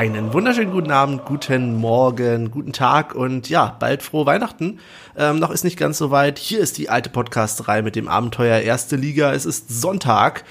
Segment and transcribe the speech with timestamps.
[0.00, 4.78] Einen wunderschönen guten Abend, guten Morgen, guten Tag und ja, bald frohe Weihnachten.
[5.14, 6.38] Ähm, noch ist nicht ganz so weit.
[6.38, 9.34] Hier ist die alte Podcast-Reihe mit dem Abenteuer Erste Liga.
[9.34, 10.44] Es ist Sonntag.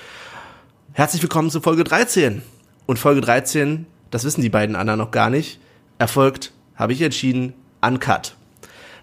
[0.94, 2.44] Herzlich willkommen zu Folge 13.
[2.86, 5.60] Und Folge 13, das wissen die beiden anderen noch gar nicht,
[5.98, 8.36] erfolgt, habe ich entschieden, uncut.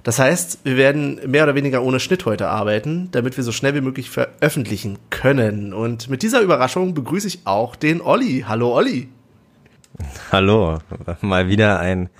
[0.04, 3.74] Das heißt, wir werden mehr oder weniger ohne Schnitt heute arbeiten, damit wir so schnell
[3.74, 5.74] wie möglich veröffentlichen können.
[5.74, 8.44] Und mit dieser Überraschung begrüße ich auch den Olli.
[8.46, 9.08] Hallo Olli.
[10.30, 10.78] Hallo,
[11.20, 12.10] mal wieder ein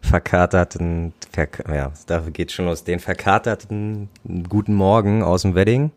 [0.00, 4.08] verkaterten, verk ja, dafür geht schon los, den verkaterten
[4.48, 5.90] guten Morgen aus dem Wedding.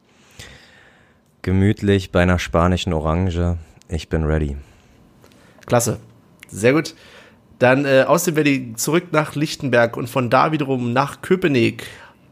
[1.41, 3.57] Gemütlich bei einer spanischen Orange.
[3.87, 4.57] Ich bin ready.
[5.65, 5.99] Klasse.
[6.47, 6.95] Sehr gut.
[7.59, 11.85] Dann äh, aus dem Wedding zurück nach Lichtenberg und von da wiederum nach Köpenick.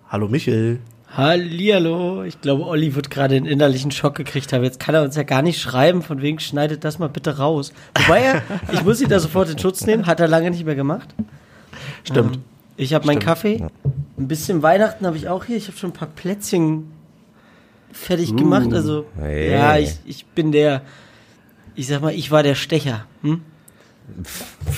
[0.09, 0.79] Hallo Michel.
[1.15, 2.23] Hallihallo.
[2.23, 4.63] Ich glaube, Olli wird gerade einen innerlichen Schock gekriegt haben.
[4.63, 7.73] Jetzt kann er uns ja gar nicht schreiben, von wegen schneidet das mal bitte raus.
[7.97, 8.41] Wobei er,
[8.73, 11.09] ich muss ihn da sofort in Schutz nehmen, hat er lange nicht mehr gemacht.
[12.03, 12.35] Stimmt.
[12.35, 12.43] Ähm,
[12.75, 13.65] ich habe meinen Kaffee.
[14.17, 15.57] Ein bisschen Weihnachten habe ich auch hier.
[15.57, 16.91] Ich habe schon ein paar Plätzchen
[17.91, 18.71] fertig Uh, gemacht.
[18.73, 19.51] Also, hey.
[19.51, 20.81] ja, ich, ich bin der,
[21.75, 23.05] ich sag mal, ich war der Stecher.
[23.21, 23.41] Hm?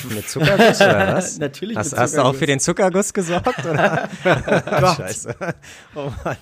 [0.10, 1.38] Mit Zuckerguss oder was?
[1.38, 3.66] Natürlich Hast, hast du auch für den Zuckerguss gesorgt?
[3.66, 4.10] Oder?
[4.24, 4.98] Gott.
[4.98, 5.36] Scheiße.
[5.96, 6.38] Oh Mann.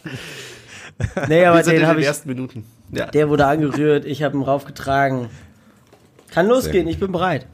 [1.27, 2.65] Nee, aber den habe ich, ersten Minuten.
[2.91, 3.05] Ja.
[3.07, 5.29] der wurde angerührt, ich habe ihn raufgetragen.
[6.31, 7.45] Kann losgehen, ich bin bereit.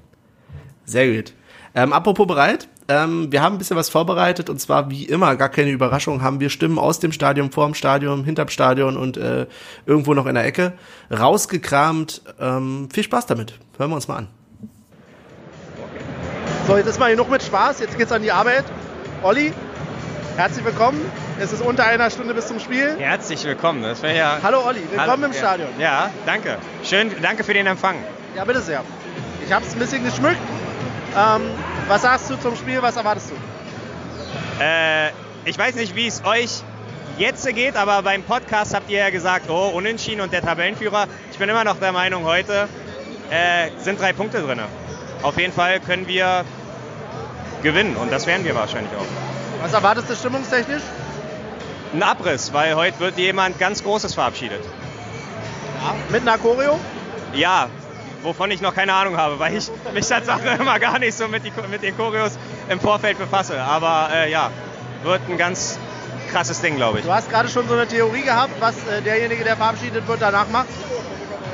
[0.86, 1.34] Sehr gut.
[1.76, 5.50] Ähm, apropos bereit, ähm, wir haben ein bisschen was vorbereitet und zwar wie immer, gar
[5.50, 9.48] keine Überraschung, haben wir Stimmen aus dem Stadion, vorm Stadion, hinterm Stadion und äh,
[9.86, 10.74] irgendwo noch in der Ecke
[11.12, 12.22] rausgekramt.
[12.40, 13.60] Ähm, viel Spaß damit.
[13.78, 14.28] Hören wir uns mal an.
[16.68, 17.82] So, jetzt ist mal genug mit Spaß.
[17.82, 18.64] Jetzt geht's an die Arbeit.
[19.22, 19.52] Olli,
[20.38, 21.02] herzlich willkommen.
[21.38, 22.96] Es ist unter einer Stunde bis zum Spiel.
[22.98, 23.84] Herzlich willkommen.
[23.84, 24.40] Das wäre ja.
[24.42, 25.34] Hallo Olli, willkommen Hallo, im.
[25.34, 25.68] Stadion.
[25.78, 26.58] Ja, danke.
[26.84, 27.98] Schön, danke für den Empfang.
[28.34, 28.82] Ja, bitte sehr.
[29.46, 30.40] Ich habe es ein bisschen geschmückt.
[31.18, 31.42] Ähm,
[31.90, 32.82] was sagst du zum Spiel?
[32.82, 34.64] Was erwartest du?
[34.64, 35.10] Äh,
[35.44, 36.62] ich weiß nicht, wie es euch
[37.18, 41.08] jetzt geht, aber beim Podcast habt ihr ja gesagt, oh, Unentschieden und der Tabellenführer.
[41.30, 42.70] Ich bin immer noch der Meinung, heute
[43.30, 44.62] äh, sind drei Punkte drin.
[45.24, 46.44] Auf jeden Fall können wir
[47.64, 49.64] gewinnen und das werden wir wahrscheinlich auch.
[49.64, 50.84] Was erwartest du stimmungstechnisch?
[51.94, 54.62] Ein Abriss, weil heute wird jemand ganz Großes verabschiedet.
[56.10, 56.78] Mit einer Choreo?
[57.34, 57.68] Ja,
[58.22, 61.46] wovon ich noch keine Ahnung habe, weil ich mich tatsächlich immer gar nicht so mit,
[61.46, 62.34] die, mit den Choreos
[62.68, 63.62] im Vorfeld befasse.
[63.62, 64.50] Aber äh, ja,
[65.04, 65.80] wird ein ganz
[66.32, 67.06] krasses Ding, glaube ich.
[67.06, 70.48] Du hast gerade schon so eine Theorie gehabt, was äh, derjenige, der verabschiedet wird, danach
[70.50, 70.68] macht.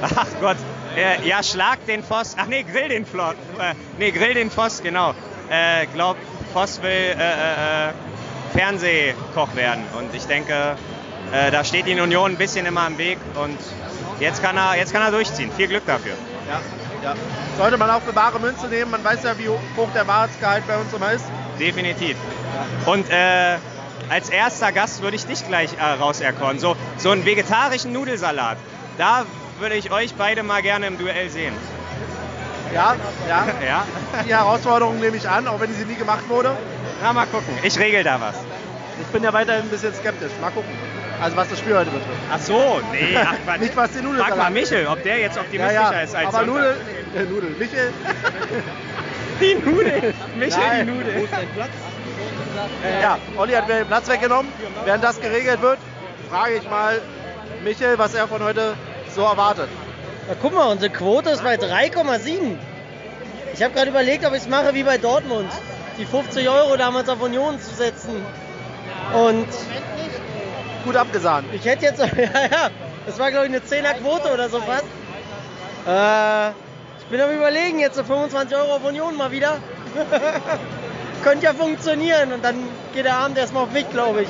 [0.02, 0.58] Ach Gott.
[0.96, 2.36] Äh, ja, schlag den Voss.
[2.38, 3.36] Ach nee, grill den Flott.
[3.60, 5.14] Äh, nee, grill den Voss, genau.
[5.50, 6.18] Äh, glaub,
[6.54, 7.94] Voss will äh, äh, äh,
[8.54, 9.84] Fernsehkoch werden.
[9.98, 10.76] Und ich denke,
[11.32, 13.18] äh, da steht die Union ein bisschen immer im Weg.
[13.36, 13.58] Und
[14.20, 15.52] jetzt kann er, jetzt kann er durchziehen.
[15.56, 16.14] Viel Glück dafür.
[16.48, 16.60] Ja,
[17.04, 17.16] ja.
[17.58, 18.92] Sollte man auch für bare Münze nehmen.
[18.92, 21.26] Man weiß ja, wie hoch der Wahrheitsgehalt bei uns immer ist.
[21.60, 22.16] Definitiv.
[22.86, 23.06] Und
[24.10, 26.60] als erster Gast würde ich dich gleich äh, rauserkoren.
[26.60, 28.58] So, so einen vegetarischen Nudelsalat.
[28.98, 29.26] Da
[29.60, 31.54] würde ich euch beide mal gerne im Duell sehen.
[32.74, 32.96] Ja,
[33.28, 33.48] ja.
[33.66, 33.84] Ja?
[34.26, 36.56] Die Herausforderung nehme ich an, auch wenn sie nie gemacht wurde.
[37.02, 37.54] Na, mal gucken.
[37.64, 38.36] Ich regel da was.
[39.02, 40.32] Ich bin ja weiterhin ein bisschen skeptisch.
[40.42, 40.72] Mal gucken.
[41.22, 42.18] Also was das Spiel heute betrifft.
[42.32, 43.60] Ach so, nee, ach Quatsch.
[43.60, 46.46] Nicht was die Nudeln Frag mal Michel, ob der jetzt optimistischer ist als aber.
[46.46, 46.78] Nudel,
[47.16, 47.94] äh, Nudel, Michel,
[49.42, 50.14] Die Nudel.
[50.38, 50.86] Michel, Nein.
[50.86, 51.28] die Nudel.
[53.02, 54.52] ja, Olli hat mir den Platz weggenommen.
[54.86, 55.78] Während das geregelt wird,
[56.30, 57.02] frage ich mal
[57.64, 58.74] Michel, was er von heute
[59.14, 59.70] so erwartet.
[60.28, 62.58] Na, guck mal, unsere Quote ist bei 3,7.
[63.54, 65.52] Ich habe gerade überlegt, ob ich es mache wie bei Dortmund.
[65.98, 68.24] Die 50 Euro damals auf Union zu setzen.
[69.14, 69.48] Und
[70.86, 71.48] Gut abgesahnt.
[71.54, 72.70] ich hätte jetzt, ja, ja,
[73.06, 74.86] das war glaube ich eine 10er Quote oder so fast.
[75.88, 76.50] Äh,
[77.00, 79.58] ich bin am überlegen, jetzt so 25 Euro auf Union mal wieder.
[81.24, 82.56] Könnte ja funktionieren und dann
[82.94, 84.30] geht der Abend erstmal auf mich, glaube ich.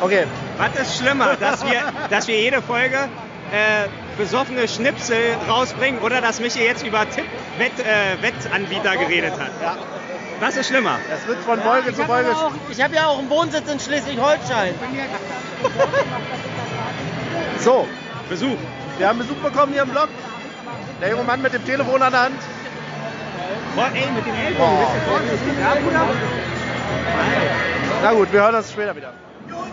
[0.00, 0.26] Okay,
[0.56, 3.08] Was ist schlimmer, dass wir, dass wir jede Folge
[3.52, 9.50] äh, besoffene Schnipsel rausbringen oder dass Michel jetzt über Tipp-Wettanbieter äh, Wettanbieter geredet hat?
[9.62, 9.76] ja.
[10.40, 10.98] Was ist schlimmer?
[11.12, 12.36] Es wird von Folge ich zu habe Folge.
[12.36, 14.74] auch, ich hab ja auch einen Wohnsitz in Schleswig-Holstein.
[17.58, 17.88] So,
[18.28, 18.56] Besuch.
[18.98, 20.08] wir haben Besuch bekommen hier im Blog.
[21.00, 22.40] Der junge Mann mit dem Telefon an der Hand.
[23.74, 24.78] Boah, ey, mit den Ellbogen.
[25.60, 26.06] Ja, Bruder.
[28.02, 29.12] Na gut, wir hören uns später wieder.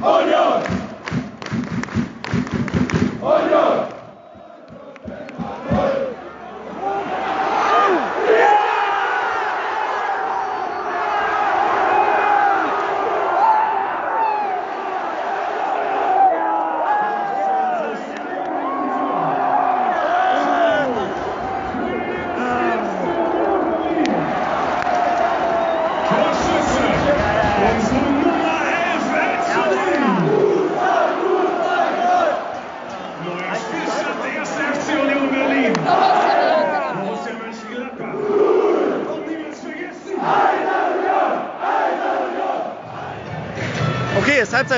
[0.00, 0.34] ¡Oye!
[3.20, 3.97] ¡Oye!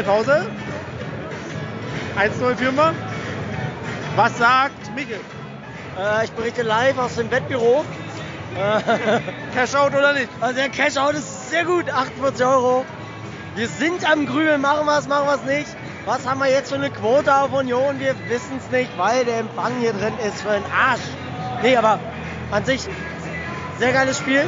[0.01, 0.47] Halbzeitpause.
[2.17, 2.95] 1-0 führen wir.
[4.17, 5.21] Was sagt Michael?
[5.99, 7.85] Äh, ich berichte live aus dem Wettbüro.
[8.57, 9.21] Äh,
[9.55, 10.29] Cashout oder nicht?
[10.41, 12.85] also der Cashout ist sehr gut, 48 Euro.
[13.55, 15.77] Wir sind am Grübeln, machen wir es, machen wir es nicht.
[16.07, 18.01] Was haben wir jetzt für eine Quote auf Union?
[18.01, 21.01] Wir wissen es nicht, weil der Empfang hier drin ist für den Arsch.
[21.63, 21.99] Nee, aber
[22.51, 22.89] an sich
[23.79, 24.41] sehr geiles Spiel.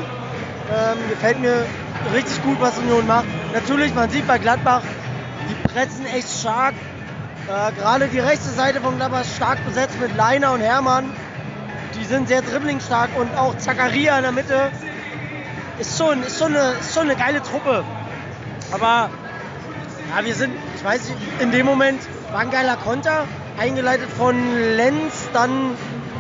[0.72, 1.66] Ähm, gefällt mir
[2.14, 3.26] richtig gut, was Union macht.
[3.52, 4.82] Natürlich, man sieht bei Gladbach,
[5.48, 6.74] die pressen echt stark.
[7.48, 11.12] Äh, Gerade die rechte Seite von Gladbach ist stark besetzt mit Leiner und Hermann.
[11.98, 14.70] Die sind sehr dribblingstark und auch Zakaria in der Mitte.
[15.78, 17.84] Ist schon, ist schon, eine, ist schon eine geile Truppe.
[18.70, 19.10] Aber
[20.14, 22.00] ja, wir sind, ich weiß nicht, in dem Moment
[22.30, 23.24] war ein geiler Konter,
[23.58, 24.36] eingeleitet von
[24.76, 25.72] Lenz, dann,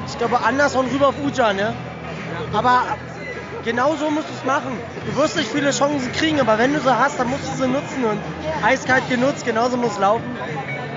[0.06, 1.74] ich glaube, andersson rüber auf Ujan, ne?
[2.52, 2.82] Aber
[3.64, 4.78] genau so musst du es machen.
[5.06, 7.68] Du wirst nicht viele Chancen kriegen, aber wenn du sie hast, dann musst du sie
[7.68, 8.18] nutzen und
[8.64, 10.36] eiskalt genutzt, genauso muss es laufen.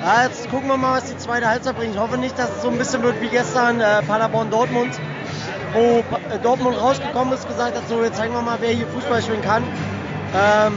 [0.04, 1.96] Ja, jetzt gucken wir mal, was die zweite Halbzeit bringt.
[1.96, 5.00] Ich hoffe nicht, dass es so ein bisschen wird wie gestern äh, Paderborn-Dortmund,
[5.74, 6.04] wo
[6.34, 9.42] äh, Dortmund rausgekommen ist, gesagt hat, so jetzt zeigen wir mal, wer hier Fußball spielen
[9.42, 9.64] kann.
[10.36, 10.74] Ähm,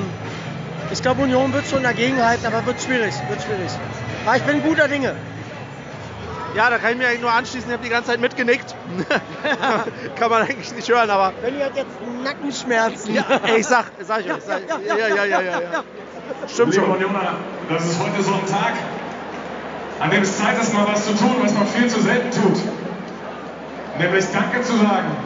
[0.90, 3.70] ich glaube, Union wird schon dagegen halten, aber wird schwierig, wird schwierig.
[4.24, 5.14] Aber ich bin guter Dinge.
[6.54, 7.68] Ja, da kann ich mir eigentlich nur anschließen.
[7.68, 8.74] Ich habe die ganze Zeit mitgenickt.
[10.18, 13.14] kann man eigentlich nicht hören, aber Benny hat jetzt Nackenschmerzen.
[13.14, 14.42] ja, ey, ich sag, sag ich euch.
[14.42, 15.60] Sag, ja, ja, ja, ja, ja.
[16.46, 16.96] Stimmt Liebe schon.
[16.96, 17.34] Unioner,
[17.68, 18.72] das ist heute so ein Tag,
[20.00, 22.58] an dem es Zeit ist, mal was zu tun, was man viel zu selten tut.
[23.98, 25.16] Nämlich Danke zu sagen.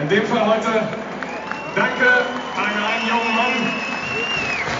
[0.00, 0.88] In dem Fall heute
[1.74, 2.08] Danke
[2.56, 3.52] an einen jungen Mann,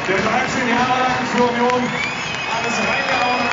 [0.09, 1.83] der 13 Jahre lang für Union
[2.51, 3.50] alles reingehauen hat.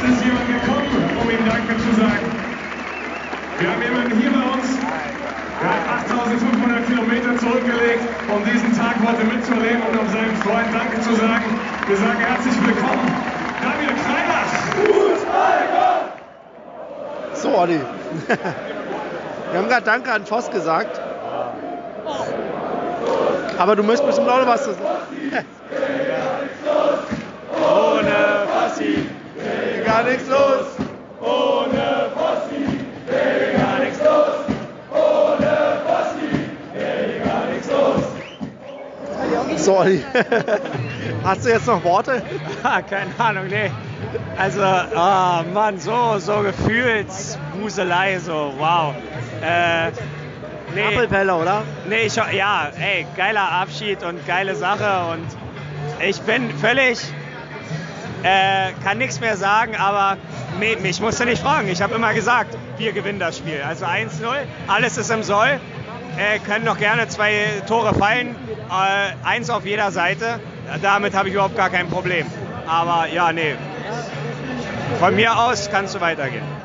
[0.00, 0.86] Es ist jemand gekommen,
[1.20, 2.26] um ihm Danke zu sagen.
[3.58, 4.78] Wir haben jemanden hier bei uns,
[5.60, 11.00] der hat 8500 Kilometer zurückgelegt, um diesen Tag heute mitzuerleben und um seinem Freund Danke
[11.00, 11.44] zu sagen.
[11.88, 13.10] Wir sagen herzlich willkommen,
[13.60, 14.52] Daniel Kreinach.
[17.34, 17.80] So, Olli.
[19.50, 21.00] Wir haben gerade Danke an Voss gesagt.
[23.58, 25.44] Aber du möchtest bestimmt auch noch was zu sagen.
[27.56, 29.17] Ohne
[29.88, 30.78] Fossi Gar nichts los.
[39.56, 40.04] So, Olli.
[41.24, 42.22] Hast du jetzt noch Worte?
[42.62, 43.70] Ah, keine Ahnung, nee.
[44.38, 48.94] Also, ah Mann, so, so Gefühlswuselei, so, wow.
[49.42, 49.90] Äh,
[50.74, 51.62] nee, Appelpelle, oder?
[51.88, 55.26] nee, ich, ja, ey, geiler Abschied und geile Sache und
[56.06, 56.98] ich bin völlig,
[58.22, 60.16] äh, kann nichts mehr sagen, aber
[60.58, 61.68] nee, mich musst du nicht fragen.
[61.68, 63.62] Ich habe immer gesagt, wir gewinnen das Spiel.
[63.66, 64.08] Also 1-0,
[64.66, 65.60] alles ist im Soll.
[66.16, 68.34] Äh, können noch gerne zwei Tore fallen,
[68.70, 70.40] äh, eins auf jeder Seite.
[70.82, 72.26] Damit habe ich überhaupt gar kein Problem.
[72.66, 73.54] Aber ja, nee.
[74.98, 76.57] Von mir aus kannst du weitergehen.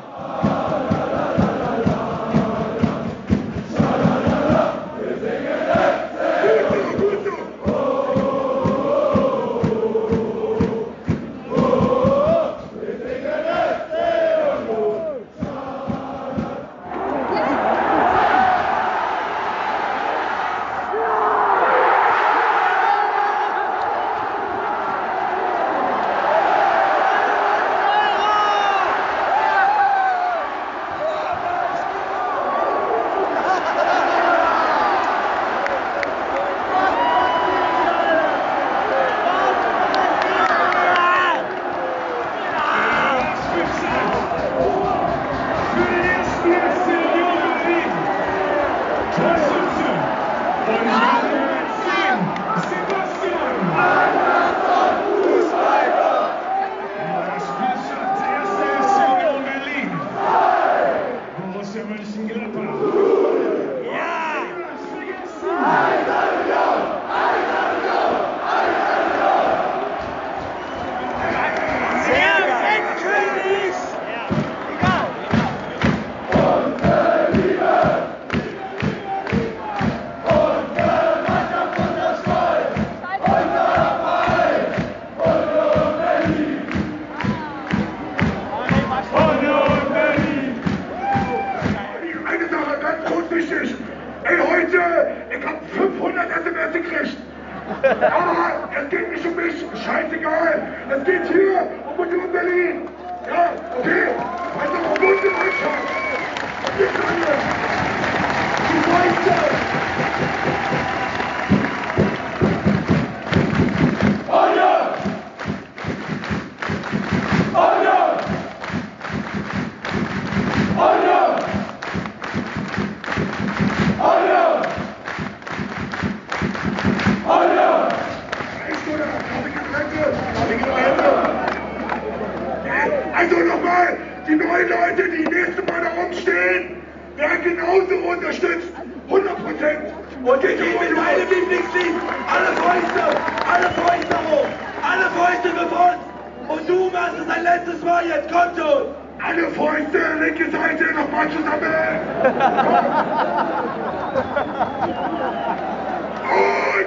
[152.44, 152.52] Und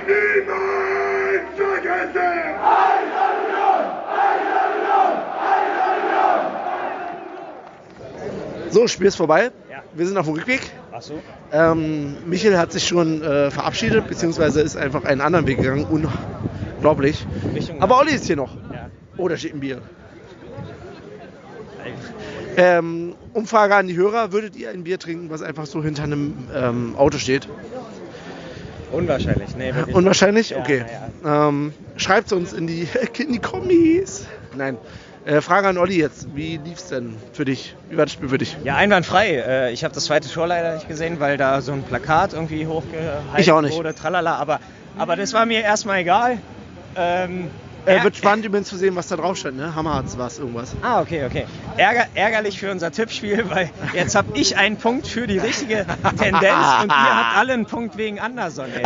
[0.08, 2.38] niemals vergessen!
[8.70, 9.52] So, Spiel ist vorbei.
[9.94, 10.62] Wir sind auf dem Rückweg.
[10.92, 11.20] Ach so.
[11.52, 15.86] Ähm, Michael hat sich schon äh, verabschiedet, beziehungsweise ist einfach einen anderen Weg gegangen.
[15.86, 17.26] Unglaublich.
[17.80, 18.56] Aber Olli ist hier noch.
[18.72, 18.90] Ja.
[19.18, 19.82] Oh, da steht ein Bier.
[22.58, 26.34] Ähm, Umfrage an die Hörer: Würdet ihr ein Bier trinken, was einfach so hinter einem
[26.54, 27.48] ähm, Auto steht?
[28.92, 29.96] Unwahrscheinlich, nee, wirklich.
[29.96, 30.50] Unwahrscheinlich?
[30.52, 30.86] Ja, Okay.
[31.26, 32.88] Ähm, Schreibt uns in die,
[33.18, 34.26] in die Kommis.
[34.56, 34.78] Nein.
[35.26, 36.28] Äh, Frage an Olli jetzt.
[36.36, 37.76] Wie lief's denn für dich?
[37.90, 38.56] Wie war das Spiel für dich?
[38.64, 39.36] Ja, einwandfrei.
[39.36, 42.66] Äh, Ich habe das zweite Tor leider nicht gesehen, weil da so ein Plakat irgendwie
[42.66, 43.76] hochgehalten Ich auch nicht.
[43.76, 44.36] wurde, tralala.
[44.36, 44.60] Aber,
[44.98, 46.38] aber das war mir erstmal egal.
[46.96, 47.50] Ähm,
[47.88, 49.58] Äh, wird spannend übrigens zu sehen, was da drauf stand.
[49.58, 49.74] Ne?
[49.74, 50.74] Hammerharz war es irgendwas.
[50.82, 51.46] Ah, okay, okay.
[51.78, 55.86] Ärger, ärgerlich für unser Tippspiel, weil jetzt habe ich einen Punkt für die richtige
[56.18, 58.66] Tendenz und ihr habt alle einen Punkt wegen Anderson.
[58.76, 58.84] Ey.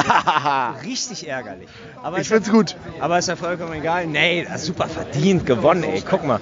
[0.88, 1.68] Richtig ärgerlich.
[2.04, 2.76] Aber Ich find's gut.
[3.00, 4.06] Aber ist ja vollkommen egal.
[4.08, 6.04] Nee, das ist super verdient gewonnen, ey.
[6.08, 6.40] Guck mal.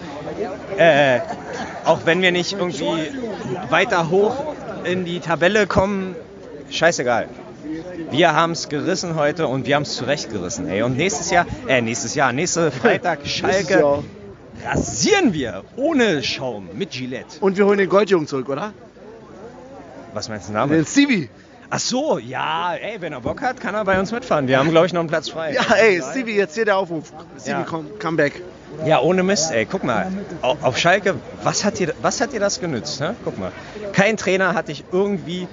[0.77, 1.19] Äh,
[1.85, 3.09] auch wenn wir nicht irgendwie
[3.69, 4.35] weiter hoch
[4.83, 6.15] in die Tabelle kommen,
[6.69, 7.27] scheißegal.
[8.11, 10.81] Wir haben es gerissen heute und wir haben es zurecht gerissen, ey.
[10.83, 14.03] Und nächstes Jahr, äh, nächstes Jahr, nächste Freitag, Schalke, Jahr.
[14.65, 17.37] rasieren wir ohne Schaum mit Gillette.
[17.41, 18.73] Und wir holen den Goldjungen zurück, oder?
[20.13, 20.87] Was meinst du Den damit?
[20.87, 21.29] Stevie.
[21.71, 24.47] Ach so, ja, ey, wenn er Bock hat, kann er bei uns mitfahren.
[24.47, 25.53] Wir haben, glaube ich, noch einen Platz frei.
[25.53, 27.13] Ja, ey, Stevie, jetzt hier der Aufruf.
[27.39, 27.65] Stevie, Ja.
[27.69, 28.41] komm, come back.
[28.85, 29.67] Ja, ohne Mist, ey.
[29.69, 30.07] Guck mal,
[30.41, 32.99] au- auf Schalke, was hat dir, was hat dir das genützt?
[33.01, 33.15] Ne?
[33.23, 33.51] Guck mal,
[33.93, 35.47] kein Trainer hat dich irgendwie.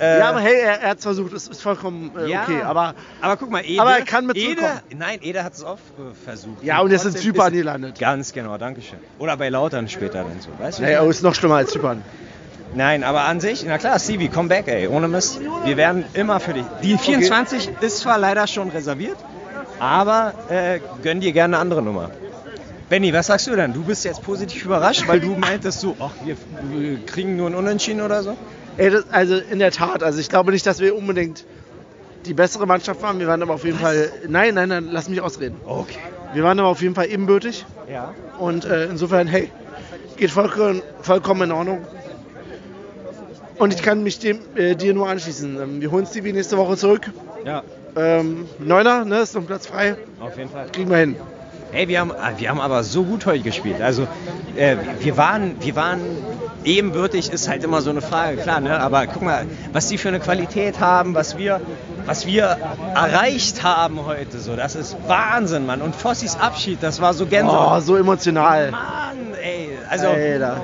[0.00, 2.62] Äh, Ja, aber hey, er, er hat es versucht, es ist vollkommen äh, ja, okay.
[2.62, 3.80] Aber aber guck mal, Ede.
[3.80, 4.60] Aber er kann mit Ede.
[4.96, 6.62] Nein, Ede hat es auch äh, versucht.
[6.64, 7.98] Ja, und jetzt in trotzdem Zypern ist- gelandet.
[7.98, 8.98] Ganz genau, danke schön.
[9.18, 10.82] Oder bei Lautern später dann so, weißt du?
[10.82, 12.02] naja, ist noch schlimmer als Zypern.
[12.74, 15.40] Nein, aber an sich, na klar, Stevie, komm back, ey, ohne Mist.
[15.64, 16.64] Wir werden immer für dich.
[16.82, 19.16] Die 24 ist zwar leider schon reserviert,
[19.78, 22.10] aber äh, gönn dir gerne eine andere Nummer.
[22.88, 23.72] Benny, was sagst du denn?
[23.72, 26.36] Du bist jetzt positiv überrascht, weil du meintest so, ach, wir,
[26.70, 28.36] wir kriegen nur ein Unentschieden oder so?
[28.76, 31.44] Ey, das, also in der Tat, also ich glaube nicht, dass wir unbedingt
[32.26, 33.18] die bessere Mannschaft waren.
[33.20, 34.10] Wir waren aber auf jeden Fall.
[34.28, 35.56] Nein, nein, nein, lass mich ausreden.
[35.64, 35.98] Okay.
[36.32, 37.64] Wir waren aber auf jeden Fall ebenbürtig.
[37.90, 38.14] Ja.
[38.38, 39.50] Und äh, insofern, hey,
[40.16, 41.86] geht vollkommen, vollkommen in Ordnung.
[43.58, 45.60] Und ich kann mich dem, äh, dir nur anschließen.
[45.60, 47.10] Ähm, wir holen Stevie nächste Woche zurück.
[47.44, 47.62] Ja,
[47.96, 49.96] Ähm, Neuner, ne, ist noch ein Platz frei.
[50.18, 50.66] auf jeden Fall.
[50.72, 51.16] Kriegen wir hin.
[51.74, 53.82] Ey, wir haben, ah, wir haben aber so gut heute gespielt.
[53.82, 54.06] Also,
[54.56, 56.00] äh, wir, waren, wir waren
[56.64, 58.78] ebenbürtig, ist halt immer so eine Frage, klar, ne?
[58.78, 61.60] aber guck mal, was die für eine Qualität haben, was wir,
[62.06, 62.56] was wir
[62.94, 65.82] erreicht haben heute, so, das ist Wahnsinn, Mann.
[65.82, 67.82] Und Fossis Abschied, das war so Oh, Gänsehaut.
[67.82, 68.70] so emotional.
[68.70, 70.62] Mann, ey, also, Alter.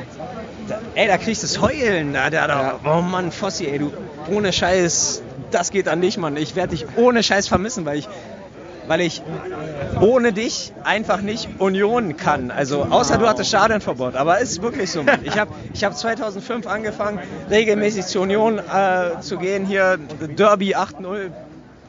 [0.68, 3.92] da, ey, da kriegst du das Heulen, da, da, da, oh Mann, Fossi, ey, du,
[4.30, 6.36] ohne Scheiß, das geht an dich, Mann.
[6.36, 8.08] Ich werde dich ohne Scheiß vermissen, weil ich,
[8.86, 9.22] weil ich
[10.00, 12.50] ohne dich einfach nicht Union kann.
[12.50, 15.04] Also außer du hattest Stadionverbot, aber es ist wirklich so.
[15.22, 17.20] Ich habe ich hab 2005 angefangen,
[17.50, 19.98] regelmäßig zur Union äh, zu gehen, hier
[20.36, 21.30] Derby 8-0.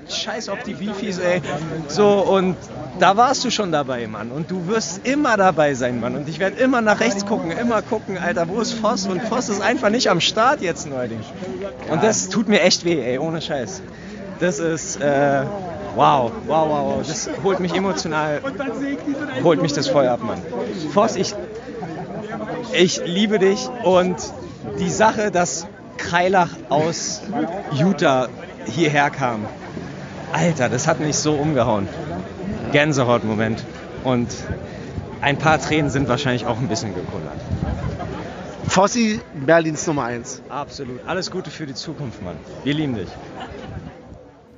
[0.10, 1.42] Scheiß auf die Bifis, ey.
[1.88, 2.58] So, und
[3.00, 4.32] da warst du schon dabei, Mann.
[4.32, 6.16] Und du wirst immer dabei sein, Mann.
[6.16, 9.08] Und ich werde immer nach rechts gucken, immer gucken, Alter, wo ist Voss?
[9.08, 11.26] Und Voss ist einfach nicht am Start jetzt neuerdings.
[11.90, 13.82] Und das tut mir echt weh, ey, ohne Scheiß.
[14.40, 15.44] Das ist, äh,
[15.96, 17.08] wow, wow, wow, wow.
[17.08, 18.42] Das holt mich emotional,
[19.44, 20.42] holt mich das voll ab, Mann.
[20.94, 21.36] Voss, ich,
[22.74, 24.16] ich liebe dich und
[24.80, 25.68] die Sache, dass
[25.98, 27.22] Kreilach aus
[27.74, 28.28] Utah
[28.66, 29.46] hierher kam,
[30.34, 31.88] Alter, das hat mich so umgehauen.
[32.72, 33.64] Gänsehaut-Moment.
[34.04, 34.30] Und
[35.22, 37.40] ein paar Tränen sind wahrscheinlich auch ein bisschen gekullert.
[38.68, 40.42] Fossi, Berlins Nummer 1.
[40.48, 41.02] Absolut.
[41.06, 42.38] Alles Gute für die Zukunft, Mann.
[42.64, 43.10] Wir lieben dich.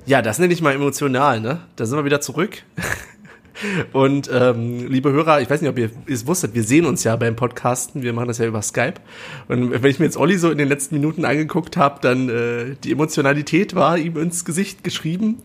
[0.06, 1.60] Ja, das nenne ich mal emotional, ne?
[1.76, 2.62] Da sind wir wieder zurück.
[3.92, 7.14] Und ähm, liebe Hörer, ich weiß nicht, ob ihr es wusstet, wir sehen uns ja
[7.16, 8.94] beim Podcasten, wir machen das ja über Skype.
[9.48, 12.76] Und wenn ich mir jetzt Olli so in den letzten Minuten angeguckt habe, dann äh,
[12.82, 15.38] die Emotionalität war ihm ins Gesicht geschrieben.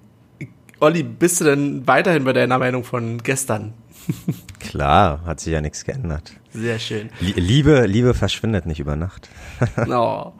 [0.80, 3.74] Olli, bist du denn weiterhin bei deiner Meinung von gestern?
[4.60, 6.32] Klar, hat sich ja nichts geändert.
[6.52, 7.10] Sehr schön.
[7.20, 9.28] Liebe, Liebe verschwindet nicht über Nacht.
[9.88, 10.32] Oh.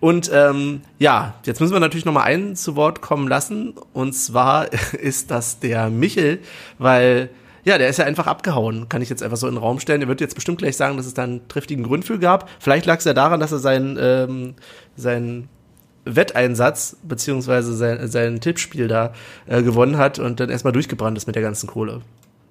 [0.00, 3.74] Und ähm, ja, jetzt müssen wir natürlich noch mal einen zu Wort kommen lassen.
[3.92, 6.40] Und zwar ist das der Michel,
[6.78, 7.30] weil
[7.64, 10.00] ja, der ist ja einfach abgehauen, kann ich jetzt einfach so in den Raum stellen.
[10.00, 12.48] Er wird jetzt bestimmt gleich sagen, dass es da einen triftigen Grund für gab.
[12.58, 14.54] Vielleicht lag es ja daran, dass er seinen, ähm,
[14.96, 15.48] seinen
[16.04, 19.12] Wetteinsatz beziehungsweise sein, sein Tippspiel da
[19.46, 22.00] äh, gewonnen hat und dann erstmal durchgebrannt ist mit der ganzen Kohle.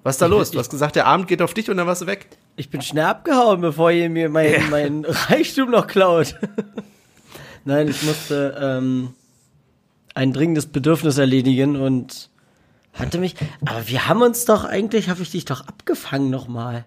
[0.08, 0.50] Was ist da los?
[0.52, 2.28] Du hast gesagt, der Abend geht auf dich und dann warst du weg.
[2.56, 4.60] Ich bin schnell abgehauen, bevor ihr mir mein, ja.
[4.70, 6.34] mein Reichtum noch klaut.
[7.66, 9.10] Nein, ich musste ähm,
[10.14, 12.30] ein dringendes Bedürfnis erledigen und
[12.94, 13.34] hatte mich.
[13.60, 16.86] Aber wir haben uns doch eigentlich, habe ich dich doch abgefangen nochmal.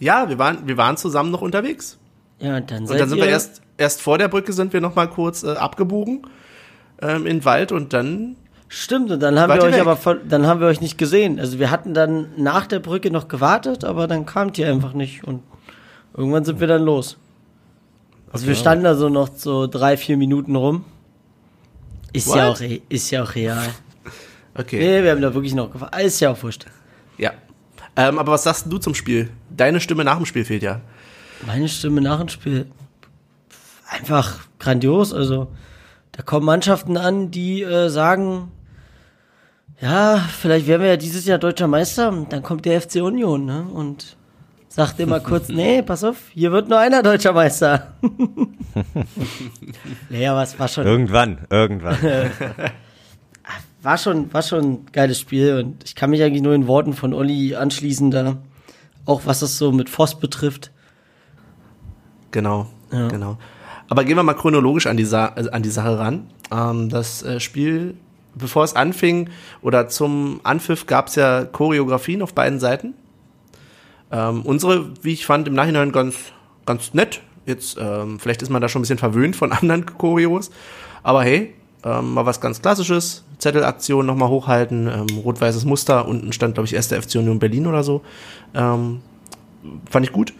[0.00, 1.98] Ja, wir waren, wir waren zusammen noch unterwegs.
[2.40, 4.96] Ja, und dann, und dann sind wir erst, erst vor der Brücke sind wir noch
[4.96, 6.26] mal kurz äh, abgebogen
[7.00, 8.34] ähm, in den Wald und dann
[8.72, 9.80] Stimmt, und dann haben wir euch weg.
[9.80, 11.40] aber voll, dann haben wir euch nicht gesehen.
[11.40, 15.24] Also wir hatten dann nach der Brücke noch gewartet, aber dann kamt ihr einfach nicht
[15.24, 15.42] und
[16.16, 17.16] irgendwann sind wir dann los.
[18.32, 18.50] Also okay.
[18.50, 20.84] wir standen da so noch so drei, vier Minuten rum.
[22.12, 22.36] Ist What?
[22.36, 23.68] ja auch, ist ja auch real.
[24.52, 24.78] Okay.
[24.78, 26.00] Nee, wir haben da wirklich noch gefahren.
[26.00, 26.66] Ist ja auch wurscht.
[27.16, 27.30] Ja.
[27.94, 29.30] Ähm, aber was sagst du zum Spiel?
[29.48, 30.80] Deine Stimme nach dem Spiel fehlt ja.
[31.46, 32.66] Meine Stimme nach dem Spiel.
[33.88, 35.14] Einfach grandios.
[35.14, 35.52] Also,
[36.10, 38.50] da kommen Mannschaften an, die äh, sagen,
[39.80, 42.26] ja, vielleicht werden wir ja dieses Jahr deutscher Meister.
[42.28, 43.66] Dann kommt der FC Union ne?
[43.72, 44.16] und
[44.68, 47.94] sagt immer kurz, nee, pass auf, hier wird nur einer deutscher Meister.
[50.10, 50.86] naja, was war schon.
[50.86, 51.96] Irgendwann, irgendwann.
[53.82, 56.92] war schon, war schon ein geiles Spiel und ich kann mich eigentlich nur in Worten
[56.92, 58.36] von Olli anschließen da.
[59.06, 60.70] Auch was das so mit Voss betrifft.
[62.32, 63.08] Genau, ja.
[63.08, 63.38] genau.
[63.88, 66.30] Aber gehen wir mal chronologisch an die, Sa an die Sache ran.
[66.52, 67.96] Ähm, das äh, Spiel
[68.34, 69.30] bevor es anfing
[69.62, 72.94] oder zum Anpfiff gab es ja Choreografien auf beiden Seiten.
[74.10, 76.16] Ähm, unsere, wie ich fand, im Nachhinein ganz,
[76.66, 77.20] ganz nett.
[77.46, 80.50] Jetzt, ähm, vielleicht ist man da schon ein bisschen verwöhnt von anderen Choreos.
[81.02, 83.24] Aber hey, ähm, mal was ganz Klassisches.
[83.38, 86.06] Zettelaktion nochmal hochhalten, ähm, rot-weißes Muster.
[86.06, 88.02] Unten stand, glaube ich, erste FC Union Berlin oder so.
[88.54, 89.00] Ähm,
[89.88, 90.34] fand ich gut.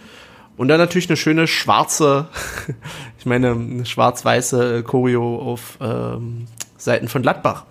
[0.57, 2.29] Und dann natürlich eine schöne schwarze,
[3.19, 7.65] ich meine, schwarz-weiße Choreo auf ähm, Seiten von Gladbach.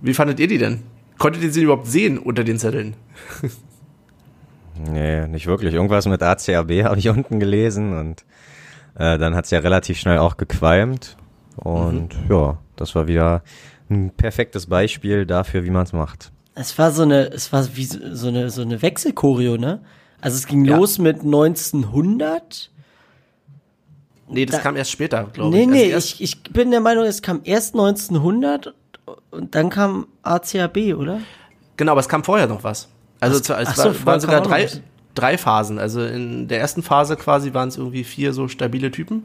[0.00, 0.82] Wie fandet ihr die denn?
[1.18, 2.94] Konntet ihr sie überhaupt sehen unter den Zetteln?
[4.90, 5.74] nee, nicht wirklich.
[5.74, 8.24] Irgendwas mit ACAB habe ich unten gelesen und
[8.94, 11.16] äh, dann hat es ja relativ schnell auch gequalmt.
[11.56, 12.30] Und mhm.
[12.30, 13.42] ja, das war wieder
[13.90, 16.32] ein perfektes Beispiel dafür, wie man es macht.
[16.54, 19.80] Es war so eine, es war wie so eine, so eine Wechselchoreo, ne?
[20.20, 20.76] Also es ging ja.
[20.76, 22.70] los mit 1900.
[24.28, 25.66] Nee, das da, kam erst später, glaube ich.
[25.66, 28.74] Nee, nee, also ich, ich bin der Meinung, es kam erst 1900
[29.30, 31.20] und dann kam ACAB, oder?
[31.76, 32.88] Genau, aber es kam vorher noch was.
[33.20, 34.68] Also es, es so, war, waren sogar drei,
[35.14, 35.78] drei Phasen.
[35.78, 39.24] Also in der ersten Phase quasi waren es irgendwie vier so stabile Typen.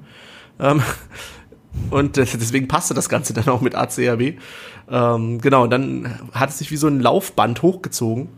[0.60, 0.82] Ähm,
[1.90, 4.36] und deswegen passte das Ganze dann auch mit ACAB.
[4.90, 8.30] Ähm, genau, und dann hat es sich wie so ein Laufband hochgezogen.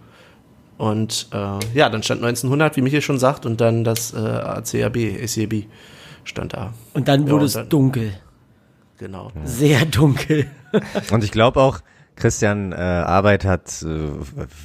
[0.77, 4.97] Und äh, ja, dann stand 1900, wie Michael schon sagt, und dann das äh, ACAB,
[5.23, 5.65] ACAB
[6.23, 6.73] stand da.
[6.93, 8.13] Und dann wurde ja, und es dunkel.
[8.99, 9.31] Genau.
[9.43, 10.47] Sehr dunkel.
[11.11, 11.81] Und ich glaube auch,
[12.17, 13.87] Christian äh, Arbeit hat, äh,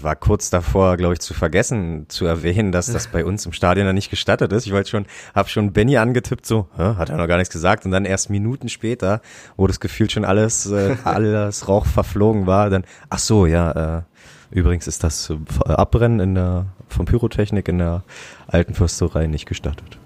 [0.00, 3.86] war kurz davor, glaube ich, zu vergessen zu erwähnen, dass das bei uns im Stadion
[3.86, 4.66] dann nicht gestattet ist.
[4.66, 7.84] Ich wollte schon, habe schon Benny angetippt, so, Hä, hat er noch gar nichts gesagt.
[7.84, 9.20] Und dann erst Minuten später,
[9.56, 14.02] wo das Gefühl schon alles, äh, alles Rauch verflogen war, dann, ach so, ja, äh,
[14.50, 18.02] übrigens ist das äh, Abbrennen in der, von Pyrotechnik in der
[18.48, 19.98] alten Fürsterei nicht gestattet.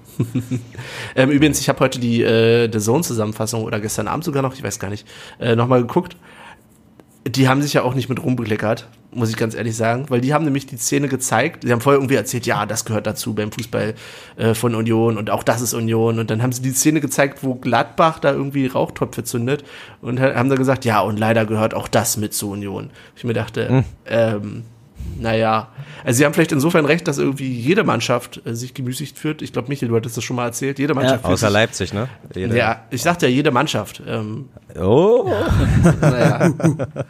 [1.17, 4.63] Ähm, übrigens, ich habe heute die äh, The Zone-Zusammenfassung oder gestern Abend sogar noch, ich
[4.63, 5.07] weiß gar nicht,
[5.39, 6.17] äh, nochmal geguckt.
[7.27, 10.33] Die haben sich ja auch nicht mit rumbekleckert, muss ich ganz ehrlich sagen, weil die
[10.33, 11.65] haben nämlich die Szene gezeigt.
[11.65, 13.95] Sie haben vorher irgendwie erzählt, ja, das gehört dazu beim Fußball
[14.37, 16.21] äh, von Union und auch das ist Union.
[16.21, 19.65] Und dann haben sie die Szene gezeigt, wo Gladbach da irgendwie Rauchtöpfe zündet
[20.03, 22.91] und haben dann gesagt, ja, und leider gehört auch das mit zu Union.
[23.17, 23.85] Ich mir dachte, hm.
[24.07, 24.63] ähm,
[25.19, 25.69] naja,
[26.05, 29.43] also sie haben vielleicht insofern recht, dass irgendwie jede Mannschaft äh, sich gemüßigt führt.
[29.43, 30.79] Ich glaube, Michael, du hattest das schon mal erzählt.
[30.79, 31.25] Jede Mannschaft.
[31.25, 32.09] Ja, außer sich, Leipzig, ne?
[32.35, 32.57] Jede.
[32.57, 34.03] Ja, ich sagte ja jede Mannschaft.
[34.07, 35.31] Ähm, oh.
[36.01, 36.53] naja.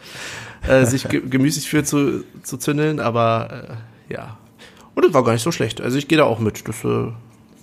[0.69, 3.79] äh, sich ge gemüßigt führt zu, zu zündeln, aber
[4.09, 4.37] äh, ja.
[4.95, 5.81] Und das war gar nicht so schlecht.
[5.81, 6.67] Also ich gehe da auch mit.
[6.67, 7.13] Das äh,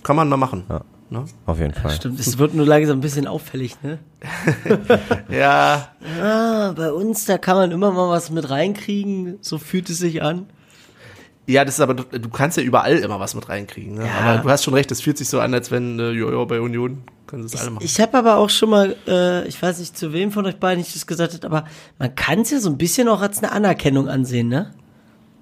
[0.02, 0.64] kann man mal machen.
[0.68, 0.82] Ja.
[1.10, 1.24] Ne?
[1.46, 1.90] Auf jeden Fall.
[1.92, 3.98] Stimmt, es wird nur langsam ein bisschen auffällig, ne?
[5.30, 5.88] Ja,
[6.20, 10.22] Ah, bei uns, da kann man immer mal was mit reinkriegen, so fühlt es sich
[10.22, 10.46] an.
[11.46, 13.96] ja, das ist aber, du kannst ja überall immer was mit reinkriegen.
[13.96, 14.06] Ne?
[14.06, 14.12] Ja.
[14.32, 16.60] Aber du hast schon recht, es fühlt sich so an, als wenn, äh, ja, bei
[16.60, 17.84] Union können sie es alle machen.
[17.84, 20.80] Ich habe aber auch schon mal, äh, ich weiß nicht, zu wem von euch beiden
[20.82, 21.66] ich das gesagt habe, aber
[21.98, 24.72] man kann es ja so ein bisschen auch als eine Anerkennung ansehen, ne?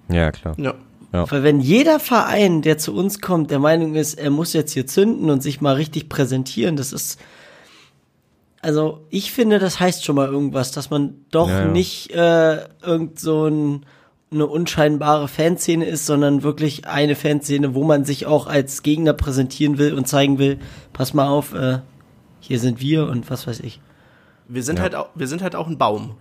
[0.08, 0.54] Ja, klar.
[0.58, 0.74] ja.
[1.12, 4.86] Weil wenn jeder Verein, der zu uns kommt, der Meinung ist, er muss jetzt hier
[4.86, 7.20] zünden und sich mal richtig präsentieren, das ist,
[8.62, 11.68] also ich finde, das heißt schon mal irgendwas, dass man doch Ja, ja.
[11.68, 13.84] nicht äh, irgend so ein,
[14.30, 19.76] eine unscheinbare Fanszene ist, sondern wirklich eine Fanszene, wo man sich auch als Gegner präsentieren
[19.76, 20.58] will und zeigen will,
[20.94, 21.80] pass mal auf, äh,
[22.40, 23.80] hier sind wir und was weiß ich.
[24.48, 26.14] Wir sind halt auch, wir sind halt auch ein Baum.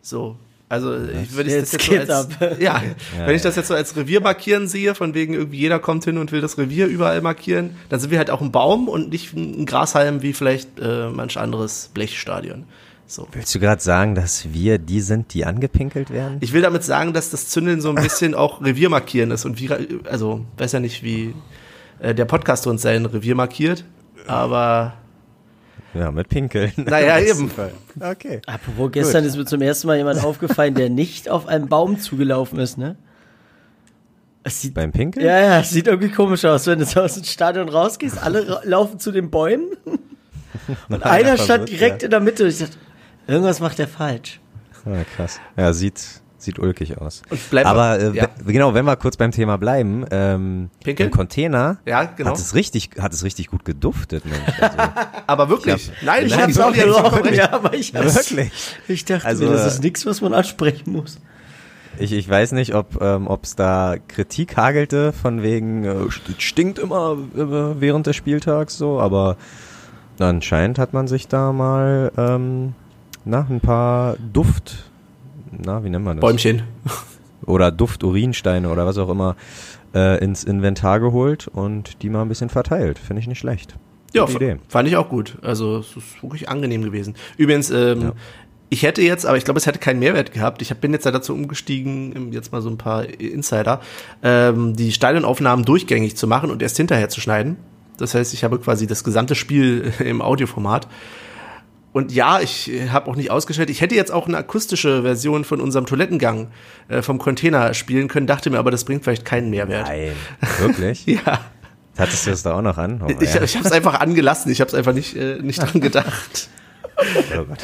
[0.00, 0.36] So.
[0.72, 2.56] Also, ich, wenn ich Jetzt das jetzt so als, ab.
[2.58, 2.82] ja,
[3.26, 6.16] wenn ich das jetzt so als Revier markieren sehe, von wegen irgendwie jeder kommt hin
[6.16, 9.34] und will das Revier überall markieren, dann sind wir halt auch ein Baum und nicht
[9.34, 12.64] ein Grashalm wie vielleicht äh, manch anderes Blechstadion.
[13.06, 13.28] So.
[13.32, 16.38] Willst du gerade sagen, dass wir die sind, die angepinkelt werden?
[16.40, 19.60] Ich will damit sagen, dass das Zündeln so ein bisschen auch Revier markieren ist und
[19.60, 19.68] wie,
[20.08, 21.34] also, weiß ja nicht, wie
[21.98, 23.84] äh, der Podcast uns sein Revier markiert,
[24.26, 24.94] aber
[25.94, 26.72] Ja, mit Pinkeln.
[26.76, 27.50] Naja, Im besten eben.
[27.50, 27.72] Fall.
[28.00, 28.40] Okay.
[28.46, 32.58] Apropos, gestern ist mir zum ersten Mal jemand aufgefallen, der nicht auf einem Baum zugelaufen
[32.58, 32.96] ist, ne?
[34.44, 35.24] Es sieht, Beim Pinkeln?
[35.24, 38.48] ja, ja, es sieht irgendwie komisch aus, wenn du so aus dem Stadion rausgehst, alle
[38.48, 39.68] ra laufen zu den Bäumen
[40.88, 42.06] und einer stand direkt ja.
[42.06, 42.76] in der Mitte und ich dachte,
[43.28, 44.40] irgendwas macht er falsch.
[44.84, 45.38] Ah, krass.
[45.56, 47.22] Ja, sieht, sieht ulkig aus.
[47.64, 48.28] Aber äh, ja.
[48.46, 51.08] genau, wenn wir kurz beim Thema bleiben, ähm, Pinkeln?
[51.08, 52.30] im Container Ja, genau.
[52.30, 54.60] hat es richtig, hat es richtig gut geduftet, Mensch.
[54.60, 54.76] Also,
[55.26, 55.90] aber wirklich.
[56.02, 56.72] Nein, Ich nein, hab's die auch
[57.12, 58.52] gerochen, ja, aber ich, hab's- wirklich.
[58.88, 61.18] ich dachte Also, mir, das äh, ist nichts, was man ansprechen muss.
[61.98, 66.78] Ich, ich weiß nicht, ob ähm, es da Kritik hagelte von wegen äh, st- stinkt
[66.78, 69.36] immer äh, während des Spieltags so, aber
[70.18, 72.74] anscheinend hat man sich da mal ähm,
[73.24, 74.90] na, ein paar Duft,
[75.52, 76.20] na, wie nennt man das?
[76.20, 76.62] Bäumchen.
[77.46, 79.36] Oder Duft-Urinsteine oder was auch immer
[79.94, 82.98] äh, ins Inventar geholt und die mal ein bisschen verteilt.
[82.98, 83.74] Finde ich nicht schlecht.
[84.14, 84.58] Ja, Idee.
[84.68, 85.38] fand ich auch gut.
[85.42, 87.14] Also es ist wirklich angenehm gewesen.
[87.38, 88.12] Übrigens, ähm, Ja.
[88.68, 90.62] ich hätte jetzt, aber ich glaube, es hätte keinen Mehrwert gehabt.
[90.62, 93.80] Ich bin jetzt ja dazu umgestiegen, ähm, jetzt mal so ein paar Insider,
[94.22, 97.56] ähm, die Stadionaufnahmen durchgängig zu machen und erst hinterher zu schneiden.
[97.98, 100.86] Das heißt, ich habe quasi das gesamte Spiel im Audioformat.
[101.92, 103.68] Und ja, ich habe auch nicht ausgestellt.
[103.68, 106.48] Ich hätte jetzt auch eine akustische Version von unserem Toilettengang
[106.88, 109.88] äh, vom Container spielen können, dachte mir aber, das bringt vielleicht keinen Mehrwert.
[109.88, 110.12] Nein,
[110.58, 111.04] wirklich?
[111.06, 111.40] Ja,
[111.98, 113.02] Hattest du das da auch noch an?
[113.04, 113.42] Oh, ich, ja.
[113.42, 114.50] ich habe es einfach angelassen.
[114.50, 116.48] Ich habe es einfach nicht, äh, nicht dran gedacht.
[117.36, 117.58] Oh Gott.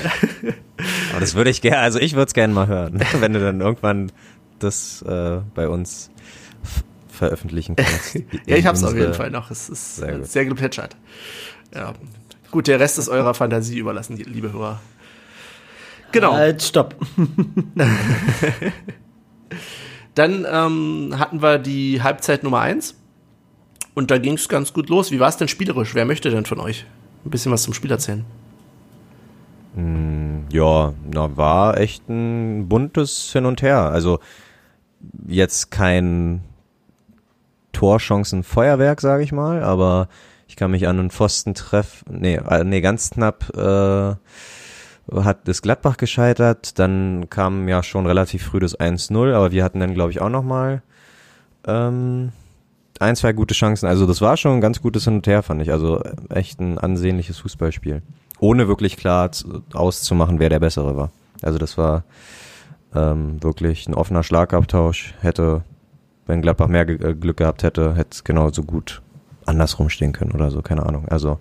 [1.12, 3.62] Aber das würde ich gerne, also ich würde es gerne mal hören, wenn du dann
[3.62, 4.12] irgendwann
[4.58, 6.10] das äh, bei uns
[7.08, 8.16] veröffentlichen kannst.
[8.46, 9.50] Ja, ich hab's auf Unsere- jeden Fall noch.
[9.50, 10.26] Es ist Sehr gut.
[10.26, 10.94] sehr geplätschert.
[11.74, 11.94] Ja.
[12.50, 14.80] Gut, der Rest ist eurer Fantasie überlassen, liebe Hörer.
[16.12, 16.32] Genau.
[16.32, 16.96] Halt, stopp.
[20.14, 22.94] Dann ähm, hatten wir die Halbzeit Nummer eins
[23.94, 25.10] und da ging es ganz gut los.
[25.10, 25.94] Wie war es denn spielerisch?
[25.94, 26.86] Wer möchte denn von euch
[27.24, 28.24] ein bisschen was zum Spiel erzählen?
[30.50, 33.90] Ja, na, war echt ein buntes Hin und Her.
[33.90, 34.18] Also
[35.26, 36.42] jetzt kein
[37.72, 40.08] Torchancen-Feuerwerk, sage ich mal, aber
[40.58, 44.14] kann mich an einen Pfostentreff, nee, äh, nee, ganz knapp äh,
[45.22, 49.80] hat das Gladbach gescheitert, dann kam ja schon relativ früh das 1-0, aber wir hatten
[49.80, 50.82] dann, glaube ich, auch nochmal
[51.66, 52.32] ähm,
[53.00, 53.86] ein, zwei gute Chancen.
[53.86, 55.70] Also das war schon ein ganz gutes Hin und Her, fand ich.
[55.72, 58.02] Also echt ein ansehnliches Fußballspiel.
[58.40, 61.10] Ohne wirklich klar zu- auszumachen, wer der Bessere war.
[61.40, 62.04] Also das war
[62.94, 65.14] ähm, wirklich ein offener Schlagabtausch.
[65.20, 65.62] Hätte,
[66.26, 69.00] wenn Gladbach mehr äh, Glück gehabt hätte, hätte es genauso gut
[69.48, 71.08] andersrum stehen können oder so, keine Ahnung.
[71.08, 71.38] Also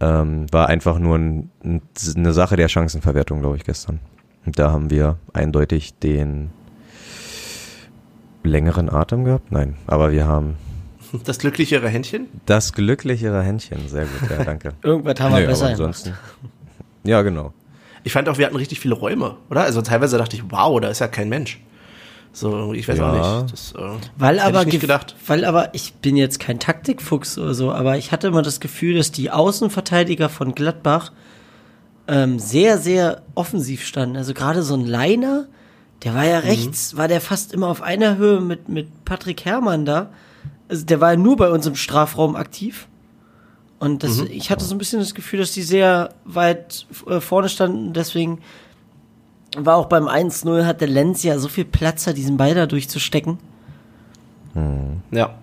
[0.00, 1.82] ähm, war einfach nur ein, ein,
[2.16, 4.00] eine Sache der Chancenverwertung, glaube ich, gestern.
[4.46, 6.50] Und da haben wir eindeutig den
[8.42, 9.50] längeren Atem gehabt?
[9.52, 10.56] Nein, aber wir haben
[11.24, 12.28] Das glücklichere Händchen?
[12.46, 13.88] das glücklichere Händchen.
[13.88, 14.72] Sehr gut, ja, danke.
[14.82, 16.14] Irgendwas haben wir Nö, besser ansonsten.
[17.04, 17.52] Ja, genau.
[18.04, 19.62] Ich fand auch, wir hatten richtig viele Räume, oder?
[19.62, 21.60] Also teilweise dachte ich, wow, da ist ja kein Mensch.
[22.32, 23.10] So, ich weiß Ja.
[23.10, 23.52] auch nicht.
[23.52, 25.16] Das, äh, Weil aber, ich nicht gedacht.
[25.26, 28.96] weil aber, ich bin jetzt kein Taktikfuchs oder so, aber ich hatte immer das Gefühl,
[28.96, 31.12] dass die Außenverteidiger von Gladbach
[32.06, 34.16] ähm, sehr, sehr offensiv standen.
[34.16, 35.46] Also gerade so ein Leiner,
[36.04, 36.28] der war Mhm.
[36.30, 40.10] ja rechts, war der fast immer auf einer Höhe mit, mit Patrick Herrmann da.
[40.68, 42.86] Also der war ja nur bei uns im Strafraum aktiv.
[43.78, 44.28] Und das, Mhm.
[44.30, 47.92] ich hatte so ein bisschen das Gefühl, dass die sehr weit äh, vorne standen.
[47.92, 48.40] Deswegen
[49.56, 53.38] war auch beim 1-0 hatte Lenz ja so viel Platz, da diesen Ball da durchzustecken.
[55.10, 55.34] Ja.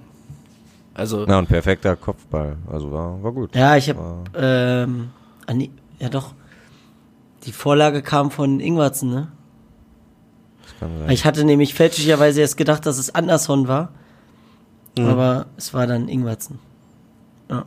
[0.93, 2.57] Also Ja, und perfekter Kopfball.
[2.71, 3.55] Also war, war gut.
[3.55, 5.09] Ja, ich habe, ähm,
[5.47, 6.33] ah, nee, ja doch,
[7.45, 9.27] die Vorlage kam von Ingwarzen, ne?
[10.63, 11.09] das kann sein.
[11.11, 13.89] Ich hatte nämlich fälschlicherweise erst gedacht, dass es Anderson war,
[14.97, 15.05] Mhm.
[15.07, 16.59] aber es war dann Ingwarzen.
[17.49, 17.65] Ja.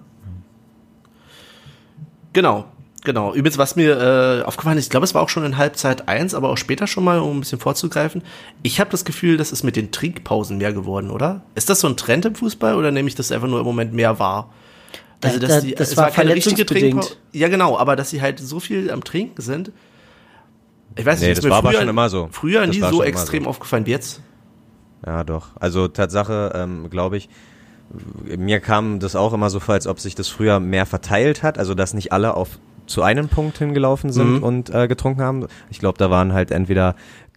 [2.33, 2.65] Genau,
[3.05, 3.33] genau.
[3.35, 6.35] Übrigens, was mir äh, aufgefallen ist, ich glaube, es war auch schon in Halbzeit 1,
[6.35, 8.23] aber auch später schon mal, um ein bisschen vorzugreifen.
[8.63, 11.43] Ich habe das Gefühl, das ist mit den Trinkpausen mehr geworden, oder?
[11.55, 13.93] Ist das so ein Trend im Fußball oder nehme ich das einfach nur im Moment
[13.95, 14.51] mehr wahr?
[15.23, 16.69] Also, Da- da- das war verletzungsbedingt.
[16.69, 17.15] Trinkpause.
[17.33, 19.73] Ja, genau, aber dass sie halt so viel am Trinken sind.
[20.97, 22.29] Ich weiß nicht, Nee, das mir war aber früher, schon immer so.
[22.33, 23.51] Früher Das nie war so extrem so.
[23.51, 24.21] aufgefallen wie jetzt.
[25.07, 25.49] Ja, doch.
[25.61, 27.29] Also Tatsache, ähm, glaube ich,
[28.37, 31.59] mir kam das auch immer so vor, als ob sich das früher mehr verteilt hat,
[31.59, 32.59] also dass nicht alle auf
[32.89, 34.43] zu einem Punkt hingelaufen sind Mhm.
[34.43, 35.47] und äh, getrunken haben.
[35.71, 36.95] Ich glaube, da waren halt entweder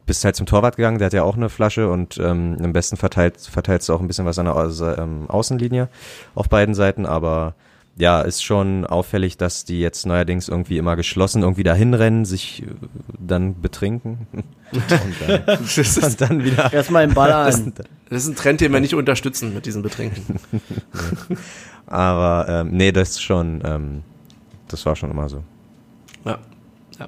[0.08, 2.98] bist halt zum Torwart gegangen, der hat ja auch eine Flasche und ähm, am besten
[2.98, 5.90] verteilt verteilst du auch ein bisschen was an der Au ähm, Außenlinie
[6.34, 7.54] auf beiden Seiten, aber
[7.98, 12.64] ja, ist schon auffällig, dass die jetzt neuerdings irgendwie immer geschlossen irgendwie dahin rennen, sich
[12.64, 12.66] äh,
[13.20, 14.28] dann betrinken
[14.72, 17.74] und, dann, Das ist, und dann wieder Erstmal den Ball das, an.
[18.10, 20.40] das ist ein Trend, den wir nicht unterstützen mit diesem Betrinken.
[21.86, 24.04] Aber ähm, nee, das ist schon, ähm,
[24.74, 25.44] das war schon immer so.
[26.26, 26.40] Ja.
[27.00, 27.08] ja.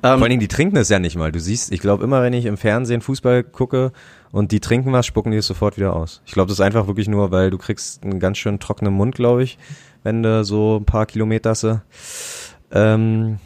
[0.00, 1.32] Vor Ähm, allen Dingen, die trinken es ja nicht mal.
[1.32, 3.92] Du siehst, ich glaube immer, wenn ich im Fernsehen Fußball gucke
[4.32, 6.20] und die trinken was, spucken die es sofort wieder aus.
[6.26, 9.14] Ich glaube, das ist einfach wirklich nur, weil du kriegst einen ganz schön trockenen Mund,
[9.14, 9.58] glaube ich,
[10.02, 11.82] wenn du so ein paar Kilometer
[12.70, 13.38] ähm,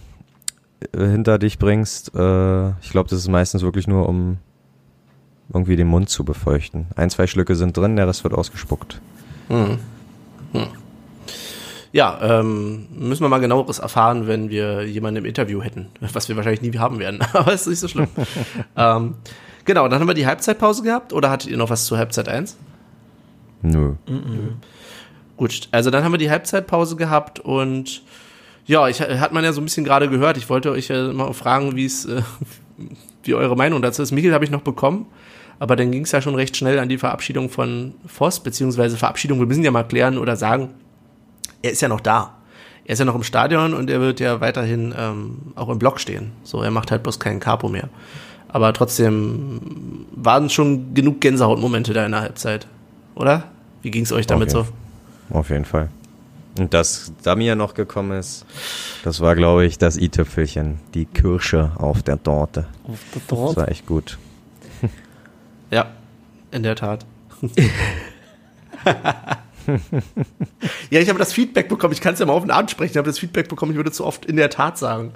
[0.93, 2.15] äh, hinter dich bringst.
[2.15, 4.39] Äh, ich glaube, das ist meistens wirklich nur, um
[5.53, 6.87] irgendwie den Mund zu befeuchten.
[6.97, 9.01] Ein, zwei Schlücke sind drin, der Rest wird ausgespuckt.
[9.49, 9.79] Hm.
[10.53, 10.67] Hm.
[11.93, 16.37] Ja, ähm, müssen wir mal genaueres erfahren, wenn wir jemanden im Interview hätten, was wir
[16.37, 18.09] wahrscheinlich nie haben werden, aber ist nicht so schlimm.
[18.77, 19.15] ähm,
[19.65, 22.57] genau, dann haben wir die Halbzeitpause gehabt oder hattet ihr noch was zur Halbzeit 1?
[23.63, 23.95] Nö.
[25.37, 28.03] Gut, also dann haben wir die Halbzeitpause gehabt und
[28.67, 30.37] ja, ich hat man ja so ein bisschen gerade gehört.
[30.37, 32.23] Ich wollte euch ja mal fragen, wie es, äh,
[33.23, 34.13] wie eure Meinung dazu ist.
[34.13, 35.07] Michael habe ich noch bekommen,
[35.59, 39.41] aber dann ging es ja schon recht schnell an die Verabschiedung von Voss, beziehungsweise Verabschiedung.
[39.41, 40.75] Wir müssen ja mal klären oder sagen,
[41.63, 42.35] er ist ja noch da.
[42.85, 46.01] Er ist ja noch im Stadion und er wird ja weiterhin ähm, auch im Block
[46.01, 46.33] stehen.
[46.43, 47.89] So, er macht halt bloß keinen Capo mehr.
[48.49, 52.67] Aber trotzdem waren schon genug Gänsehautmomente da in der Halbzeit,
[53.15, 53.45] oder?
[53.83, 54.67] Wie ging es euch damit Okay.
[55.31, 55.35] so?
[55.37, 55.91] Auf jeden Fall.
[56.59, 58.45] Und dass Damir noch gekommen ist,
[59.05, 60.81] das war, glaube ich, das i-Tüpfelchen.
[60.95, 62.67] Die Kirsche auf der Torte.
[62.85, 63.57] Auf der Das Torte.
[63.61, 64.17] war echt gut.
[65.71, 65.89] Ja,
[66.51, 67.05] in der Tat.
[70.91, 71.93] ja, ich habe das Feedback bekommen.
[71.93, 72.93] Ich kann es ja mal auf den Abend sprechen.
[72.93, 73.73] Ich habe das Feedback bekommen.
[73.73, 75.13] Ich würde zu oft in der Tat sagen.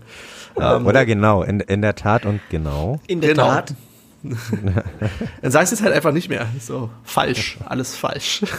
[0.61, 3.01] Ähm, Oder genau, in, in der Tat und genau.
[3.07, 3.47] In der Genau.
[3.47, 3.75] Tat.
[5.43, 6.47] Dann sag ich es jetzt halt einfach nicht mehr.
[6.61, 7.59] So, falsch.
[7.67, 8.43] Alles falsch.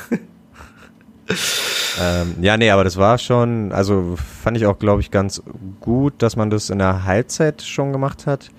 [2.01, 5.41] Ähm, ja, nee, aber das war schon, also fand ich auch, glaube ich, ganz
[5.79, 8.49] gut, dass man das in der Halbzeit schon gemacht hat.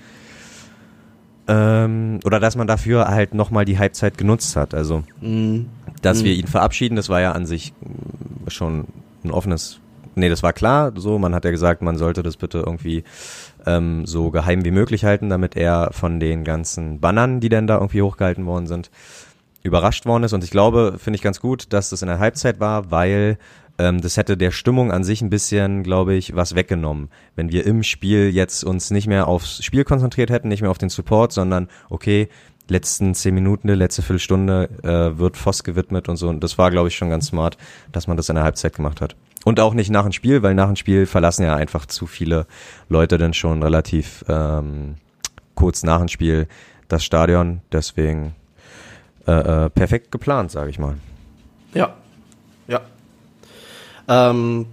[1.46, 4.72] Ähm, oder dass man dafür halt nochmal die Halbzeit genutzt hat.
[4.72, 5.66] Also, Mhm.
[6.04, 6.24] Dass Mhm.
[6.24, 8.86] wir ihn verabschieden, das war ja an sich mm, schon
[9.24, 9.80] ein offenes.
[10.16, 10.92] Nee, das war klar.
[10.96, 13.02] So, man hat ja gesagt, man sollte das bitte irgendwie
[13.66, 17.76] ähm, so geheim wie möglich halten, damit er von den ganzen Bannern, die denn da
[17.76, 18.90] irgendwie hochgehalten worden sind,
[19.62, 20.32] überrascht worden ist.
[20.32, 23.38] Und ich glaube, finde ich ganz gut, dass das in der Halbzeit war, weil
[23.78, 27.08] ähm, das hätte der Stimmung an sich ein bisschen, glaube ich, was weggenommen.
[27.34, 30.78] Wenn wir im Spiel jetzt uns nicht mehr aufs Spiel konzentriert hätten, nicht mehr auf
[30.78, 32.28] den Support, sondern okay,
[32.68, 36.28] letzten zehn Minuten, letzte Viertelstunde äh, wird Voss gewidmet und so.
[36.28, 37.56] Und das war, glaube ich, schon ganz smart,
[37.92, 39.16] dass man das in der Halbzeit gemacht hat.
[39.44, 42.46] Und auch nicht nach dem Spiel, weil nach dem Spiel verlassen ja einfach zu viele
[42.88, 44.94] Leute dann schon relativ ähm,
[45.54, 46.48] kurz nach dem Spiel
[46.88, 47.60] das Stadion.
[47.70, 48.34] Deswegen
[49.26, 50.96] äh, äh, perfekt geplant, sage ich mal.
[51.74, 51.94] Ja.
[52.68, 52.80] Ja.
[54.08, 54.66] Ähm,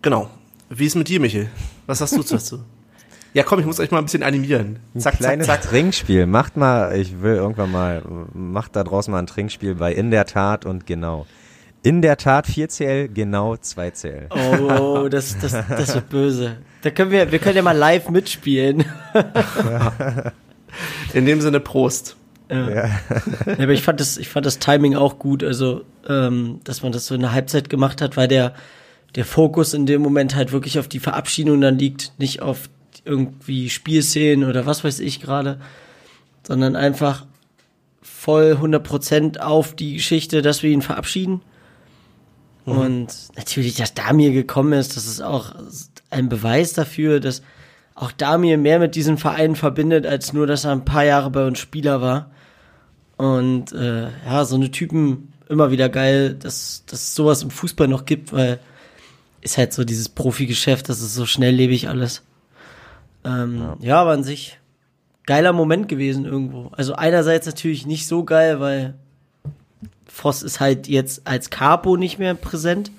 [0.00, 0.30] genau.
[0.68, 1.50] Wie ist mit dir, Michael?
[1.86, 2.60] Was hast du dazu?
[3.34, 4.78] Ja, komm, ich muss euch mal ein bisschen animieren.
[4.94, 5.62] Zack, zack, Kleines zack.
[5.62, 6.26] Trinkspiel.
[6.26, 8.02] Macht mal, ich will irgendwann mal,
[8.34, 11.26] macht da draußen mal ein Trinkspiel bei In der Tat und genau.
[11.82, 14.30] In der Tat 4CL, genau 2CL.
[14.30, 16.58] Oh, das, das, das wird böse.
[16.82, 18.84] Da können wir, wir können ja mal live mitspielen.
[21.12, 22.16] In dem Sinne Prost.
[22.50, 22.68] Ja.
[22.70, 22.90] Ja,
[23.46, 27.06] aber ich fand das, ich fand das Timing auch gut, also ähm, dass man das
[27.06, 28.52] so in der Halbzeit gemacht hat, weil der
[29.14, 32.68] der Fokus in dem Moment halt wirklich auf die Verabschiedung dann liegt, nicht auf
[33.04, 35.60] irgendwie Spielszenen oder was weiß ich gerade,
[36.46, 37.26] sondern einfach
[38.00, 41.42] voll 100% auf die Geschichte, dass wir ihn verabschieden.
[42.64, 45.54] Und natürlich, dass Damir gekommen ist, das ist auch
[46.10, 47.42] ein Beweis dafür, dass
[47.94, 51.44] auch Damir mehr mit diesem Verein verbindet, als nur, dass er ein paar Jahre bei
[51.44, 52.30] uns Spieler war.
[53.16, 57.88] Und äh, ja, so eine Typen immer wieder geil, dass, dass es sowas im Fußball
[57.88, 58.60] noch gibt, weil
[59.40, 62.22] ist halt so dieses Profigeschäft, das ist so schnelllebig alles.
[63.24, 63.76] Ähm, ja.
[63.80, 64.58] ja, aber an sich
[65.26, 66.70] geiler Moment gewesen irgendwo.
[66.76, 68.94] Also einerseits natürlich nicht so geil, weil
[70.06, 72.90] Voss ist halt jetzt als Capo nicht mehr präsent.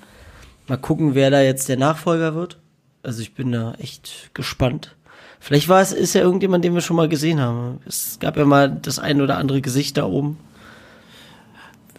[0.66, 2.58] Mal gucken, wer da jetzt der Nachfolger wird.
[3.02, 4.96] Also ich bin da echt gespannt.
[5.38, 7.80] Vielleicht war es, ist ja irgendjemand, den wir schon mal gesehen haben.
[7.86, 10.38] Es gab ja mal das ein oder andere Gesicht da oben.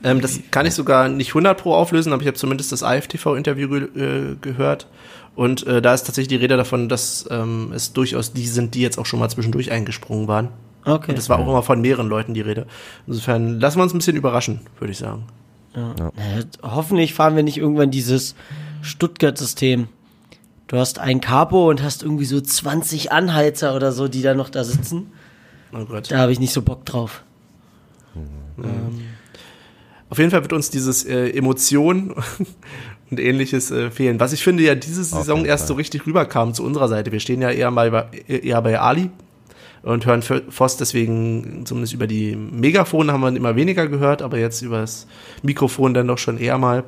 [0.04, 3.70] Ähm, das kann ich sogar nicht 100 pro auflösen, aber ich habe zumindest das AFTV-Interview
[3.70, 4.88] ge äh, gehört.
[5.36, 8.82] Und äh, da ist tatsächlich die Rede davon, dass ähm, es durchaus die sind, die
[8.82, 10.50] jetzt auch schon mal zwischendurch eingesprungen waren.
[10.86, 11.12] Okay.
[11.12, 12.67] Und es war auch immer von mehreren Leuten die Rede.
[13.08, 15.24] Insofern lassen wir uns ein bisschen überraschen, würde ich sagen.
[15.76, 15.93] Ja.
[16.00, 16.12] Ja.
[16.62, 18.36] Hoffentlich fahren wir nicht irgendwann dieses
[18.82, 19.88] Stuttgart-System.
[20.67, 24.50] Du hast ein Capo und hast irgendwie so 20 Anheizer oder so, die da noch
[24.50, 25.12] da sitzen.
[25.74, 26.10] Oh Gott.
[26.12, 27.24] Da habe ich nicht so Bock drauf.
[28.13, 28.63] Mhm.
[28.63, 29.02] Ähm.
[30.10, 32.15] Auf jeden Fall wird uns dieses äh, Emotion
[33.12, 34.20] und ähnliches äh, fehlen.
[34.20, 37.12] Was ich finde ja diese Saison erst so richtig rüberkam zu unserer Seite.
[37.12, 39.12] Wir stehen ja eher mal bei, eher bei Ali
[39.84, 44.62] und hören Voss deswegen zumindest über die Megafone haben wir immer weniger gehört, aber jetzt
[44.63, 45.06] über das
[45.44, 46.84] Mikrofon dann doch schon eher mal.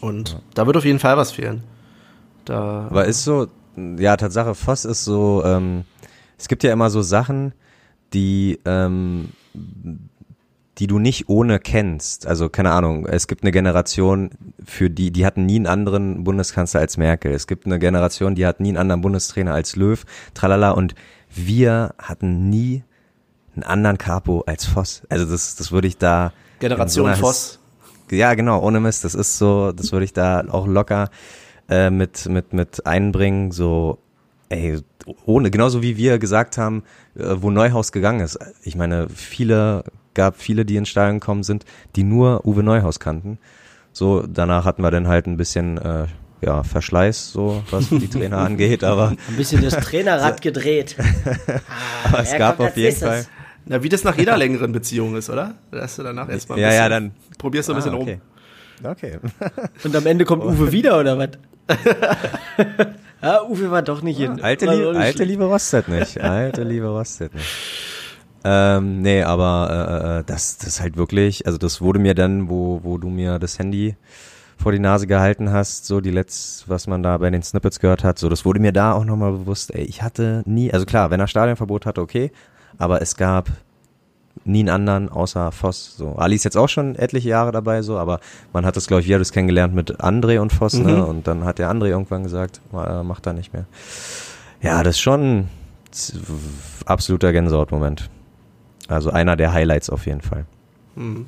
[0.00, 0.40] Und ja.
[0.54, 1.64] da wird auf jeden Fall was fehlen.
[2.44, 3.48] Da, aber ist so,
[3.98, 5.84] ja, Tatsache, Voss ist so, ähm,
[6.38, 7.52] es gibt ja immer so Sachen,
[8.12, 9.30] die ähm,
[10.80, 12.26] die du nicht ohne kennst.
[12.26, 14.30] Also keine Ahnung, es gibt eine Generation,
[14.64, 17.32] für die, die hatten nie einen anderen Bundeskanzler als Merkel.
[17.32, 20.70] Es gibt eine Generation, die hat nie einen anderen Bundestrainer als Löw, tralala.
[20.70, 20.94] Und
[21.34, 22.82] wir hatten nie
[23.54, 25.02] einen anderen Capo als Voss.
[25.10, 26.32] Also das, das würde ich da.
[26.60, 27.58] Generation so Voss.
[28.10, 29.04] Ja, genau, ohne Mist.
[29.04, 31.10] Das ist so, das würde ich da auch locker
[31.68, 33.52] äh, mit, mit, mit einbringen.
[33.52, 33.98] So,
[34.48, 34.80] ey,
[35.26, 36.84] ohne, genauso wie wir gesagt haben,
[37.16, 38.38] äh, wo Neuhaus gegangen ist.
[38.62, 41.64] Ich meine, viele gab viele, die ins Stadion gekommen sind,
[41.96, 43.38] die nur Uwe Neuhaus kannten.
[43.92, 46.06] So, danach hatten wir dann halt ein bisschen äh,
[46.42, 49.08] ja, Verschleiß, so was die Trainer angeht, aber.
[49.28, 50.96] Ein bisschen das Trainerrad gedreht.
[52.04, 53.26] aber ah, es gab auf jeden Fall.
[53.66, 55.54] Na, wie das nach jeder längeren Beziehung ist, oder?
[55.70, 58.20] Dass du danach erstmal ja, ja, dann probierst du ein bisschen ah, okay.
[58.82, 58.90] rum.
[58.90, 59.18] Okay.
[59.84, 61.30] Und am Ende kommt Uwe wieder, oder was?
[63.22, 64.40] ja, Uwe war doch nicht hin.
[64.40, 66.18] Alte, Lie alte Liebe rostet nicht.
[66.18, 67.46] Alte Liebe rostet nicht.
[68.42, 72.48] Ähm, nee, aber äh, äh, das, das ist halt wirklich, also das wurde mir dann,
[72.48, 73.96] wo, wo du mir das Handy
[74.56, 78.04] vor die Nase gehalten hast, so die letzte, was man da bei den Snippets gehört
[78.04, 81.10] hat, so das wurde mir da auch nochmal bewusst, ey, ich hatte nie, also klar,
[81.10, 82.30] wenn er Stadionverbot hatte, okay,
[82.78, 83.50] aber es gab
[84.44, 85.96] nie einen anderen außer Voss.
[85.96, 86.16] So.
[86.16, 88.20] Ali ist jetzt auch schon etliche Jahre dabei, so, aber
[88.52, 90.80] man hat das, glaube ich, wir das kennengelernt mit André und Voss, ne?
[90.80, 90.90] mhm.
[90.90, 91.06] ne?
[91.06, 93.66] Und dann hat der André irgendwann gesagt, äh, macht er nicht mehr.
[94.62, 95.48] Ja, das ist schon
[96.86, 98.08] absoluter Gänsehautmoment.
[98.90, 100.44] Also einer der Highlights auf jeden Fall.
[100.96, 101.26] Mhm.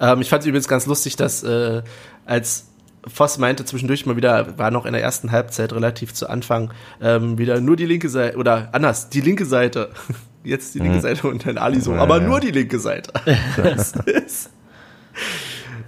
[0.00, 1.82] Ähm, ich fand es übrigens ganz lustig, dass äh,
[2.24, 2.66] als
[3.06, 7.38] Voss meinte zwischendurch mal wieder, war noch in der ersten Halbzeit relativ zu Anfang, ähm,
[7.38, 9.90] wieder nur die linke Seite, oder anders, die linke Seite.
[10.44, 11.02] Jetzt die linke mhm.
[11.02, 12.26] Seite und dann Ali so, ja, aber ja.
[12.26, 13.12] nur die linke Seite.
[13.56, 14.50] das ist,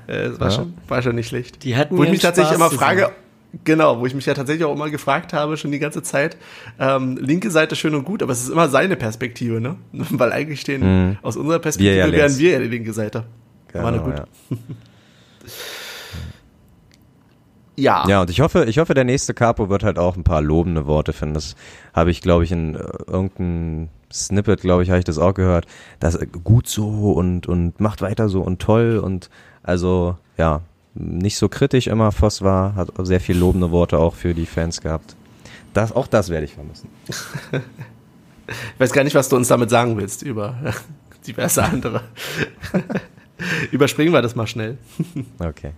[0.07, 0.55] äh, das war, ja.
[0.55, 1.65] schon, war schon nicht schlecht.
[1.65, 3.13] Die hatten Wo ich mich tatsächlich immer frage,
[3.65, 6.39] Genau, wo ich mich ja tatsächlich auch immer gefragt habe, schon die ganze Zeit,
[6.79, 9.77] ähm, linke Seite schön und gut, aber es ist immer seine Perspektive, ne?
[9.93, 11.19] Weil eigentlich stehen, mhm.
[11.23, 13.25] aus unserer Perspektive wir ja wären wir ja die linke Seite.
[13.69, 14.19] Genau, War gut.
[14.19, 14.57] Ja.
[18.05, 18.09] ja.
[18.09, 20.87] Ja, und ich hoffe, ich hoffe, der nächste Capo wird halt auch ein paar lobende
[20.87, 21.35] Worte finden.
[21.35, 21.55] Das
[21.93, 25.67] habe ich, glaube ich, in äh, irgendeinem Snippet, glaube ich, habe ich das auch gehört.
[26.01, 29.29] Das gut so und, und macht weiter so und toll und
[29.63, 30.63] also, ja,
[30.95, 34.81] nicht so kritisch immer Voss war, hat sehr viel lobende Worte auch für die Fans
[34.81, 35.17] gehabt.
[35.73, 36.89] Das, auch das werde ich vermissen.
[38.49, 40.57] ich weiß gar nicht, was du uns damit sagen willst über
[41.27, 42.03] diverse andere.
[43.73, 44.79] Überspringen wir das mal schnell.
[45.39, 45.73] Okay.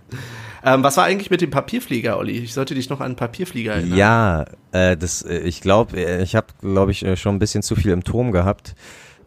[0.63, 2.33] Ähm, was war eigentlich mit dem Papierflieger, Olli?
[2.33, 3.97] Ich sollte dich noch an einen Papierflieger erinnern.
[3.97, 7.63] Ja, äh, das, äh, ich glaube, äh, ich habe, glaube ich, äh, schon ein bisschen
[7.63, 8.75] zu viel im Turm gehabt.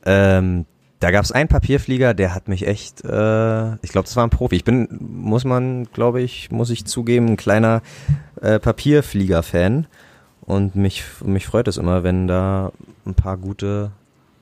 [0.05, 0.67] Ähm,
[1.01, 4.31] da gab es einen Papierflieger, der hat mich echt, äh, ich glaube, das war ein
[4.31, 4.57] Profi.
[4.57, 7.83] Ich bin, muss man, glaube ich, muss ich zugeben, ein kleiner
[8.41, 9.87] äh, Papierflieger-Fan.
[10.41, 12.73] Und mich, mich freut es immer, wenn da
[13.07, 13.93] ein paar gute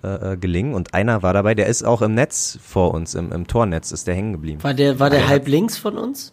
[0.02, 0.74] äh, äh, gelingen.
[0.74, 4.06] Und einer war dabei, der ist auch im Netz vor uns, im, im Tornetz ist
[4.06, 4.62] der hängen geblieben.
[4.62, 6.32] War der, war der ah, halb links von uns?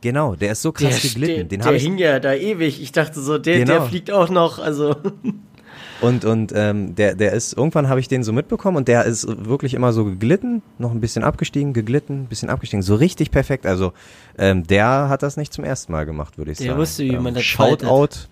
[0.00, 1.48] Genau, der ist so krass der geglitten.
[1.48, 2.80] Den der hing ja da ewig.
[2.80, 3.72] Ich dachte so, der, genau.
[3.72, 4.58] der fliegt auch noch.
[4.60, 4.94] Also
[6.00, 9.26] Und, und ähm, der, der ist, irgendwann habe ich den so mitbekommen und der ist
[9.26, 13.66] wirklich immer so geglitten, noch ein bisschen abgestiegen, geglitten, bisschen abgestiegen, so richtig perfekt.
[13.66, 13.92] Also
[14.38, 16.76] ähm, der hat das nicht zum ersten Mal gemacht, würde ich der sagen.
[16.76, 18.28] Der wusste, wie ähm, man das Shoutout,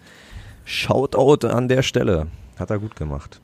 [0.65, 2.29] Shoutout an der Stelle.
[2.59, 3.41] Hat er gut gemacht.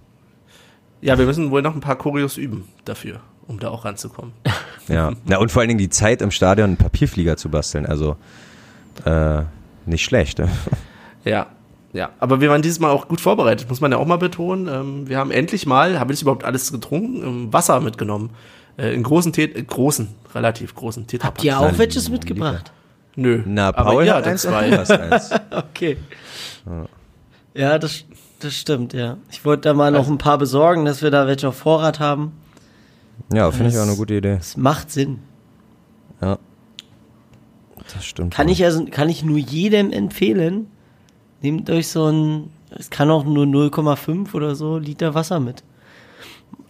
[1.01, 4.33] Ja, wir müssen wohl noch ein paar Choreos üben dafür, um da auch ranzukommen.
[4.89, 5.13] Ja.
[5.27, 7.87] Na, und vor allen Dingen die Zeit im Stadion einen Papierflieger zu basteln.
[7.87, 8.17] Also
[9.05, 9.43] äh,
[9.87, 10.41] nicht schlecht.
[10.41, 10.49] Ne?
[11.25, 11.47] Ja,
[11.93, 12.11] ja.
[12.19, 14.69] Aber wir waren dieses Mal auch gut vorbereitet, muss man ja auch mal betonen.
[14.69, 18.31] Ähm, wir haben endlich mal, habe ich überhaupt alles getrunken, ähm, Wasser mitgenommen.
[18.79, 21.37] Äh, in großen, Tet äh, großen, relativ großen Tetrapack.
[21.37, 22.73] Habt ihr auch welches mitgebracht?
[23.15, 23.43] Nö.
[23.45, 24.79] Na, Aber Paul ihr hat eins, zwei.
[24.79, 25.31] eins.
[25.51, 25.99] Okay.
[27.55, 28.05] Ja, das,
[28.41, 29.19] das stimmt, ja.
[29.31, 32.33] Ich wollte da mal noch ein paar besorgen, dass wir da welche auf Vorrat haben.
[33.33, 34.39] Ja, finde ich auch eine gute Idee.
[34.41, 35.19] Es macht Sinn.
[36.23, 36.39] Ja.
[37.93, 38.33] Das stimmt.
[38.33, 40.69] Kann ich also, kann ich nur jedem empfehlen,
[41.43, 45.63] nehmt euch so ein, es kann auch nur 0,5 oder so Liter Wasser mit.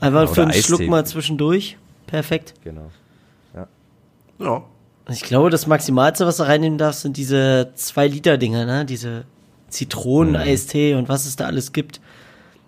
[0.00, 0.90] Einfach Ja, für oder einen Schluck Eistee.
[0.90, 1.76] mal zwischendurch.
[2.06, 2.54] Perfekt.
[2.64, 2.90] Genau.
[4.38, 4.62] Ja.
[5.10, 8.84] Ich glaube, das Maximalste, was du reinnehmen darfst, sind diese 2 Liter Dinger, ne?
[8.84, 9.24] Diese
[9.68, 12.00] Zitronen-Eistee und was es da alles gibt.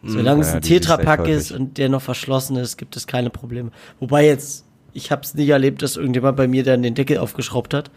[0.07, 1.57] Solange es Ja, ein die sind Tetrapack ist häufig.
[1.57, 3.71] und der noch verschlossen ist, gibt es keine Probleme.
[4.01, 7.73] Wobei jetzt, ich habe es nicht erlebt, dass irgendjemand bei mir dann den Deckel aufgeschraubt
[7.75, 7.91] hat.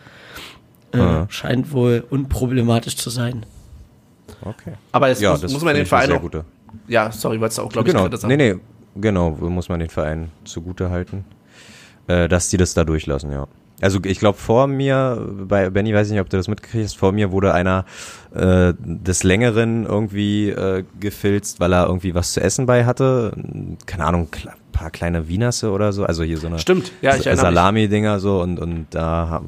[0.94, 1.28] Äh, Ah.
[1.30, 3.46] Scheint wohl unproblematisch zu sein.
[4.42, 4.74] Okay.
[4.92, 6.22] Aber jetzt Ja, muss, das muss man den ich Verein auch.
[6.22, 6.46] gute.
[6.88, 8.04] Ja, sorry, wolltest du auch, glaube ich, Genau.
[8.04, 8.36] gerade sagen.
[8.36, 8.60] Nee, nee,
[8.96, 11.26] genau, muss man den Verein zugute halten,
[12.08, 13.48] äh, dass die das da durchlassen, ja.
[13.80, 16.98] Also ich glaube vor mir, bei Benny weiß ich nicht, ob du das mitgekriegt hast,
[16.98, 17.86] vor mir wurde einer
[18.34, 23.34] äh, des Längeren irgendwie äh, gefilzt, weil er irgendwie was zu essen bei hatte.
[23.86, 24.30] Keine Ahnung,
[24.72, 26.06] paar kleine Wienerse oder so.
[26.06, 27.24] Also hier so eine Stimmt, ja, ich.
[27.24, 29.44] Salami-Dinger so und, und da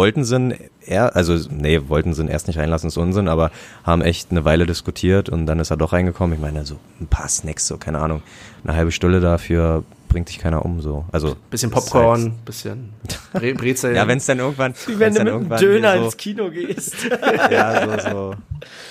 [0.00, 0.54] wollten sie
[0.86, 3.50] er, also nee, wollten sie ihn erst nicht reinlassen, ist Unsinn, aber
[3.84, 6.34] haben echt eine Weile diskutiert und dann ist er doch reingekommen.
[6.36, 8.22] Ich meine, so ein paar Snacks, so, keine Ahnung,
[8.64, 11.06] eine halbe Stunde dafür bringt dich keiner um, so.
[11.10, 12.90] Also, Bisschen Popcorn, bisschen
[13.32, 13.88] Bre Brezel.
[13.90, 16.16] Halt, ja, wenn es dann irgendwann, Wie wenn wenn's du mit einem Döner hier ins
[16.18, 17.00] Kino gehst.
[17.00, 17.08] so,
[17.50, 18.34] ja, so, so,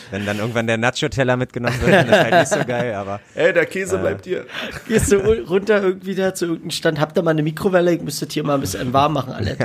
[0.10, 3.54] wenn dann irgendwann der Nacho-Teller mitgenommen wird, dann ist halt nicht so geil, aber Ey,
[3.54, 4.46] der Käse bleibt hier.
[4.88, 8.02] Gehst du ru- runter irgendwie da zu irgendeinem Stand, habt ihr mal eine Mikrowelle, ich
[8.02, 9.56] müsstet hier mal ein bisschen warm machen, alle.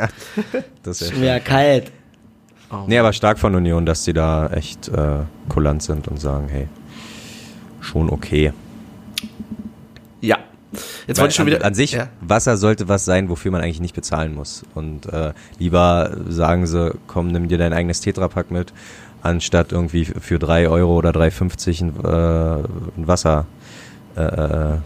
[0.83, 1.91] das ist ja mir ja kalt.
[2.89, 6.67] Nee, aber stark von Union, dass die da echt äh, kulant sind und sagen, hey,
[7.81, 8.53] schon okay.
[10.21, 10.39] Ja.
[11.07, 11.65] Jetzt Weil wollte ich schon an, wieder.
[11.65, 12.09] An sich, Ja.
[12.21, 14.65] Wasser sollte was sein, wofür man eigentlich nicht bezahlen muss.
[14.75, 18.73] Und äh, lieber sagen sie, komm, nimm dir dein eigenes Tetrapack mit,
[19.23, 23.47] anstatt irgendwie für 3 Euro oder 3,50 ein, äh, ein Wasser
[24.17, 24.79] äh, äh,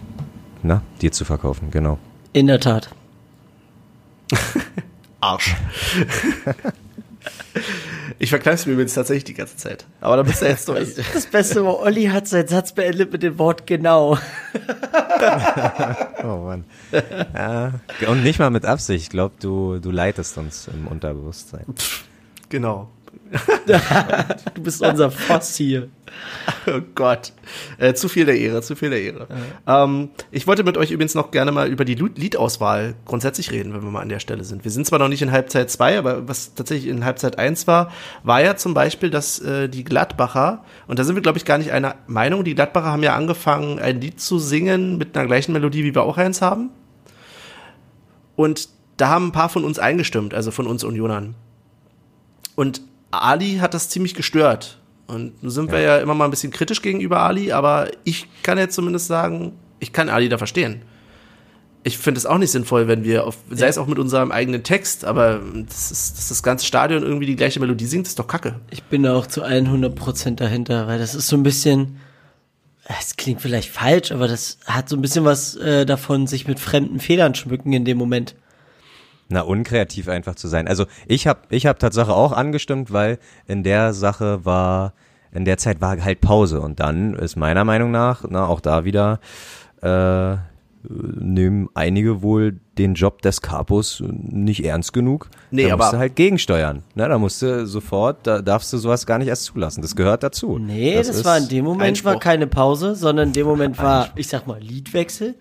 [0.63, 1.97] na, dir zu verkaufen, genau.
[2.33, 2.89] In der Tat.
[5.21, 5.55] Arsch.
[8.19, 9.85] ich verkneife mir übrigens tatsächlich die ganze Zeit.
[10.01, 10.95] Aber da bist du jetzt durch.
[11.13, 14.17] Das Beste war, Olli hat seinen Satz beendet mit dem Wort genau.
[16.23, 16.65] Oh Mann.
[17.33, 17.73] ja,
[18.07, 19.03] und nicht mal mit Absicht.
[19.03, 21.65] Ich glaube, du, du leitest uns im Unterbewusstsein.
[22.49, 22.89] genau.
[24.55, 25.89] Du bist unser Voss hier.
[26.67, 27.33] Oh Gott.
[27.77, 29.27] Äh, zu viel der Ehre, zu viel der Ehre.
[29.67, 33.83] Ähm, ich wollte mit euch übrigens noch gerne mal über die Liedauswahl grundsätzlich reden, wenn
[33.83, 34.63] wir mal an der Stelle sind.
[34.63, 37.91] Wir sind zwar noch nicht in Halbzeit 2, aber was tatsächlich in Halbzeit 1 war,
[38.23, 41.57] war ja zum Beispiel, dass äh, die Gladbacher, und da sind wir, glaube ich, gar
[41.57, 45.53] nicht einer Meinung, die Gladbacher haben ja angefangen, ein Lied zu singen mit einer gleichen
[45.53, 46.71] Melodie, wie wir auch eins haben.
[48.35, 51.35] Und da haben ein paar von uns eingestimmt, also von uns Unionern.
[52.55, 52.81] Und
[53.11, 54.79] Ali hat das ziemlich gestört.
[55.07, 58.57] Und nun sind wir ja immer mal ein bisschen kritisch gegenüber Ali, aber ich kann
[58.59, 60.83] jetzt zumindest sagen, ich kann Ali da verstehen.
[61.83, 64.63] Ich finde es auch nicht sinnvoll, wenn wir, auf, sei es auch mit unserem eigenen
[64.63, 68.27] Text, aber das ist, dass das ganze Stadion irgendwie die gleiche Melodie singt, ist doch
[68.27, 68.59] kacke.
[68.69, 71.97] Ich bin da auch zu 100% dahinter, weil das ist so ein bisschen,
[72.99, 76.59] es klingt vielleicht falsch, aber das hat so ein bisschen was äh, davon, sich mit
[76.59, 78.35] fremden Federn schmücken in dem Moment.
[79.29, 80.67] Na, unkreativ einfach zu sein.
[80.67, 84.93] Also ich habe ich hab Tatsache auch angestimmt, weil in der Sache war,
[85.31, 88.85] in der Zeit war halt Pause und dann ist meiner Meinung nach, na, auch da
[88.85, 89.19] wieder,
[89.83, 90.35] äh,
[90.81, 95.29] nehmen einige wohl den Job des Capos nicht ernst genug.
[95.51, 96.83] Nee, da aber- musst du halt gegensteuern.
[96.95, 99.81] Na, da musst du sofort, da darfst du sowas gar nicht erst zulassen.
[99.81, 100.57] Das gehört dazu.
[100.57, 104.09] Nee, das, ist war in dem Moment war keine Pause, sondern in dem Moment war,
[104.15, 105.35] ich sag mal, Liedwechsel.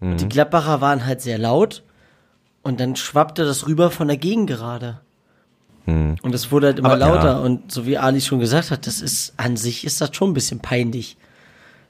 [0.00, 0.16] Und Mhm.
[0.18, 1.82] die Gladbacher waren halt sehr laut.
[2.66, 5.00] Und dann schwappte das rüber von der Gegengerade.
[5.86, 7.30] Und es wurde halt immer Aber- lauter.
[7.32, 7.38] Ja.
[7.38, 10.34] Und so wie Ali schon gesagt hat, das ist, an sich ist das schon ein
[10.34, 11.16] bisschen peinlich.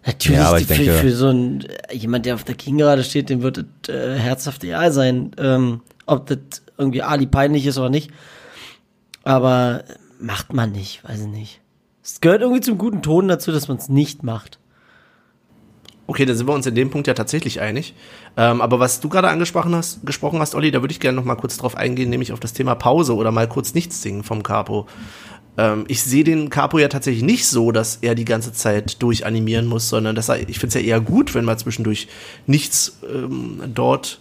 [0.05, 3.41] Natürlich, Ja, für, denke- für so ein, äh, jemand, der auf der Gegengerade steht, dem
[3.41, 6.39] wird es äh, herzhaft egal sein, ähm, ob das
[6.77, 8.11] irgendwie Ali peinlich ist oder nicht.
[9.25, 9.83] Aber
[10.21, 11.61] macht man nicht, weiß ich nicht.
[12.05, 14.59] Es gehört irgendwie zum guten Ton dazu, dass man es nicht macht.
[16.09, 17.95] Okay, da sind wir uns in dem Punkt ja tatsächlich einig.
[18.37, 21.25] Ähm, aber was du gerade angesprochen hast, gesprochen hast, Olli, da würde ich gerne noch
[21.25, 24.45] mal kurz drauf eingehen, nämlich auf das Thema Pause oder mal kurz nichts singen vom
[24.45, 24.87] Capo.
[25.59, 29.67] Ähm, ich sehe den Capo ja tatsächlich nicht so, dass er die ganze Zeit durchanimieren
[29.67, 32.07] muss, sondern dass er, ich finde es ja eher gut, wenn mal zwischendurch
[32.47, 34.21] nichts ähm, dort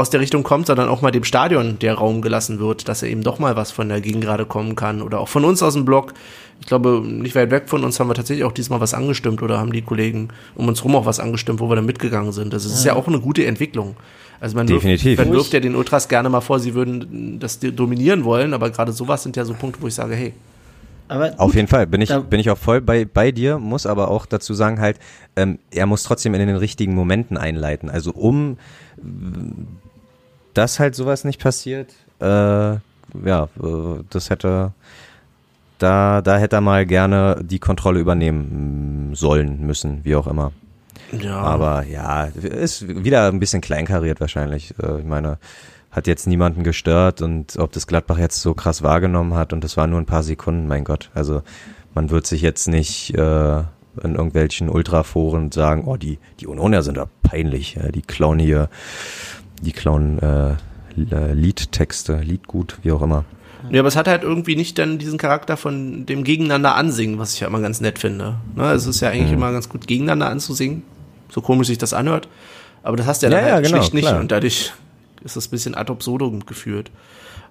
[0.00, 3.10] aus der Richtung kommt, sondern auch mal dem Stadion der Raum gelassen wird, dass er
[3.10, 5.02] eben doch mal was von der Gegend gerade kommen kann.
[5.02, 6.14] Oder auch von uns aus dem Blog.
[6.60, 9.58] Ich glaube, nicht weit weg von uns haben wir tatsächlich auch diesmal was angestimmt oder
[9.58, 12.52] haben die Kollegen um uns rum auch was angestimmt, wo wir dann mitgegangen sind.
[12.52, 13.96] Das ist ja, ja auch eine gute Entwicklung.
[14.40, 15.18] Also man Definitiv.
[15.18, 18.70] Wirft, man wirft ja den Ultras gerne mal vor, sie würden das dominieren wollen, aber
[18.70, 20.32] gerade sowas sind ja so Punkte, wo ich sage, hey,
[21.10, 24.12] aber Auf jeden Fall bin ich bin ich auch voll bei bei dir, muss aber
[24.12, 24.96] auch dazu sagen halt,
[25.34, 27.90] ähm, er muss trotzdem in den richtigen Momenten einleiten.
[27.90, 28.58] Also um
[30.54, 34.72] dass halt sowas nicht passiert, äh, ja, äh, das hätte
[35.78, 40.52] da da hätte er mal gerne die Kontrolle übernehmen sollen müssen, wie auch immer.
[41.18, 41.38] Ja.
[41.38, 44.74] Aber ja, ist wieder ein bisschen kleinkariert wahrscheinlich.
[44.80, 45.38] Äh, ich meine,
[45.90, 49.76] hat jetzt niemanden gestört und ob das Gladbach jetzt so krass wahrgenommen hat und das
[49.76, 51.10] war nur ein paar Sekunden, mein Gott.
[51.14, 51.42] Also
[51.94, 53.58] man wird sich jetzt nicht äh,
[54.02, 58.68] in irgendwelchen Ultraforen sagen, oh, die, die Unioner sind da peinlich, die klauen hier,
[59.60, 60.54] die klauen äh,
[60.96, 63.24] Liedtexte, Liedgut, wie auch immer.
[63.70, 67.34] Ja, aber es hat halt irgendwie nicht dann diesen Charakter von dem Gegeneinander ansingen, was
[67.34, 68.36] ich ja immer ganz nett finde.
[68.56, 68.72] Ne?
[68.72, 69.34] Es ist ja eigentlich mhm.
[69.38, 70.82] immer ganz gut, gegeneinander anzusingen,
[71.28, 72.28] so komisch sich das anhört.
[72.82, 74.20] Aber das hast du ja, ja dann halt ja, genau, schlicht nicht klar.
[74.20, 74.72] und dadurch
[75.22, 76.90] ist das ein bisschen ad absurdum geführt.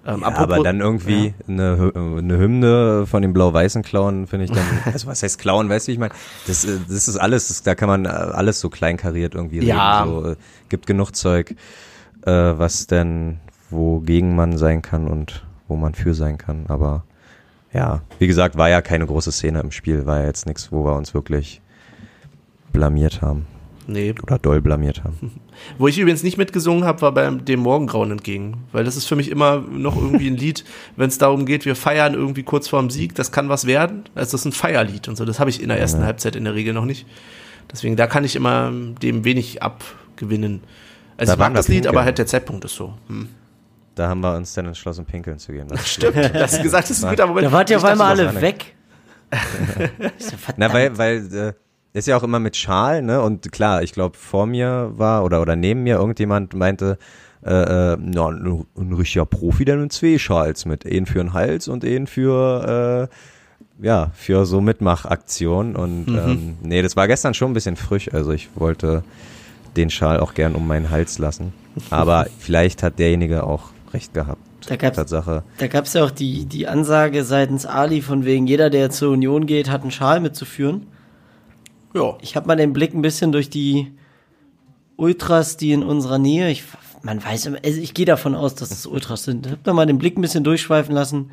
[0.04, 4.64] Ähm, ja, aber dann irgendwie eine, eine Hymne von den blau-weißen Klauen finde ich dann,
[4.86, 6.14] also was heißt Klauen, weißt du, ich meine,
[6.46, 10.02] das, äh, das ist alles, das, da kann man äh, alles so kleinkariert irgendwie ja.
[10.02, 10.10] reden.
[10.10, 10.36] So, äh,
[10.70, 11.54] gibt genug Zeug,
[12.24, 13.38] äh, was denn,
[13.70, 16.64] wogegen man sein kann und wo man für sein kann.
[16.68, 17.04] Aber
[17.72, 20.84] ja, wie gesagt, war ja keine große Szene im Spiel, war ja jetzt nichts, wo
[20.84, 21.60] wir uns wirklich
[22.72, 23.46] blamiert haben.
[23.86, 24.14] Nee.
[24.22, 25.40] Oder doll blamiert haben.
[25.78, 28.58] Wo ich übrigens nicht mitgesungen habe, war bei dem Morgengrauen entgegen.
[28.70, 30.64] Weil das ist für mich immer noch irgendwie ein Lied,
[30.96, 34.04] wenn es darum geht, wir feiern irgendwie kurz vorm Sieg, das kann was werden.
[34.14, 35.24] Also das ist ein Feierlied und so.
[35.24, 36.06] Das habe ich in der ersten ja.
[36.06, 37.04] Halbzeit in der Regel noch nicht.
[37.72, 40.60] Deswegen, da kann ich immer dem wenig abgewinnen.
[41.20, 42.94] Also da ich mag das Lied, aber halt der Zeitpunkt ist so.
[43.08, 43.28] Hm.
[43.94, 45.68] Da haben wir uns dann entschlossen, pinkeln zu gehen.
[45.68, 47.46] Das Stimmt, das ist gesagt, das ist ein guter Moment.
[47.46, 48.74] Da wart ihr auf einmal alle weg.
[50.56, 51.52] Na, weil, weil äh,
[51.92, 53.20] ist ja auch immer mit Schal, ne?
[53.20, 56.98] Und klar, ich glaube, vor mir war oder oder neben mir irgendjemand meinte,
[57.44, 60.84] äh, äh, ein, ein richtiger Profi, der nimmt zwei Schals mit.
[60.84, 63.08] Einen für den Hals und einen für,
[63.80, 65.74] äh, ja, für so Mitmachaktionen.
[65.74, 66.18] Und mhm.
[66.18, 68.12] ähm, nee, das war gestern schon ein bisschen frisch.
[68.12, 69.04] Also ich wollte
[69.76, 71.52] den Schal auch gern um meinen Hals lassen.
[71.90, 74.40] Aber vielleicht hat derjenige auch recht gehabt.
[74.66, 75.42] Da gab's, Tatsache.
[75.58, 79.12] Da gab es ja auch die, die Ansage seitens Ali, von wegen jeder, der zur
[79.12, 80.86] Union geht, hat einen Schal mitzuführen.
[81.94, 82.16] Ja.
[82.20, 83.92] Ich habe mal den Blick ein bisschen durch die
[84.96, 86.64] Ultras, die in unserer Nähe, ich,
[87.02, 89.46] man weiß, also ich gehe davon aus, dass es Ultras sind.
[89.46, 91.30] Ich habe da mal den Blick ein bisschen durchschweifen lassen.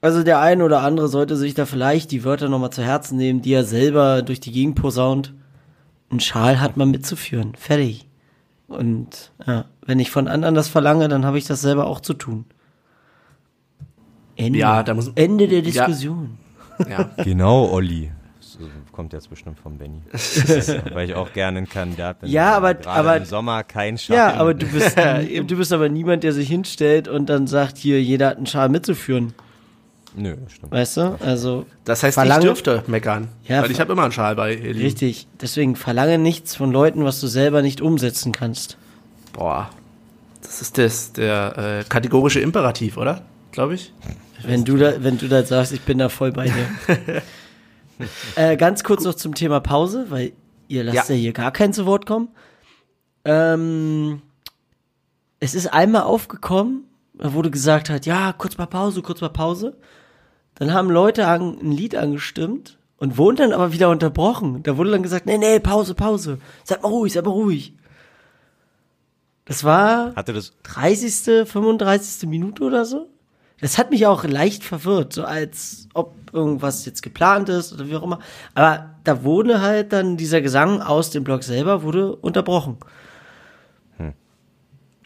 [0.00, 3.42] Also der eine oder andere sollte sich da vielleicht die Wörter nochmal zu Herzen nehmen,
[3.42, 5.34] die er selber durch die Gegend posaunt.
[6.10, 7.54] Ein Schal hat man mitzuführen.
[7.54, 8.06] Fertig.
[8.68, 12.14] Und ja, wenn ich von anderen das verlange, dann habe ich das selber auch zu
[12.14, 12.44] tun.
[14.36, 16.38] Ende, ja, da muss, Ende der Diskussion.
[16.88, 17.10] Ja.
[17.24, 18.10] genau, Olli
[19.00, 20.02] kommt jetzt bestimmt von Benny.
[20.92, 22.30] weil ich auch gerne ein Kandidat bin.
[22.30, 24.14] Ja, aber, aber im Sommer kein Schal.
[24.14, 24.94] Ja, aber du bist,
[25.46, 28.68] du bist aber niemand, der sich hinstellt und dann sagt, hier, jeder hat einen Schal
[28.68, 29.32] mitzuführen.
[30.16, 30.72] Nö, stimmt.
[30.72, 31.18] Weißt du?
[31.20, 31.66] Also.
[31.84, 33.28] Das heißt, verlange, ich dürfte meckern.
[33.44, 34.54] Ja, weil ich habe immer einen Schal bei.
[34.54, 34.82] Eli.
[34.82, 35.28] Richtig.
[35.40, 38.76] Deswegen verlange nichts von Leuten, was du selber nicht umsetzen kannst.
[39.32, 39.70] Boah.
[40.42, 43.22] Das ist das, der äh, kategorische Imperativ, oder?
[43.52, 43.92] Glaube ich.
[44.42, 47.22] Wenn du, da, wenn du da sagst, ich bin da voll bei dir.
[48.36, 50.32] äh, ganz kurz noch zum Thema Pause, weil
[50.68, 52.28] ihr lasst ja, ja hier gar kein zu Wort kommen.
[53.24, 54.22] Ähm,
[55.40, 56.84] es ist einmal aufgekommen,
[57.14, 59.76] da wurde gesagt hat, ja, kurz mal Pause, kurz mal Pause.
[60.60, 64.62] Dann haben Leute an, ein Lied angestimmt und wurden dann aber wieder unterbrochen.
[64.62, 66.38] Da wurde dann gesagt, nee, nee, Pause, Pause.
[66.64, 67.72] Seid mal ruhig, seid mal ruhig.
[69.46, 72.28] Das war Hatte das 30., 35.
[72.28, 73.08] Minute oder so.
[73.62, 77.96] Das hat mich auch leicht verwirrt, so als ob irgendwas jetzt geplant ist oder wie
[77.96, 78.18] auch immer.
[78.54, 82.76] Aber da wurde halt dann dieser Gesang aus dem Blog selber wurde unterbrochen.
[83.96, 84.12] Hm.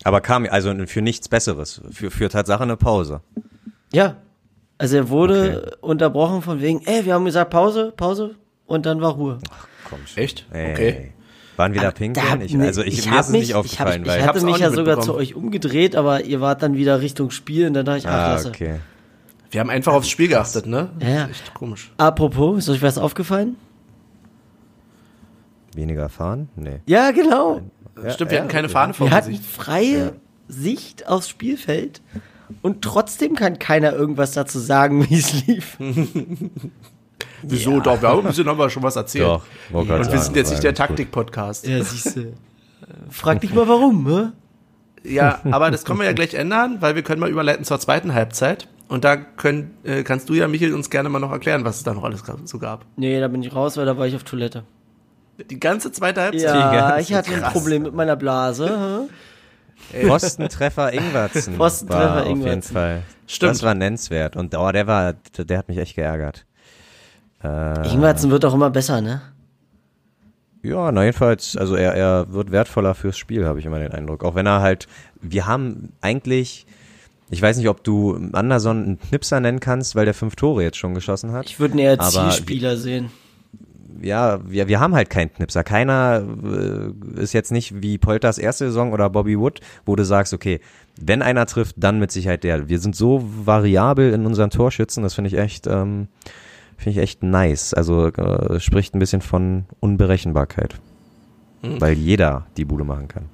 [0.02, 3.20] Aber kam also für nichts Besseres, für, für Tatsache eine Pause.
[3.92, 4.16] Ja.
[4.85, 5.76] Also er wurde okay.
[5.80, 8.35] unterbrochen von wegen, ey, wir haben gesagt Pause, Pause
[8.66, 9.39] und dann war Ruhe.
[9.51, 10.22] Ach, komm schon.
[10.22, 10.47] Echt?
[10.51, 11.12] Okay.
[11.57, 12.43] Waren wir da pinkeln?
[12.43, 14.05] Ich, also ich, ich mir ist es nicht aufgefallen.
[14.05, 17.01] Ich, hab, ich hatte mich ja sogar zu euch umgedreht, aber ihr wart dann wieder
[17.01, 18.49] Richtung Spiel und dann dachte ich, ach, ah, lasse.
[18.51, 18.74] okay.
[19.51, 20.91] Wir haben einfach aufs Spiel geachtet, ne?
[21.01, 21.28] Ja.
[21.30, 21.91] echt komisch.
[21.97, 23.57] Apropos, ist euch was aufgefallen?
[25.74, 26.51] Weniger fahren?
[26.57, 26.80] Nee.
[26.85, 27.62] Ja, genau.
[28.03, 30.12] Ja, Stimmt, wir ja, hatten keine Fahne vor Wir hatten freie ja.
[30.47, 32.03] Sicht aufs Spielfeld
[32.62, 35.76] und trotzdem kann keiner irgendwas dazu sagen, wie es lief.
[37.42, 37.72] Wieso?
[37.72, 37.80] Ja.
[37.80, 39.26] Doch, wir haben ein bisschen haben wir schon was erzählt.
[39.26, 39.42] Doch,
[39.72, 41.66] und wir sind jetzt nicht der Taktik-Podcast.
[41.66, 42.32] Ja, siehst du.
[43.11, 44.32] Frag dich mal warum, ne?
[45.03, 48.14] Ja, aber das können wir ja gleich ändern, weil wir können mal überleiten zur zweiten
[48.14, 48.68] Halbzeit.
[48.88, 51.82] Und da können, äh, kannst du ja, Michael, uns gerne mal noch erklären, was es
[51.82, 52.84] da noch alles so gab.
[52.97, 54.64] Nee, da bin ich raus, weil da war ich auf Toilette.
[55.51, 56.55] Die ganze zweite Halbzeit.
[56.55, 57.53] Ja, ich hatte ein krass.
[57.53, 59.09] Problem mit meiner Blase.
[59.93, 60.07] Hä?
[60.07, 61.55] Pfostentreffer Ingwertsen.
[61.57, 62.74] Pfostentreffer war Auf jeden Ingwertsen.
[62.74, 63.03] Fall.
[63.26, 63.51] Stimmt.
[63.51, 64.37] Das war nennenswert.
[64.37, 66.45] Und oh, der war, der hat mich echt geärgert.
[67.43, 69.22] Äh, Ingwertsen wird auch immer besser, ne?
[70.62, 74.24] Ja, na jedenfalls, also er, er wird wertvoller fürs Spiel, habe ich immer den Eindruck.
[74.24, 74.87] Auch wenn er halt,
[75.20, 76.66] wir haben eigentlich,
[77.28, 80.78] ich weiß nicht, ob du Anderson einen Knipser nennen kannst, weil der fünf Tore jetzt
[80.78, 81.47] schon geschossen hat.
[81.47, 83.11] Ich würde ihn eher Aber Zielspieler sehen.
[84.01, 85.64] Ja, wir, wir haben halt keinen Knipser.
[85.64, 90.32] Keiner äh, ist jetzt nicht wie Polters erste Saison oder Bobby Wood, wo du sagst,
[90.32, 90.61] okay,
[91.01, 92.68] wenn einer trifft, dann mit Sicherheit der.
[92.68, 96.09] Wir sind so variabel in unseren Torschützen, das finde ich echt, ähm,
[96.76, 97.74] finde ich echt nice.
[97.74, 100.74] Also äh, spricht ein bisschen von Unberechenbarkeit.
[101.80, 103.30] Weil jeder die Bude machen kann.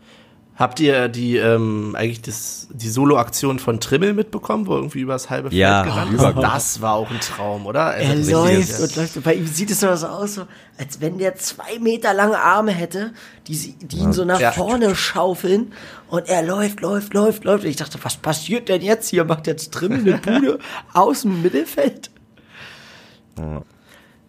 [0.61, 5.31] Habt ihr die, ähm, eigentlich das, die Solo-Aktion von Trimmel mitbekommen, wo er irgendwie übers
[5.31, 6.45] halbe Ja, Feld gerannt übergut.
[6.45, 6.53] ist?
[6.53, 7.87] Das war auch ein Traum, oder?
[7.87, 9.23] Also, Er das ist läuft und läuft.
[9.25, 10.47] Bei ihm sieht es so aus, so,
[10.79, 13.15] als wenn der zwei Meter lange Arme hätte,
[13.49, 14.53] die, die ihn so nach Ja.
[14.53, 15.73] vorne schaufeln.
[16.09, 17.65] Und er läuft, läuft, läuft, läuft.
[17.65, 19.25] Und ich dachte, was passiert denn jetzt hier?
[19.25, 20.59] Macht jetzt Trimmel eine Bude
[20.93, 22.11] aus dem Mittelfeld?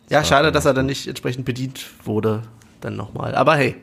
[0.09, 2.43] Ja, schade, dass er dann nicht entsprechend bedient wurde,
[2.79, 3.35] dann nochmal.
[3.35, 3.75] Aber hey,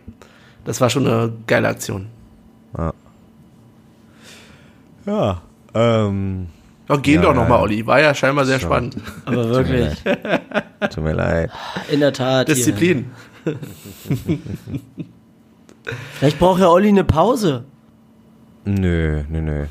[0.65, 2.07] das war schon eine geile Aktion.
[5.07, 5.43] Ja.
[5.75, 6.49] Ähm,
[6.91, 7.63] Oh, gehen Ja, doch ja, nochmal, ja.
[7.65, 7.87] Olli.
[7.87, 8.97] War ja scheinbar sehr spannend.
[9.27, 9.93] Aber wirklich,
[10.91, 11.51] tut mir leid.
[11.91, 12.49] in der Tat.
[12.49, 13.11] Disziplin.
[16.15, 17.65] Vielleicht braucht ja Olli eine Pause.
[18.65, 19.67] Nö, nö, nö.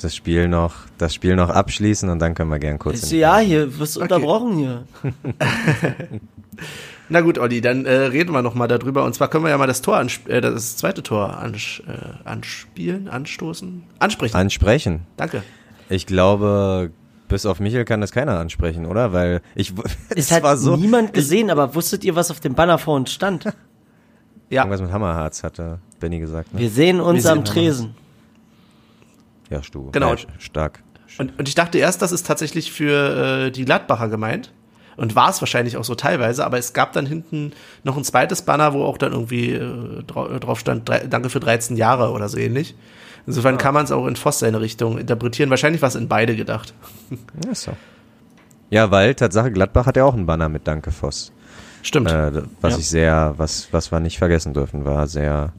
[0.00, 3.02] Das Spiel noch, das Spiel noch abschließen und dann können wir gern kurz.
[3.02, 4.84] Ist, in- ja, hier, wirst du unterbrochen hier.
[7.08, 9.04] Na gut, Olli, dann äh, reden wir nochmal darüber.
[9.04, 13.08] Und zwar können wir ja mal das Tor, äh, das zweite Tor ans äh, anspielen,
[13.08, 14.36] anstoßen, ansprechen.
[14.36, 15.00] Ansprechen.
[15.16, 15.42] Danke.
[15.88, 16.92] Ich glaube,
[17.28, 19.12] bis auf Michel kann das keiner ansprechen, oder?
[19.12, 19.72] Weil ich
[20.10, 23.12] Es hat war so niemand gesehen, aber wusstet ihr, was auf dem Banner vor uns
[23.12, 23.44] stand?
[24.52, 26.52] Ja, irgendwas mit Hammerharz hatte Benny gesagt.
[26.52, 26.58] Ne?
[26.58, 27.94] Wir sehen uns Wir am sehen Tresen.
[29.48, 29.92] Ja, Stu.
[29.92, 30.14] Genau.
[30.14, 30.82] Äh, stark.
[31.18, 34.52] Und, und ich dachte erst, das ist tatsächlich für äh, die Gladbacher gemeint.
[35.00, 37.52] Und war es wahrscheinlich auch so teilweise, aber es gab dann hinten
[37.84, 40.02] noch ein zweites Banner, wo auch dann irgendwie äh, äh,
[40.40, 42.74] drauf stand, danke für 13 Jahre oder so ähnlich.
[43.26, 45.48] Insofern kann man es auch in Voss seine Richtung interpretieren.
[45.48, 46.74] Wahrscheinlich war es in beide gedacht.
[47.46, 47.72] Ja, so.
[48.68, 51.32] Ja, weil Tatsache Gladbach hat ja auch einen Banner mit Danke Voss.
[51.82, 52.10] Stimmt.
[52.10, 52.78] Äh, was Ja.
[52.80, 55.54] ich sehr, was, was wir nicht vergessen dürfen, war sehr,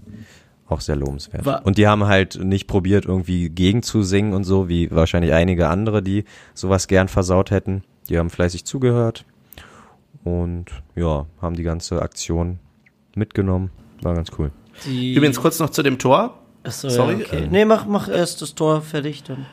[0.68, 1.46] auch sehr lobenswert.
[1.48, 6.04] War- und die haben halt nicht probiert, irgendwie gegenzusingen und so, wie wahrscheinlich einige andere,
[6.04, 7.82] die sowas gern versaut hätten.
[8.08, 9.26] Die haben fleißig zugehört
[10.24, 10.66] und
[10.96, 12.60] ja, haben die ganze Aktion
[13.16, 13.72] mitgenommen.
[14.02, 14.52] War ganz cool.
[14.86, 16.38] Die, Übrigens kurz noch zu dem Tor.
[16.64, 17.44] Achso, sorry, Ja, okay.
[17.44, 19.46] äh, Nee, mach, mach erst das Tor fertig, dann.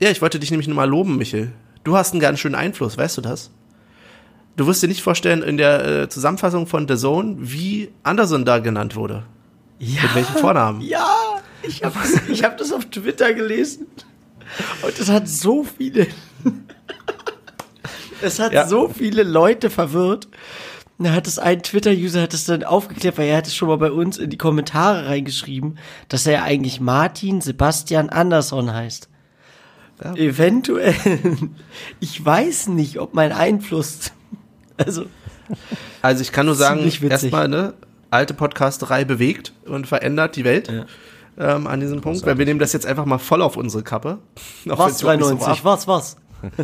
[0.00, 1.52] Ja, ich wollte dich nämlich nur mal loben, Michel.
[1.84, 3.50] Du hast einen ganz schönen Einfluss, weißt du das?
[4.56, 8.58] Du wirst dir nicht vorstellen, in der äh, Zusammenfassung von The Zone, wie Anderson da
[8.58, 9.24] genannt wurde.
[9.78, 10.02] Ja.
[10.02, 10.80] Mit welchem Vornamen?
[10.80, 11.06] Ja,
[11.62, 13.86] ich habe das, ich hab das auf Twitter gelesen.
[14.82, 16.06] Und es hat so viele.
[18.22, 18.66] Es hat Ja.
[18.66, 20.28] so viele Leute verwirrt.
[20.98, 23.78] Da hat es ein Twitter-User hat es dann aufgeklärt, weil er hat es schon mal
[23.78, 29.08] bei uns in die Kommentare reingeschrieben, dass er eigentlich Martin Sebastian Andersson heißt.
[30.14, 30.94] Eventuell.
[32.00, 34.12] Ich weiß nicht, ob mein Einfluss.
[34.76, 35.04] Also,
[36.02, 37.74] Also ich kann nur sagen, erstmal eine
[38.10, 40.68] alte Podcasterei bewegt und verändert die Welt
[41.38, 44.18] ähm, an diesem Punkt, weil wir nehmen das jetzt einfach mal voll auf unsere Kappe.
[44.64, 45.64] Was wenn's überhaupt nicht so 93?
[45.64, 45.72] war.
[45.74, 46.16] was, was?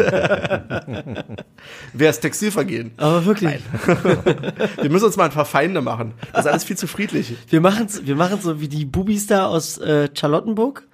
[1.93, 2.93] Wer ist Textilvergehen?
[2.97, 3.61] Aber wirklich.
[4.81, 6.13] Wir müssen uns mal ein paar Feinde machen.
[6.33, 7.35] Das ist alles viel zu friedlich.
[7.49, 10.87] Wir machen's, wir machen so wie die Bubis da aus äh, Charlottenburg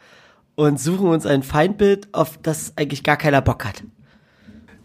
[0.54, 3.82] und suchen uns ein Feindbild, auf das eigentlich gar keiner Bock hat.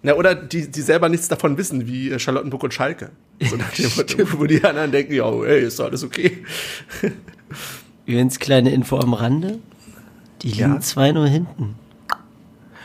[0.04, 3.12] Na, oder die, die selber nichts davon wissen, wie äh, Charlottenburg und Schalke.
[3.40, 6.44] So nach dem Motto, wo die anderen denken, ja, ey, ist doch alles okay.
[8.06, 9.60] Übrigens, kleine Info am Rande.
[10.42, 10.78] Die liegen Ja.
[10.80, 11.76] 2-0 hinten.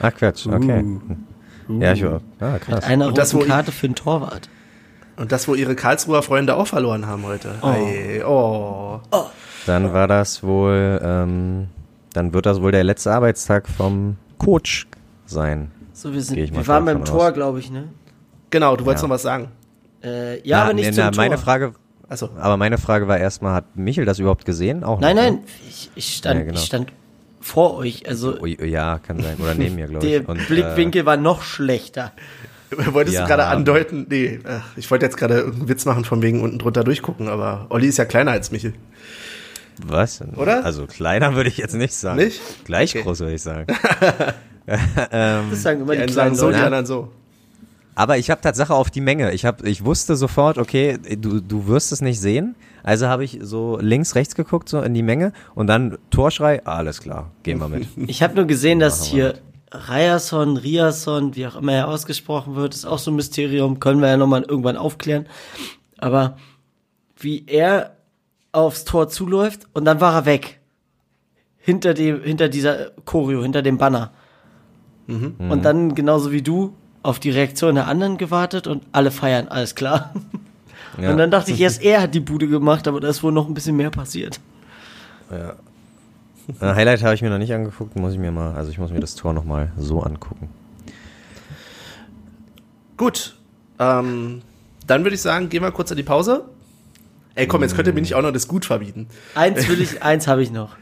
[0.01, 0.84] Ach Quatsch, okay.
[1.68, 2.84] Ja, ich war, ah, krass.
[2.84, 4.49] Eine Und das, rote wo ich- Karte für den Torwart.
[5.16, 7.55] Und das, wo ihre Karlsruher Freunde auch verloren haben heute.
[7.62, 9.01] Ei, oh.
[9.66, 11.68] Dann war das wohl, ähm,
[12.12, 14.86] dann wird das wohl der letzte Arbeitstag vom Coach
[15.24, 15.70] sein.
[15.94, 17.84] So, wir, sind, wir waren beim Tor, glaube ich, ne?
[18.51, 19.09] Genau, du wolltest Ja.
[19.09, 19.49] noch was sagen.
[20.05, 21.24] Äh, ja, Na, aber nicht nee, zum na, Tor.
[21.24, 21.72] meine Frage,
[22.09, 24.84] Also, aber meine Frage war erstmal, hat Michel das überhaupt gesehen?
[24.84, 25.40] Auch Nein, nein, ne?
[25.68, 26.59] ich, ich, stand, Ja, genau.
[26.59, 26.92] ich stand
[27.47, 28.09] vor euch.
[28.09, 29.36] Also, Ui, ja, kann sein.
[29.38, 30.28] Oder neben mir, glaube der ich.
[30.28, 32.12] Und, äh, Blickwinkel war noch schlechter.
[32.70, 33.22] wolltest Ja.
[33.22, 34.07] du gerade andeuten?
[34.09, 37.66] Nee, ach, ich wollte jetzt gerade irgendeinen Witz machen von wegen unten drunter durchgucken, aber
[37.68, 38.74] Olli ist ja kleiner als Michel.
[39.84, 40.22] Was?
[40.36, 40.64] Oder?
[40.64, 42.16] Also kleiner würde ich jetzt nicht sagen.
[42.18, 42.40] Nicht?
[42.64, 43.03] Gleich Okay.
[43.05, 43.66] groß würde ich sagen.
[44.66, 47.12] Das sagen immer Die die, einen sagen kleinen so, die anderen so.
[47.97, 49.32] Aber ich habe Tatsache auf die Menge.
[49.32, 52.55] Ich hab, ich wusste sofort, okay, du, du wirst es nicht sehen.
[52.82, 55.32] Also habe ich so links, rechts geguckt, so in die Menge.
[55.55, 57.88] Und dann Torschrei, alles klar, gehen wir mit.
[58.07, 59.34] Ich habe nur gesehen, dass hier
[59.72, 64.09] Ryerson, Riason, wie auch immer er ausgesprochen wird, ist auch so ein Mysterium, können wir
[64.09, 65.26] ja nochmal irgendwann aufklären.
[65.97, 66.36] Aber
[67.18, 67.97] wie er
[68.53, 70.61] aufs Tor zuläuft und dann war er weg.
[71.57, 74.12] Hinter dem, hinter dieser Choreo, hinter dem Banner.
[75.09, 76.74] Und dann, genauso wie du,
[77.07, 80.12] auf die Reaktion der anderen gewartet und alle feiern, alles klar.
[80.98, 81.11] Ja.
[81.11, 83.48] Und dann dachte ich erst, er hat die Bude gemacht, aber da ist wohl noch
[83.48, 84.40] ein bisschen mehr passiert.
[85.30, 85.52] Äh,
[86.59, 89.00] Highlight habe ich mir noch nicht angeguckt, muss ich mir mal, also ich muss mir
[89.00, 90.48] das Tor nochmal so angucken.
[92.96, 93.36] Gut.
[93.78, 94.40] Ähm,
[94.86, 96.46] dann würde ich sagen, gehen wir kurz in die Pause.
[97.34, 99.09] Ey, komm, jetzt könnt ihr mir nicht auch noch das Gut verbieten.
[99.34, 100.76] Eins will ich, eins habe ich noch.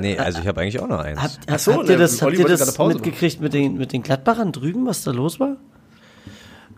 [0.00, 1.20] Nee, also ich habe eigentlich auch noch eins.
[1.20, 4.02] Habt, Ach so, habt ihr ne, das, habt ihr das mitgekriegt mit den, mit den
[4.02, 5.56] Gladbachern drüben, was da los war?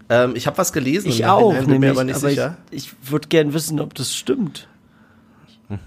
[0.09, 1.09] Ähm, ich habe was gelesen.
[1.09, 2.57] Ich auch, Nachhinein, bin mir nämlich, aber nicht aber sicher.
[2.71, 4.69] ich, ich würde gern wissen, ob das stimmt.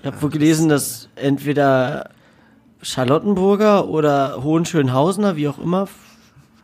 [0.01, 2.09] Ich habe wohl gelesen, dass entweder
[2.81, 5.87] Charlottenburger oder Hohenschönhausener, wie auch immer,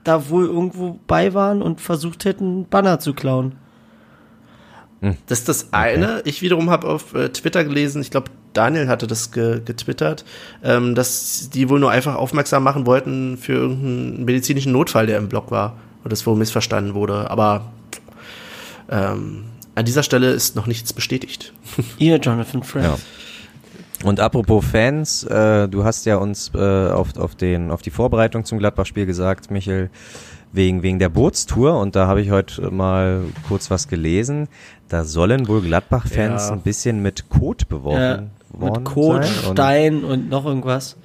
[0.04, 3.56] da wohl irgendwo bei waren und versucht hätten, Banner zu klauen.
[5.28, 6.22] Das ist das eine.
[6.24, 10.26] Ich wiederum habe auf äh, Twitter gelesen, ich glaube, Daniel hatte das ge getwittert,
[10.64, 15.30] ähm, dass die wohl nur einfach aufmerksam machen wollten für irgendeinen medizinischen Notfall, der im
[15.30, 15.76] Blog war.
[16.04, 17.30] Und das wohl missverstanden wurde.
[17.32, 17.72] Aber
[18.90, 19.46] ähm,
[19.76, 21.54] an dieser Stelle ist noch nichts bestätigt.
[21.98, 22.86] Ihr, Jonathan Frank.
[22.86, 22.98] Ja.
[24.04, 28.44] Und apropos Fans, äh, du hast ja uns äh, auf, auf, den, auf die Vorbereitung
[28.44, 29.90] zum Gladbach-Spiel gesagt, Michel,
[30.52, 31.80] wegen, wegen der Bootstour.
[31.80, 34.50] Und da habe ich heute mal kurz was gelesen.
[34.90, 36.54] Da sollen wohl Gladbach-Fans Ja.
[36.54, 38.24] ein bisschen mit Kot beworfen Ja,
[38.54, 39.34] worden mit Kot, sein.
[39.48, 40.98] Und, Stein und noch irgendwas.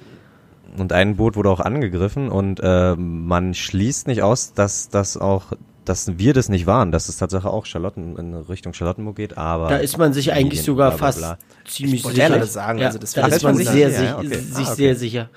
[0.77, 2.29] und ein Boot wurde auch angegriffen.
[2.29, 5.45] Und äh, man schließt nicht aus, dass das auch
[5.85, 9.69] dass wir das nicht waren, dass es tatsächlich auch Charlotten in Richtung Charlottenburg geht, aber
[9.69, 11.37] Da ist man sich eigentlich sogar bla, bla, fast bla.
[11.65, 12.29] ziemlich wollte sicher.
[12.29, 14.27] gerade sagen, ja, also das da ist man sich sehr, ja, sich, ja, okay.
[14.37, 14.75] sich Ah, okay.
[14.75, 15.29] sehr sicher.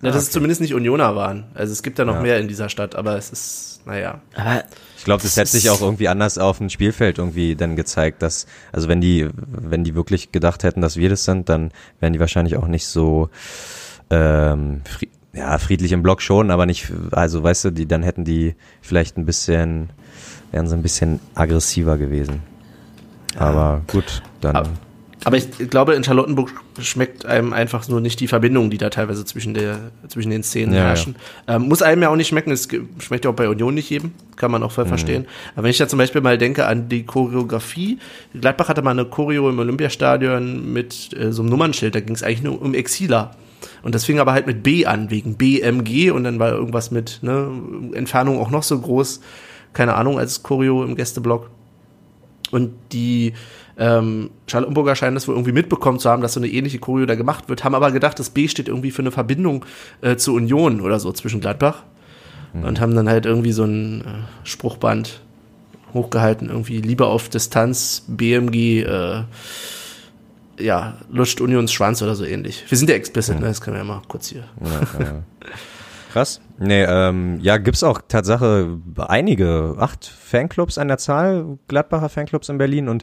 [0.00, 0.32] Na, dass Ah, es okay.
[0.32, 1.44] zumindest nicht Unioner waren.
[1.54, 2.20] Also es gibt ja noch Ja.
[2.22, 4.22] mehr in dieser Stadt, aber es ist, naja.
[4.34, 4.64] Aber
[5.04, 8.46] Ich glaube, das hätte sich auch irgendwie anders auf dem Spielfeld irgendwie dann gezeigt, dass,
[8.72, 12.20] also wenn die, wenn die wirklich gedacht hätten, dass wir das sind, dann wären die
[12.20, 13.28] wahrscheinlich auch nicht so,
[14.08, 18.24] ähm, fri ja, friedlich im Block schon, aber nicht, also weißt du, die, dann hätten
[18.24, 19.90] die vielleicht ein bisschen,
[20.52, 22.42] wären sie ein bisschen aggressiver gewesen.
[23.36, 24.56] Aber gut, dann.
[24.56, 24.70] Aber-
[25.24, 26.50] Aber ich glaube, in Charlottenburg
[26.80, 30.72] schmeckt einem einfach nur nicht die Verbindung, die da teilweise zwischen, der, zwischen den Szenen
[30.74, 30.86] Ja, ja.
[30.88, 31.16] herrschen.
[31.48, 32.68] Ähm, muss einem ja auch nicht schmecken, es
[32.98, 34.74] schmeckt ja auch bei Union nicht jedem, kann man auch Mhm.
[34.74, 35.26] voll verstehen.
[35.54, 37.98] Aber wenn ich da zum Beispiel mal denke an die Choreografie,
[38.38, 42.22] Gladbach hatte mal eine Choreo im Olympiastadion mit äh, so einem Nummernschild, da ging es
[42.22, 43.34] eigentlich nur um Exila.
[43.82, 47.20] Und das fing aber halt mit B an, wegen BMG und dann war irgendwas mit
[47.22, 47.48] ne,
[47.94, 49.20] Entfernung auch noch so groß,
[49.72, 51.48] keine Ahnung, als Choreo im Gästeblock.
[52.50, 53.32] Und die
[53.76, 57.14] ähm, Charlottenburger scheinen das wohl irgendwie mitbekommen zu haben, dass so eine ähnliche Choreo da
[57.14, 59.64] gemacht wird, haben aber gedacht, das B steht irgendwie für eine Verbindung
[60.00, 61.82] äh, zur Union oder so zwischen Gladbach.
[62.54, 64.04] Und haben dann halt irgendwie so ein äh,
[64.44, 65.22] Spruchband
[65.92, 69.24] hochgehalten, irgendwie Liebe auf Distanz, BMG, äh,
[70.60, 72.64] ja, lutscht Unions Schwanz oder so ähnlich.
[72.68, 73.46] Wir sind ja explicit, ne?
[73.46, 74.44] das können wir ja mal kurz hier.
[74.60, 75.22] Ja, ja.
[76.12, 76.40] Krass.
[76.58, 82.58] Nee, ähm, ja, gibt's auch Tatsache einige, acht Fanclubs an der Zahl, Gladbacher Fanclubs in
[82.58, 83.02] Berlin und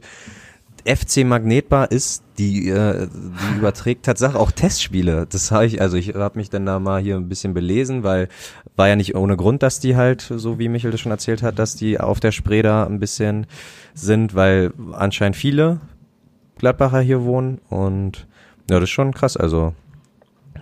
[0.85, 5.27] FC Magnetbar ist, die, äh, die überträgt Tatsache auch Testspiele.
[5.29, 8.27] Das habe ich, also ich habe mich dann da mal hier ein bisschen belesen, weil
[8.75, 11.59] war ja nicht ohne Grund, dass die halt, so wie Michael das schon erzählt hat,
[11.59, 13.47] dass die auf der Spree da ein bisschen
[13.93, 15.81] sind, weil anscheinend viele
[16.57, 18.27] Gladbacher hier wohnen und
[18.69, 19.35] ja, das ist schon krass.
[19.35, 19.73] Also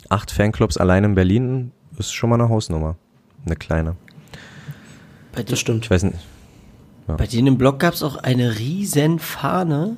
[0.09, 2.95] acht Fanclubs allein in Berlin ist schon mal eine Hausnummer.
[3.45, 3.95] Eine kleine.
[5.33, 5.85] bei, dir, Das stimmt.
[5.85, 6.19] Ich weiß nicht.
[7.07, 9.97] bei denen im Blog gab es auch eine riesen Fahne,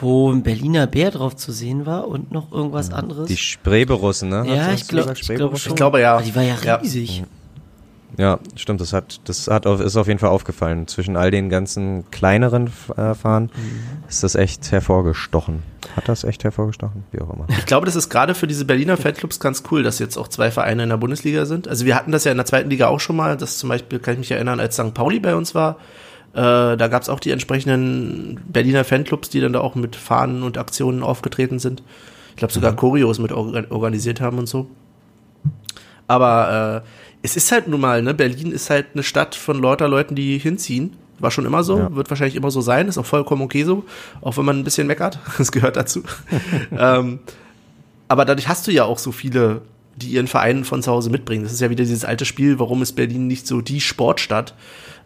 [0.00, 3.26] wo ein Berliner Bär drauf zu sehen war und noch irgendwas anderes.
[3.28, 4.44] Die Spreeborussen, ne?
[4.46, 5.58] ja, ich glaube gesagt, ich glaub Spreeborussen?
[5.58, 5.72] schon.
[5.72, 6.14] Ich glaube, ja.
[6.14, 6.74] Aber die war ja Ja.
[6.76, 7.24] riesig.
[8.16, 10.86] Ja, stimmt, das hat, das hat auf, ist auf jeden Fall aufgefallen.
[10.86, 14.08] Zwischen all den ganzen kleineren äh, Fahren Mhm.
[14.08, 15.64] ist das echt hervorgestochen.
[15.96, 17.02] Hat das echt hervorgestochen?
[17.10, 17.46] Wie auch immer.
[17.58, 20.52] Ich glaube, das ist gerade für diese Berliner Fanclubs ganz cool, dass jetzt auch zwei
[20.52, 21.66] Vereine in der Bundesliga sind.
[21.66, 23.36] Also wir hatten das ja in der zweiten Liga auch schon mal.
[23.36, 24.94] Das zum Beispiel kann ich mich erinnern, als St.
[24.94, 25.76] Pauli bei uns war.
[26.34, 30.42] Äh, da gab es auch die entsprechenden Berliner Fanclubs, die dann da auch mit Fahnen
[30.42, 31.82] und Aktionen aufgetreten sind.
[32.30, 34.68] Ich glaube sogar Choreos mit orga- organisiert haben und so.
[36.06, 36.88] Aber äh,
[37.22, 40.38] es ist halt nun mal, ne, Berlin ist halt eine Stadt von lauter Leuten, die
[40.38, 40.96] hinziehen.
[41.20, 41.94] War schon immer so, Ja.
[41.94, 43.84] wird wahrscheinlich immer so sein, ist auch vollkommen okay so,
[44.20, 45.18] auch wenn man ein bisschen meckert.
[45.38, 46.02] Das gehört dazu.
[46.76, 47.20] ähm,
[48.08, 49.62] aber dadurch hast du ja auch so viele,
[49.96, 51.44] die ihren Verein von zu Hause mitbringen.
[51.44, 54.54] Das ist ja wieder dieses alte Spiel, warum ist Berlin nicht so die Sportstadt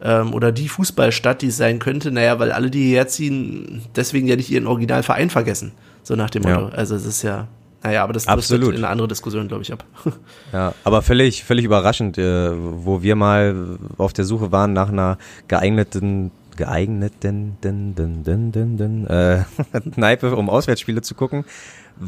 [0.03, 2.11] ähm, oder die Fußballstadt, die es sein könnte?
[2.11, 5.73] Naja, weil alle, die hierher ziehen, deswegen ja nicht ihren Originalverein vergessen.
[6.03, 6.69] So nach dem Motto.
[6.69, 6.69] Ja.
[6.69, 7.49] Also es ist ja,
[7.83, 8.71] naja, aber das Absolut.
[8.71, 9.85] in eine andere Diskussion, glaube ich, ab.
[10.53, 15.19] Ja, aber völlig, völlig überraschend, äh, wo wir mal auf der Suche waren nach einer
[15.47, 19.45] geeigneten, geeigneten, den, den, den, den, den, äh,
[19.95, 21.45] Kneipe, um Auswärtsspiele zu gucken,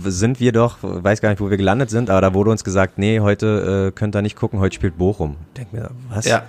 [0.05, 2.99] sind wir doch, weiß gar nicht, wo wir gelandet sind, aber da wurde uns gesagt,
[2.99, 5.37] nee, heute äh, könnt ihr nicht gucken, heute spielt Bochum.
[5.57, 6.27] Denk mir, was?
[6.27, 6.45] Ja.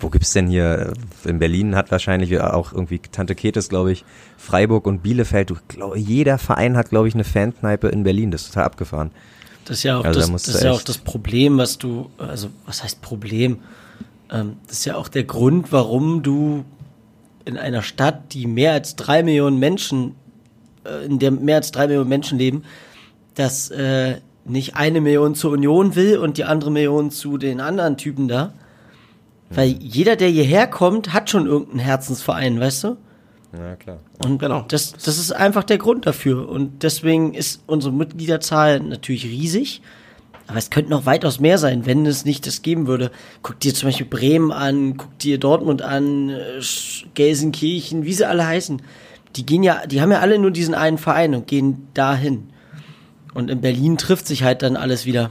[0.00, 0.92] Wo gibt's denn hier?
[1.24, 4.04] In Berlin hat wahrscheinlich auch irgendwie Tante Ketes, glaube ich,
[4.36, 5.50] Freiburg und Bielefeld.
[5.50, 8.30] Du, glaub, jeder Verein hat, glaube ich, eine Fankneipe in Berlin.
[8.30, 9.10] Das ist total abgefahren.
[9.64, 12.10] Das ist ja auch, Also da das, das ist ja auch das Problem, was du,
[12.16, 13.58] also was heißt Problem?
[14.30, 16.64] Ähm, das ist ja auch der Grund, warum du
[17.44, 20.27] in einer Stadt, die mehr als drei Millionen Menschen, äh,
[21.04, 22.64] in der mehr als drei Millionen Menschen leben,
[23.34, 27.96] dass äh, nicht eine Million zur Union will und die andere Million zu den anderen
[27.96, 28.52] Typen da.
[29.50, 32.96] Weil jeder, der hierher kommt, hat schon irgendeinen Herzensverein, weißt du?
[33.58, 33.98] Ja, klar.
[34.22, 34.64] Und Genau.
[34.68, 36.48] das, das ist einfach der Grund dafür.
[36.48, 39.80] Und deswegen ist unsere Mitgliederzahl natürlich riesig.
[40.48, 43.10] Aber es könnte noch weitaus mehr sein, wenn es nicht das geben würde.
[43.42, 46.60] Guck dir zum Beispiel Bremen an, guck dir Dortmund an, äh,
[47.14, 48.82] Gelsenkirchen, wie sie alle heißen.
[49.36, 52.50] Die gehen ja, die haben ja alle nur diesen einen Verein und gehen dahin.
[53.34, 55.30] Und in Berlin trifft sich halt dann alles wieder.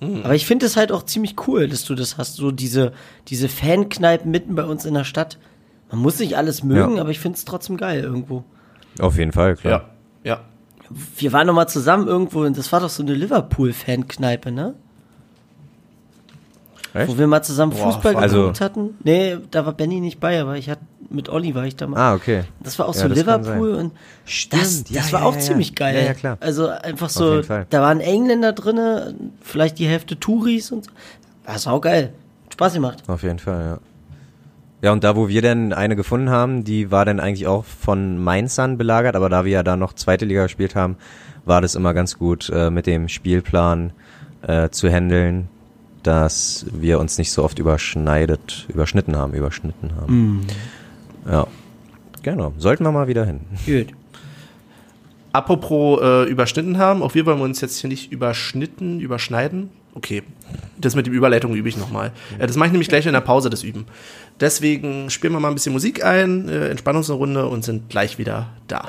[0.00, 2.92] Aber ich finde es halt auch ziemlich cool, dass du das hast, so diese,
[3.28, 5.38] diese Fankneipen mitten bei uns in der Stadt.
[5.90, 7.00] Man muss nicht alles mögen, Ja.
[7.00, 8.44] aber ich finde es trotzdem geil irgendwo.
[9.00, 9.90] Auf jeden Fall, klar.
[10.24, 10.36] Ja.
[10.36, 10.40] Ja.
[11.16, 14.74] Wir waren noch mal zusammen irgendwo und das war doch so eine Liverpool-Fankneipe, ne?
[16.94, 17.08] Echt?
[17.08, 18.22] Wo wir mal zusammen Boah, Fußball voll.
[18.22, 18.90] Also- geguckt hatten.
[19.04, 20.80] Nee, da war Benny nicht bei, aber ich hatte
[21.10, 21.98] mit Olli war ich da mal.
[21.98, 22.44] Ah, okay.
[22.60, 23.92] Das war auch Ja, so das Liverpool und
[24.24, 25.96] Stimmt, das, das ja, war ja, auch ziemlich geil.
[25.96, 26.36] Ja, ja, klar.
[26.40, 30.90] Also einfach so, da waren Engländer drinne, vielleicht die Hälfte Touris und so.
[31.44, 32.12] War sau geil.
[32.52, 33.02] Spaß gemacht.
[33.06, 33.78] Auf jeden Fall, ja.
[34.80, 38.22] Ja, und da, wo wir denn eine gefunden haben, die war dann eigentlich auch von
[38.22, 40.96] Mainzern belagert, aber da wir ja da noch zweite Liga gespielt haben,
[41.44, 43.92] war das immer ganz gut äh, mit dem Spielplan
[44.42, 45.48] äh, zu handeln,
[46.04, 50.46] dass wir uns nicht so oft überschneidet, überschnitten haben, überschnitten haben.
[51.30, 51.46] Ja.
[52.22, 52.52] Genau.
[52.58, 53.40] Sollten wir mal wieder hin.
[53.66, 53.88] Gut.
[55.32, 59.70] Apropos äh, überschnitten haben, auch wir wollen uns jetzt hier nicht überschnitten, überschneiden.
[59.94, 60.22] Okay,
[60.78, 62.12] das mit dem Überleitung übe ich nochmal.
[62.38, 63.86] Äh, das mache ich nämlich gleich in der Pause, das Üben.
[64.40, 67.90] Deswegen spielen wir mal ein bisschen Musik ein, äh, entspannen uns eine Runde und sind
[67.90, 68.88] gleich wieder da.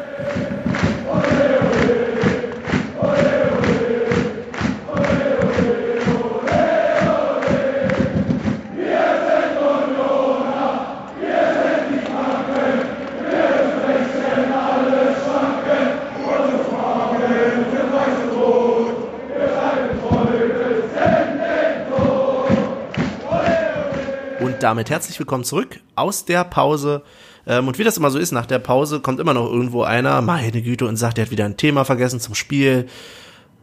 [24.63, 27.01] Damit herzlich willkommen zurück aus der Pause.
[27.47, 30.21] Ähm, und wie das immer so ist, nach der Pause kommt immer noch irgendwo einer,
[30.21, 32.87] meine Güte, und sagt, er hat wieder ein Thema vergessen zum Spiel.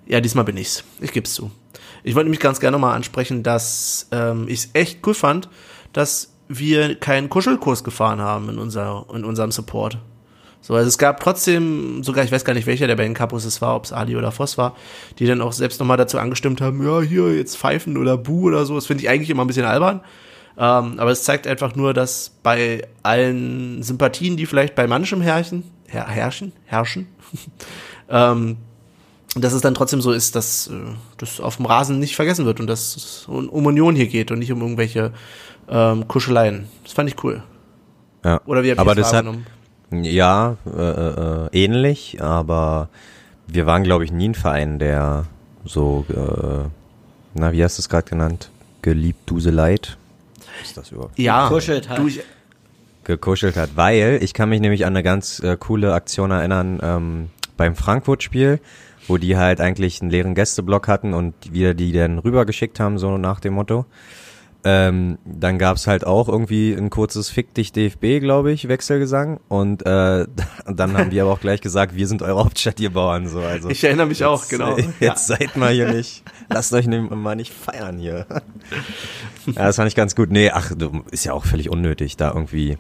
[0.07, 0.85] Ja, diesmal bin ich's.
[1.01, 1.51] Ich geb's zu.
[2.03, 5.49] Ich wollte nämlich ganz gerne mal ansprechen, dass ähm, ich es echt cool fand,
[5.93, 9.99] dass wir keinen Kuschelkurs gefahren haben in, unser, in unserem Support.
[10.63, 13.61] So, also es gab trotzdem, sogar ich weiß gar nicht, welcher der beiden Kapus es
[13.61, 14.75] war, ob es Ali oder Voss war,
[15.19, 18.65] die dann auch selbst nochmal dazu angestimmt haben, ja, hier jetzt pfeifen oder Bu oder
[18.65, 18.75] so.
[18.75, 20.01] Das finde ich eigentlich immer ein bisschen albern.
[20.59, 25.65] Ähm, aber es zeigt einfach nur, dass bei allen Sympathien, die vielleicht bei manchem herrschen,
[25.87, 27.07] her herrschen, herrschen,
[28.09, 28.57] ähm,
[29.37, 30.73] dass es dann trotzdem so ist, dass äh,
[31.19, 34.39] das auf dem Rasen nicht vergessen wird und dass es um Union hier geht und
[34.39, 35.13] nicht um irgendwelche
[35.69, 36.69] ähm, Kuscheleien.
[36.85, 37.43] Das fand ich cool.
[38.25, 38.41] Ja.
[38.47, 39.47] Oder wie habt ihr das hat, wahrgenommen?
[39.91, 42.89] ja, äh, äh, ähnlich, aber
[43.47, 45.27] wir waren, glaube ich, nie ein Verein, der
[45.65, 46.69] so, äh,
[47.35, 48.51] na, wie hast du es gerade genannt?
[48.83, 49.97] Geliebt Duseleit?
[50.67, 51.19] Ist das überhaupt?
[51.19, 51.99] Ja, Kuschelt halt.
[51.99, 52.21] du, ich,
[53.05, 57.29] gekuschelt hat, weil ich kann mich nämlich an eine ganz äh, coole Aktion erinnern ähm,
[57.57, 58.61] beim Frankfurt-Spiel,
[59.07, 63.17] wo die halt eigentlich einen leeren Gästeblock hatten und wir die dann rübergeschickt haben, so
[63.17, 63.87] nach dem Motto.
[64.65, 69.39] Ähm, dann gab's halt auch irgendwie ein kurzes Fick dich DFB, glaube ich, Wechselgesang.
[69.49, 70.27] Und äh,
[70.67, 73.29] dann haben wir aber auch gleich gesagt, wir sind eure Hauptstadt, ihr Bauern.
[73.29, 74.77] So, also ich erinnere mich auch, jetzt, genau.
[74.77, 76.25] äh, Jetzt seid mal hier nicht.
[76.49, 78.27] Lasst euch ne- mal nicht feiern hier.
[79.47, 80.31] ja, das fand ich ganz gut.
[80.31, 82.77] Nee, ach, du- ist ja auch völlig unnötig, da irgendwie.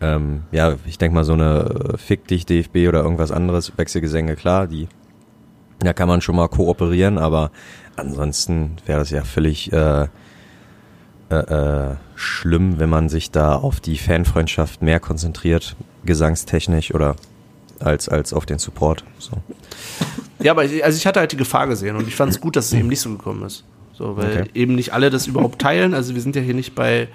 [0.00, 4.36] Ähm, ja, ich denk mal, so eine äh, Fick dich DFB oder irgendwas anderes, Wechselgesänge,
[4.36, 4.88] klar, die
[5.80, 7.50] da kann man schon mal kooperieren, aber
[7.96, 10.08] ansonsten wäre das ja völlig äh,
[11.30, 17.16] äh, äh, schlimm, wenn man sich da auf die Fanfreundschaft mehr konzentriert, gesangstechnisch oder
[17.80, 19.04] als, als auf den Support.
[19.18, 19.32] So.
[20.40, 22.56] Ja, aber ich, also ich hatte halt die Gefahr gesehen und ich fand es gut,
[22.56, 23.64] dass es eben nicht so gekommen ist.
[23.92, 24.50] So, weil Okay.
[24.54, 25.92] eben nicht alle das überhaupt teilen.
[25.94, 27.08] Also wir sind ja hier nicht bei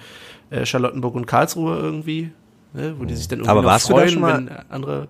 [0.50, 2.30] äh, Charlottenburg und Karlsruhe irgendwie,
[2.74, 5.08] ne, wo die sich dann irgendwie Aber warst du da freuen, schon mal- wenn andere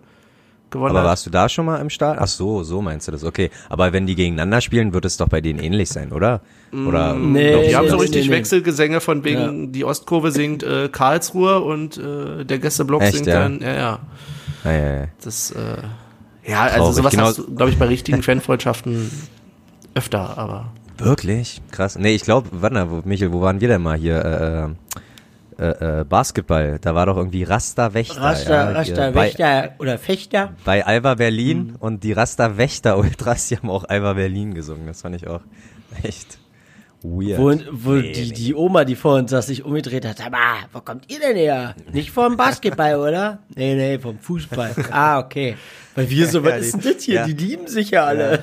[0.75, 1.07] gewonnen Aber haben.
[1.07, 2.23] warst du da schon mal im Stadion?
[2.23, 3.25] Ach so, so meinst du das.
[3.25, 3.51] Okay.
[3.71, 6.41] Aber wenn die gegeneinander spielen, wird es doch bei denen ähnlich sein, oder?
[6.73, 8.37] Oder Nee, Die haben so richtig nee, nee.
[8.37, 13.41] Wechselgesänge von wegen, die Ostkurve singt äh, Karlsruhe und äh, der Gästeblock Echt, singt ja?
[13.41, 13.99] dann, ja, ja.
[14.65, 15.09] Ah, ja, ja.
[15.23, 15.57] Das, äh,
[16.51, 19.11] ja, also Traurig, sowas genau- hast du, glaube ich, bei richtigen Fanfreundschaften
[19.95, 20.73] öfter, aber.
[20.99, 21.63] Wirklich?
[21.71, 21.99] Krass.
[21.99, 24.25] Nee, ich glaube, warte mal, wo, Michael, wo waren wir denn mal hier?
[24.25, 25.01] Äh,
[25.59, 26.79] äh, äh, Basketball.
[26.81, 28.21] Da war doch irgendwie Rasta Wächter.
[28.21, 30.53] Raster, ja, bei, Wächter oder Fechter.
[30.65, 31.77] Bei Alba Berlin Mhm.
[31.81, 34.87] und die Rasta Wächter Ultras, die haben auch Alba Berlin gesungen.
[34.87, 35.41] Das fand ich auch
[36.03, 36.39] echt
[37.03, 37.39] weird.
[37.39, 38.33] Wo, wo Nee, die, nee.
[38.33, 40.17] die Oma, die vor uns saß, sich umgedreht hat.
[40.19, 41.75] Sag mal, wo kommt ihr denn her?
[41.93, 43.41] Nicht vom Basketball, oder?
[43.55, 44.75] Nee, nee, vom Fußball.
[44.91, 45.57] Ah, okay.
[45.95, 47.15] Weil wir so, was Ja, ist denn das hier?
[47.17, 47.27] ja.
[47.27, 48.43] Die lieben sich ja alle.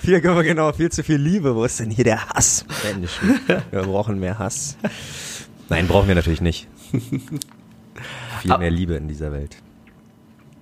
[0.00, 1.54] Viel, genau, viel zu viel Liebe.
[1.54, 2.64] Wo ist denn hier der Hass?
[2.90, 3.38] Menschen,
[3.70, 4.78] wir brauchen mehr Hass.
[5.70, 6.68] Nein, brauchen wir natürlich nicht.
[8.42, 9.56] Viel mehr Liebe in dieser Welt.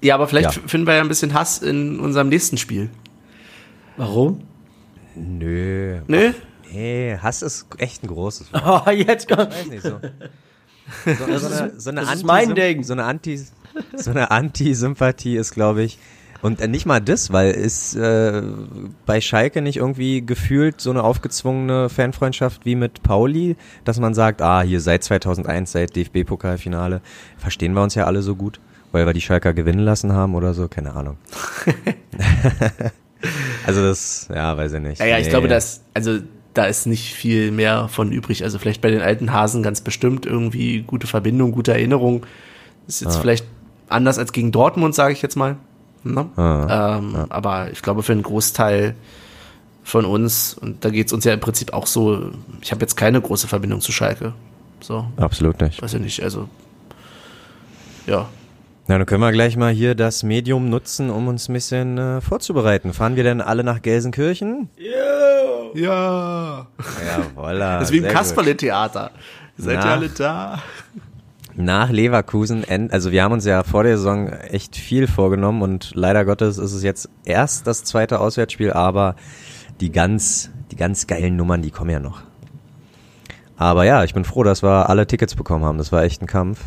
[0.03, 0.63] Ja, aber vielleicht Ja.
[0.67, 2.91] finden wir ja ein bisschen Hass in unserem nächsten Spiel.
[3.97, 4.43] Warum?
[5.17, 6.01] Nö.
[6.07, 6.35] Ne?
[6.73, 8.85] Nee, Hass ist echt ein großes Wort.
[8.87, 9.51] Oh, jetzt kommt.
[9.51, 9.99] weiß nicht so.
[11.05, 12.83] So, so eine, so eine das ist Anti- mein Ding.
[12.83, 13.39] So eine Anti,
[13.95, 15.99] so eine Anti-Sympathie ist, glaube ich,
[16.43, 18.43] und nicht mal das, weil ist äh,
[19.07, 24.43] bei Schalke nicht irgendwie gefühlt so eine aufgezwungene Fanfreundschaft wie mit Pauli, dass man sagt,
[24.43, 27.01] ah, hier seit 2001, seit DFB-Pokalfinale,
[27.37, 28.61] verstehen wir uns ja alle so gut,
[28.93, 31.17] weil wir die Schalker gewinnen lassen haben oder so, keine Ahnung.
[33.67, 35.01] also das, ja, weiß ich nicht.
[35.01, 35.31] Ja, ja, ich Nee.
[35.31, 36.19] glaube, dass, also
[36.55, 38.45] da ist nicht viel mehr von übrig.
[38.45, 42.25] Also vielleicht bei den alten Hasen ganz bestimmt irgendwie gute Verbindung, gute Erinnerung.
[42.87, 43.45] Ist jetzt vielleicht
[43.89, 45.57] anders als gegen Dortmund, sage ich jetzt mal.
[46.05, 46.27] Ne?
[46.37, 48.95] Ah, ähm, Aber ich glaube, für einen Großteil
[49.83, 52.31] von uns, und da geht's uns ja im Prinzip auch so,
[52.61, 54.35] ich habe jetzt keine große Verbindung zu Schalke.
[54.81, 55.83] So, Absolut nicht.
[55.83, 56.49] weiß ich nicht, also
[58.07, 58.29] ja.
[58.87, 62.21] Na, dann können wir gleich mal hier das Medium nutzen, um uns ein bisschen äh,
[62.23, 62.95] vorzubereiten.
[62.95, 64.71] Fahren wir denn alle nach Gelsenkirchen?
[65.75, 66.67] Ja.
[67.35, 67.81] Jawolla.
[67.81, 68.09] Das ist wie im.
[68.09, 69.11] Kasperle-Theater.
[69.59, 70.63] Seid ihr alle da?
[71.61, 75.91] Nach Leverkusen, end, also wir haben uns ja vor der Saison echt viel vorgenommen und
[75.97, 79.17] leider Gottes ist es jetzt erst das zweite Auswärtsspiel, aber
[79.81, 82.23] die ganz, die ganz geilen Nummern, die kommen ja noch.
[83.57, 85.79] Aber ja, ich bin froh, dass wir alle Tickets bekommen haben.
[85.79, 86.61] Das war echt ein Kampf,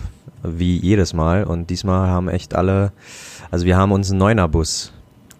[0.43, 1.45] wie jedes Mal.
[1.45, 2.91] Und diesmal haben echt alle,
[3.49, 4.91] also wir haben uns einen Neuner-Bus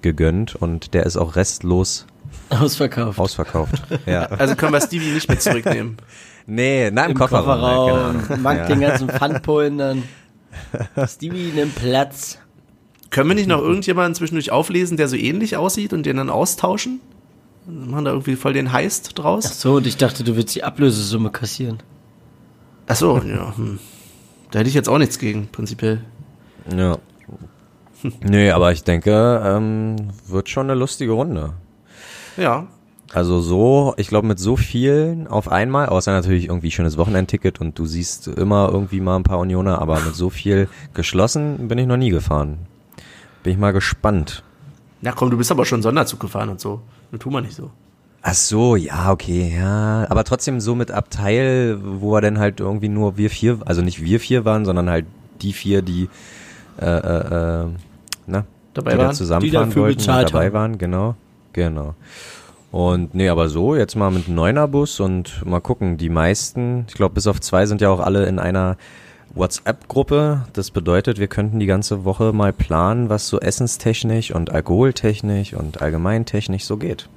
[0.02, 2.08] gegönnt und der ist auch restlos
[2.50, 3.20] Ausverkauft.
[3.20, 3.84] ausverkauft.
[4.06, 4.28] ja.
[4.28, 5.98] Also können wir Stevie nicht mit zurücknehmen.
[6.46, 7.46] Nee, na, im, Im Kofferraum.
[7.46, 8.16] Kofferraum.
[8.16, 8.42] ja, genau.
[8.42, 8.66] Mag Ja.
[8.68, 10.04] den ganzen Pfandpullen dann.
[11.08, 12.38] Stevie nimmt Platz.
[13.10, 17.00] Können wir nicht noch irgendjemanden zwischendurch auflesen, der so ähnlich aussieht und den dann austauschen?
[17.66, 19.60] Wir machen da irgendwie voll den Heist Ach draus.
[19.62, 21.78] so, und ich dachte, du willst die Ablösesumme kassieren.
[22.88, 23.56] Ach so, ja.
[23.56, 23.80] Hm.
[24.50, 26.02] Da hätte ich jetzt auch nichts gegen, prinzipiell.
[26.76, 26.98] Ja.
[28.24, 29.96] Nee, aber ich denke, ähm,
[30.28, 31.54] wird schon eine lustige Runde.
[32.36, 32.66] Ja.
[33.14, 37.78] Also so, ich glaube mit so vielen auf einmal, außer natürlich irgendwie schönes Wochenendticket und
[37.78, 41.88] du siehst immer irgendwie mal ein paar Unioner, aber mit so viel geschlossen bin ich
[41.88, 42.60] noch nie gefahren.
[43.44, 44.44] Bin ich mal gespannt.
[45.02, 46.82] Na komm, du bist aber schon Sonderzug gefahren und so.
[47.12, 47.70] Das tun wir nicht so.
[48.22, 50.06] Ach so, ja, okay, ja.
[50.10, 54.02] Aber trotzdem so mit Abteil, wo er dann halt irgendwie nur wir vier, also nicht
[54.04, 55.06] wir vier waren, sondern halt
[55.42, 56.08] die vier, die
[56.80, 57.68] äh, äh, äh,
[58.28, 59.16] na, Dabei die da waren.
[59.16, 60.54] zusammenfahren dafür wollten, dabei haben.
[60.54, 61.16] waren, genau,
[61.52, 61.96] genau.
[62.72, 66.94] Und nee, aber so, jetzt mal mit einem Neunerbus und mal gucken, die meisten, ich
[66.94, 68.78] glaube bis auf zwei sind ja auch alle in einer
[69.36, 70.46] WhatsApp-Gruppe.
[70.54, 75.82] Das bedeutet, wir könnten die ganze Woche mal planen, was so essenstechnisch und alkoholtechnisch und
[75.82, 77.10] allgemeintechnisch so geht.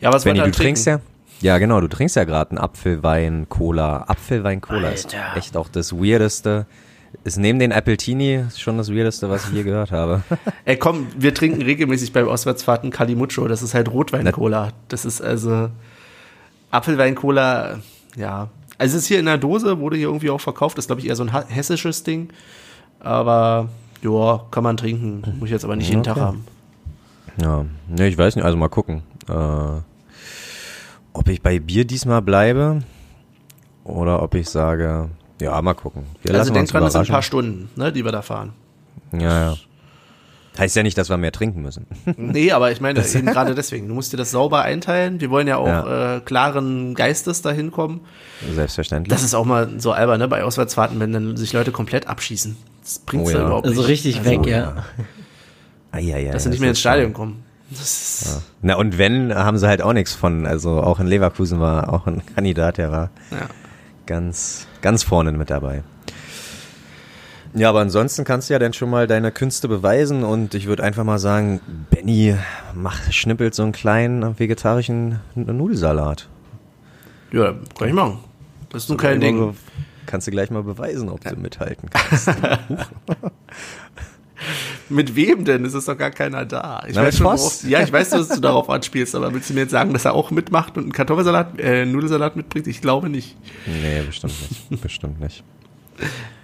[0.00, 0.74] Ja, was Benny, wollt ihr du trinken?
[0.74, 1.00] trinkst ja.
[1.42, 4.04] Ja, genau, du trinkst ja gerade einen Apfelwein, Cola.
[4.08, 6.66] Apfelwein, Cola ist echt auch das Weirdeste.
[7.22, 10.22] Ist neben den Appletini schon das Weirdeste, was ich je gehört habe.
[10.64, 13.46] Ey, komm, wir trinken regelmäßig beim Auswärtsfahrten Kalimucho.
[13.46, 14.70] Das ist halt Rotwein-Cola.
[14.88, 15.68] Das ist also
[16.70, 17.78] Apfelwein-Cola,
[18.16, 18.48] ja.
[18.78, 20.78] Also es ist hier in der Dose, wurde hier irgendwie auch verkauft.
[20.78, 22.30] Das ist, glaube ich, eher so ein hessisches Ding.
[23.00, 23.68] Aber,
[24.02, 25.22] ja, kann man trinken.
[25.38, 26.24] Muss ich jetzt aber nicht jeden Tag Okay.
[26.24, 26.44] haben.
[27.40, 29.02] Ja, ne, ich weiß nicht, also mal gucken.
[29.28, 29.32] Äh,
[31.12, 32.80] ob ich bei Bier diesmal bleibe
[33.84, 35.10] oder ob ich sage,
[35.40, 36.04] ja, mal gucken.
[36.22, 38.22] Wir Also lassen denk uns dran, es sind ein paar Stunden, ne, die wir da
[38.22, 38.52] fahren.
[39.12, 39.56] Ja, ja.
[40.58, 41.86] Heißt ja nicht, dass wir mehr trinken müssen.
[42.16, 43.88] Nee, aber ich meine, eben gerade deswegen.
[43.88, 45.20] Du musst dir das sauber einteilen.
[45.20, 46.16] Wir wollen ja auch Ja.
[46.16, 48.00] Äh, klaren Geistes dahin kommen.
[48.54, 49.10] Selbstverständlich.
[49.10, 50.28] Das ist auch mal so albern, ne?
[50.28, 52.56] Bei Auswärtsfahrten, wenn dann sich Leute komplett abschießen.
[52.82, 53.46] Das bringt Oh ja ja.
[53.46, 53.88] überhaupt Also nicht.
[53.90, 54.84] richtig weg, ja.
[55.92, 57.42] Eieiei, Dass sie nicht das mehr ins Stadion kommen.
[57.70, 60.44] Das ist, Na und wenn, haben sie halt auch nichts von.
[60.46, 63.48] Also auch in Leverkusen war auch ein Kandidat, der war ja.
[64.10, 65.84] Ganz, ganz vorne mit dabei.
[67.54, 70.82] Ja, aber ansonsten kannst du ja dann schon mal deine Künste beweisen und ich würde
[70.82, 72.34] einfach mal sagen, Benny
[72.74, 76.28] macht, schnippelt so einen kleinen vegetarischen Nudelsalat.
[77.32, 78.18] ja, kann ich machen.
[78.70, 79.54] Das ist nun kein Ding.
[80.06, 82.28] Kannst du gleich mal beweisen, ob du mithalten kannst.
[84.90, 85.64] Mit wem denn?
[85.64, 86.82] Es ist doch gar keiner da.
[86.86, 89.54] Ich Na, mit schon, worauf, ja, ich weiß, dass du darauf anspielst, aber willst du
[89.54, 92.66] mir jetzt sagen, dass er auch mitmacht und einen Kartoffelsalat, äh, Nudelsalat mitbringt?
[92.66, 93.36] Ich glaube nicht.
[93.66, 94.34] nee, bestimmt
[94.70, 94.82] nicht.
[94.82, 95.44] Bestimmt nicht.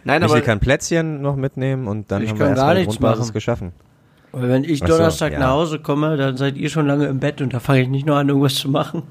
[0.05, 2.75] Nein, Michael aber kann Plätzchen noch mitnehmen und dann Ich haben kann wir gar erstmal
[2.77, 3.73] nichts Grundbasis geschaffen.
[4.33, 5.39] Weil wenn ich so, Donnerstag ja.
[5.39, 8.07] nach Hause komme, dann seid ihr schon lange im Bett und da fange ich nicht
[8.07, 9.03] noch an, irgendwas zu machen.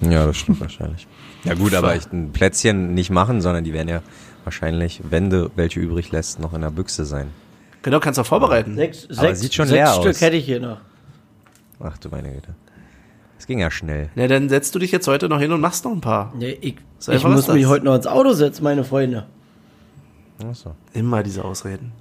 [0.00, 1.06] Ja, das stimmt wahrscheinlich.
[1.44, 4.02] Ja gut, aber ich ein Plätzchen nicht machen, sondern die werden ja
[4.44, 7.28] wahrscheinlich, wenn du welche übrig lässt, noch in der Büchse sein.
[7.84, 8.74] Genau, kannst du auch vorbereiten.
[8.74, 10.20] Sechs, Aber sechs, sieht schon sechs leer Stück aus.
[10.20, 10.78] hätte ich hier noch.
[11.80, 12.54] Ach du meine Güte.
[13.38, 14.10] Es ging ja schnell.
[14.16, 16.32] Na, dann setzt du dich jetzt heute noch hin und machst noch ein paar.
[16.36, 19.26] Nee, ich So ich muss mich heute noch ins Auto setzen, meine Freunde.
[20.44, 20.74] Ach so.
[20.92, 21.92] Immer diese Ausreden.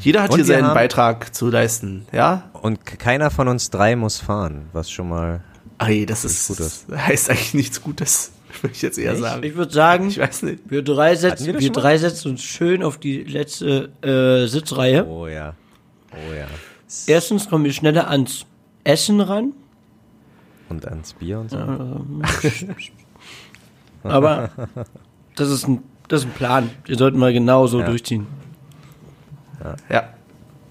[0.00, 2.44] Jeder hat Und hier seinen haben- Beitrag zu leisten, ja?
[2.52, 5.40] Und keiner von uns drei muss fahren, was schon mal.
[5.78, 6.86] Ey, das ist, gut ist.
[6.94, 8.30] heißt eigentlich nichts Gutes,
[8.62, 9.42] würde ich jetzt eher sagen.
[9.44, 10.60] Ich würde sagen, Ich weiß nicht.
[10.68, 15.06] wir drei, setzen, wir wir drei setzen uns schön auf die letzte äh, Sitzreihe.
[15.06, 15.54] Oh ja.
[16.12, 16.46] Oh ja.
[17.06, 18.44] Erstens kommen wir schneller ans
[18.84, 19.52] Essen ran,
[20.68, 21.58] Und ans Bier und so.
[24.02, 24.50] aber
[25.36, 26.70] das ist ein, das ist ein Plan.
[26.84, 27.86] Wir sollten mal genau so Ja.
[27.86, 28.26] durchziehen.
[29.90, 30.08] Ja.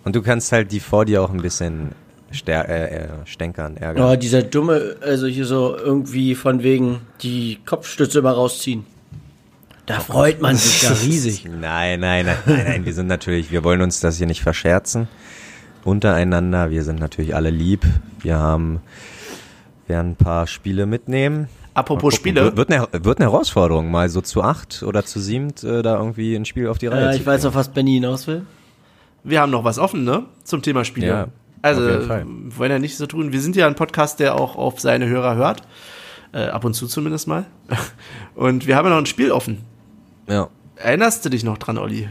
[0.03, 1.91] Und du kannst halt die vor dir auch ein bisschen
[2.31, 4.03] stär äh, äh, stänkern, ärgern.
[4.03, 8.85] Oh, dieser dumme, also hier so irgendwie von wegen die Kopfstütze immer rausziehen.
[9.85, 11.45] Da freut man sich ja riesig.
[11.45, 12.85] Nein, nein, nein, nein, nein.
[12.85, 15.07] Wir sind natürlich, wir wollen uns das hier nicht verscherzen
[15.83, 16.69] untereinander.
[16.69, 17.85] Wir sind natürlich alle lieb.
[18.21, 18.81] Wir haben,
[19.87, 21.49] werden ein paar Spiele mitnehmen.
[21.73, 22.13] Apropos.
[22.13, 22.55] Spiele.
[22.55, 26.35] Wird, eine, wird eine Herausforderung, mal so zu acht oder zu siebt äh, da irgendwie
[26.35, 28.45] ein Spiel auf die Reihe Ja, zu ich weiß auf was Benny hinaus will.
[29.23, 30.25] Wir haben noch was offen, ne?
[30.43, 31.07] Zum Thema Spiele.
[31.07, 31.27] Ja,
[31.61, 33.31] also, wollen ja nicht so tun.
[33.31, 35.61] Wir sind ja ein Podcast, der auch auf seine Hörer hört.
[36.31, 37.45] Äh, ab und zu zumindest mal.
[38.35, 39.63] Und wir haben ja noch ein Spiel offen.
[40.27, 40.49] Ja.
[40.75, 42.07] Erinnerst du dich noch dran, Olli?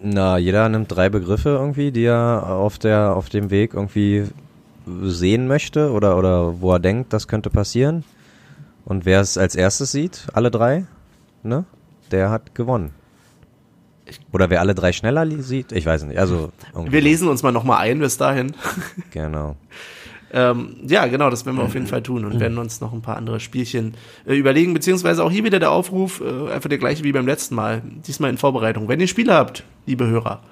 [0.00, 4.24] Na, jeder nimmt drei Begriffe irgendwie, die er auf der auf dem Weg irgendwie
[4.86, 8.04] sehen möchte oder oder wo er denkt, das könnte passieren.
[8.84, 10.84] Und wer es als erstes sieht, alle drei,
[11.42, 11.64] ne,
[12.12, 12.90] der hat gewonnen.
[14.32, 16.18] Oder wer alle drei schneller sieht, ich weiß nicht.
[16.18, 18.54] Also irgendwie Wir lesen uns mal nochmal ein bis dahin.
[19.10, 19.56] genau.
[20.32, 23.00] Ähm, ja, genau, das werden wir auf jeden Fall tun und werden uns noch ein
[23.00, 23.94] paar andere Spielchen
[24.26, 27.54] äh, überlegen, beziehungsweise auch hier wieder der Aufruf, äh, einfach der gleiche wie beim letzten
[27.54, 28.88] Mal, diesmal in Vorbereitung.
[28.88, 30.42] Wenn ihr Spiele habt, liebe Hörer,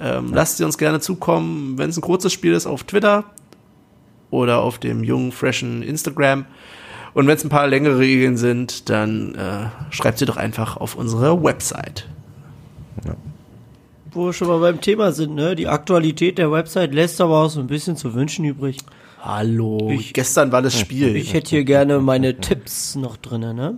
[0.00, 3.24] ähm, lasst sie uns gerne zukommen, wenn es ein kurzes Spiel ist, auf Twitter
[4.30, 6.46] oder auf dem jungen, freshen Instagram.
[7.14, 10.94] Und wenn es ein paar längere Regeln sind, dann äh, schreibt sie doch einfach auf
[10.94, 12.08] unsere Website.
[14.10, 15.54] Wo wir schon mal beim Thema sind, ne?
[15.54, 18.78] Die Aktualität der Website lässt aber auch so ein bisschen zu wünschen übrig.
[19.20, 21.16] Hallo, Ich- gestern war das Spiel.
[21.16, 23.76] Ich hätte hier gerne meine Tipps noch drinne, ne?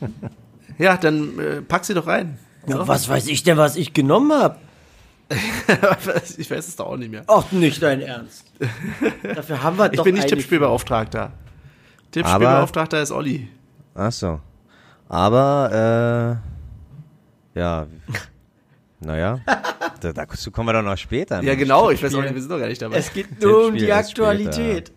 [0.78, 2.38] ja, dann äh, pack sie doch rein.
[2.66, 4.56] Ja, was weiß ich denn, was ich genommen habe?
[6.38, 7.22] ich weiß es doch auch nicht mehr.
[7.26, 8.44] Ach, nicht dein Ernst.
[9.22, 11.32] Dafür haben wir Ich doch bin nicht Tippspielbeauftragter.
[12.12, 13.48] Tippspielbeauftragter ist Olli.
[13.94, 14.40] Ach so.
[15.08, 16.57] Aber äh,
[17.58, 17.86] ja,
[19.00, 19.40] naja,
[20.00, 21.36] da, dazu kommen wir doch noch später.
[21.36, 21.58] Ja, Mensch.
[21.58, 22.96] genau, ich weiß auch nicht, wir sind doch gar nicht dabei.
[22.96, 24.92] Es geht nur um die Aktualität.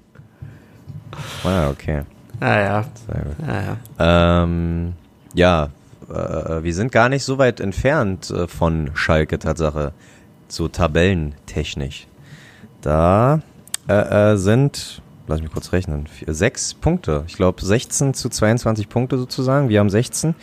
[1.43, 2.03] Ah, okay.
[2.39, 3.47] Naja, Sehr gut.
[3.47, 3.77] naja.
[3.99, 4.93] Ähm,
[5.33, 5.69] ja,
[6.09, 9.93] äh, wir sind gar nicht so weit entfernt äh, von Schalke Tatsache,
[10.47, 12.07] so tabellentechnisch.
[12.81, 13.41] Da
[13.87, 17.23] äh, äh, sind, lass mich kurz rechnen, vier, sechs Punkte.
[17.27, 19.69] Ich glaube 16 zu 22 Punkte sozusagen.
[19.69, 20.33] Wir haben 16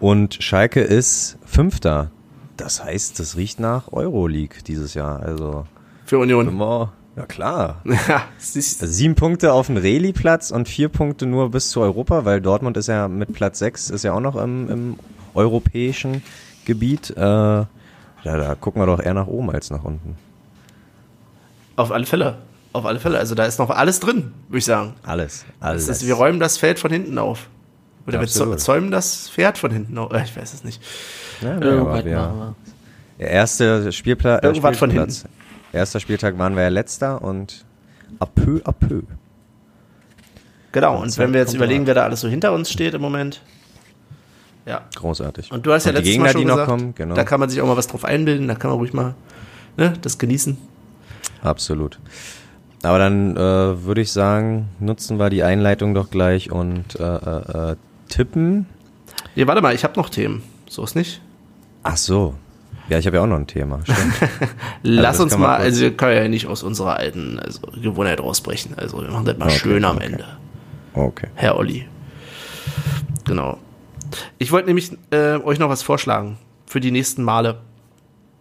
[0.00, 2.10] und Schalke ist Fünfter.
[2.56, 5.20] Das heißt, das riecht nach Euroleague dieses Jahr.
[5.20, 5.66] Also,
[6.06, 6.48] Für Union.
[6.48, 7.82] immer, ja klar.
[8.38, 12.86] Sieben Punkte auf dem Reli-Platz und vier Punkte nur bis zu Europa, weil Dortmund ist
[12.88, 14.96] ja mit Platz sechs ist ja auch noch im, im
[15.34, 16.22] europäischen
[16.64, 17.10] Gebiet.
[17.16, 17.66] Äh, ja,
[18.24, 20.16] da gucken wir doch eher nach oben als nach unten.
[21.76, 22.38] auf alle Fälle.
[22.72, 23.18] Auf alle Fälle.
[23.18, 24.94] Also da ist noch alles drin, würde ich sagen.
[25.02, 25.88] Alles, Das alles.
[25.88, 27.48] ist, wir räumen das Feld von hinten auf.
[28.06, 28.60] Oder wir Absolut.
[28.60, 29.96] zäumen das Pferd von hinten.
[29.96, 30.82] Äh, Ich weiß es nicht.
[31.40, 32.54] ja, nee, Irgendwas wir, machen wir.
[33.18, 35.24] Der erste Spielpla äh, Irgendwas von Spielplatz.
[35.72, 37.64] Erster Spieltag waren wir ja letzter und
[38.20, 39.02] à peu à peu.
[40.72, 43.40] Genau, und wenn wir jetzt überlegen, wer da alles so hinter uns steht im Moment.
[44.66, 44.82] Ja.
[44.96, 45.50] Großartig.
[45.52, 47.14] Und du hast ja Und die letztes Gegner, Mal schon die noch gesagt, kommen, genau.
[47.14, 49.14] da kann man sich auch mal was drauf einbilden, da kann man ruhig mal
[49.76, 50.56] ne, das genießen.
[51.42, 51.98] Absolut.
[52.82, 57.72] Aber dann äh, würde ich sagen, nutzen wir die Einleitung doch gleich und äh, äh,
[57.72, 57.76] äh,
[58.08, 58.66] tippen.
[59.34, 60.42] Nee, warte mal, ich habe noch Themen.
[60.68, 61.20] So ist nicht.
[61.82, 62.34] Ach so.
[62.88, 63.80] Ja, ich habe ja auch noch ein Thema.
[63.82, 64.14] Stimmt.
[64.82, 68.74] Lass das uns mal, also wir können ja nicht aus unserer alten also, Gewohnheit rausbrechen.
[68.76, 70.06] Also wir machen das mal Okay, schön am okay.
[70.06, 70.24] Ende,
[70.94, 71.28] Okay.
[71.34, 71.86] Herr Olli.
[73.24, 73.58] Genau.
[74.38, 77.58] Ich wollte nämlich äh, euch noch was vorschlagen für die nächsten Male.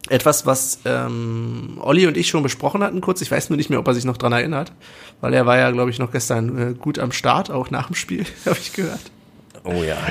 [0.09, 3.21] Etwas, was ähm, Olli und ich schon besprochen hatten kurz.
[3.21, 4.71] Ich weiß nur nicht mehr, ob er sich noch dran erinnert,
[5.21, 7.95] weil er war ja, glaube ich, noch gestern äh, gut am Start, auch nach dem
[7.95, 9.01] Spiel, habe ich gehört.
[9.65, 9.97] Oh ja.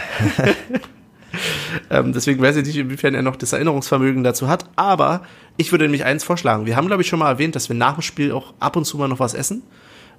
[1.90, 4.66] Ähm, deswegen weiß ich nicht, inwiefern er noch das Erinnerungsvermögen dazu hat.
[4.76, 5.22] Aber
[5.56, 6.66] ich würde nämlich eins vorschlagen.
[6.66, 8.84] Wir haben, glaube ich, schon mal erwähnt, dass wir nach dem Spiel auch ab und
[8.84, 9.62] zu mal noch was essen.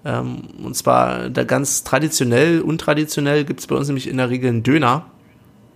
[0.03, 4.49] Ähm, und zwar da ganz traditionell, untraditionell gibt es bei uns nämlich in der Regel
[4.49, 5.05] einen Döner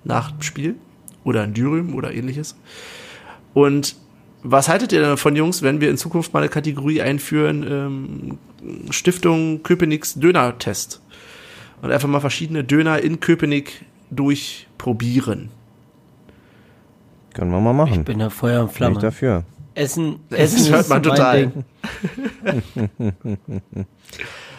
[0.04, 0.76] nach dem Spiel.
[1.24, 2.56] Oder ein Dürüm oder ähnliches.
[3.54, 3.96] Und
[4.42, 8.38] was haltet ihr davon, Jungs, wenn wir in Zukunft mal eine Kategorie einführen, ähm,
[8.90, 11.02] Stiftung Köpenick's Döner-Test?
[11.82, 15.50] Und einfach mal verschiedene Döner in Köpenick durchprobieren.
[17.34, 18.00] Können wir mal machen.
[18.00, 19.00] Ich bin da Feuer und Bin ich Flamme.
[19.00, 19.44] dafür.
[19.76, 21.48] Essen, Das Essen hört ist man total.
[21.48, 23.14] Ding.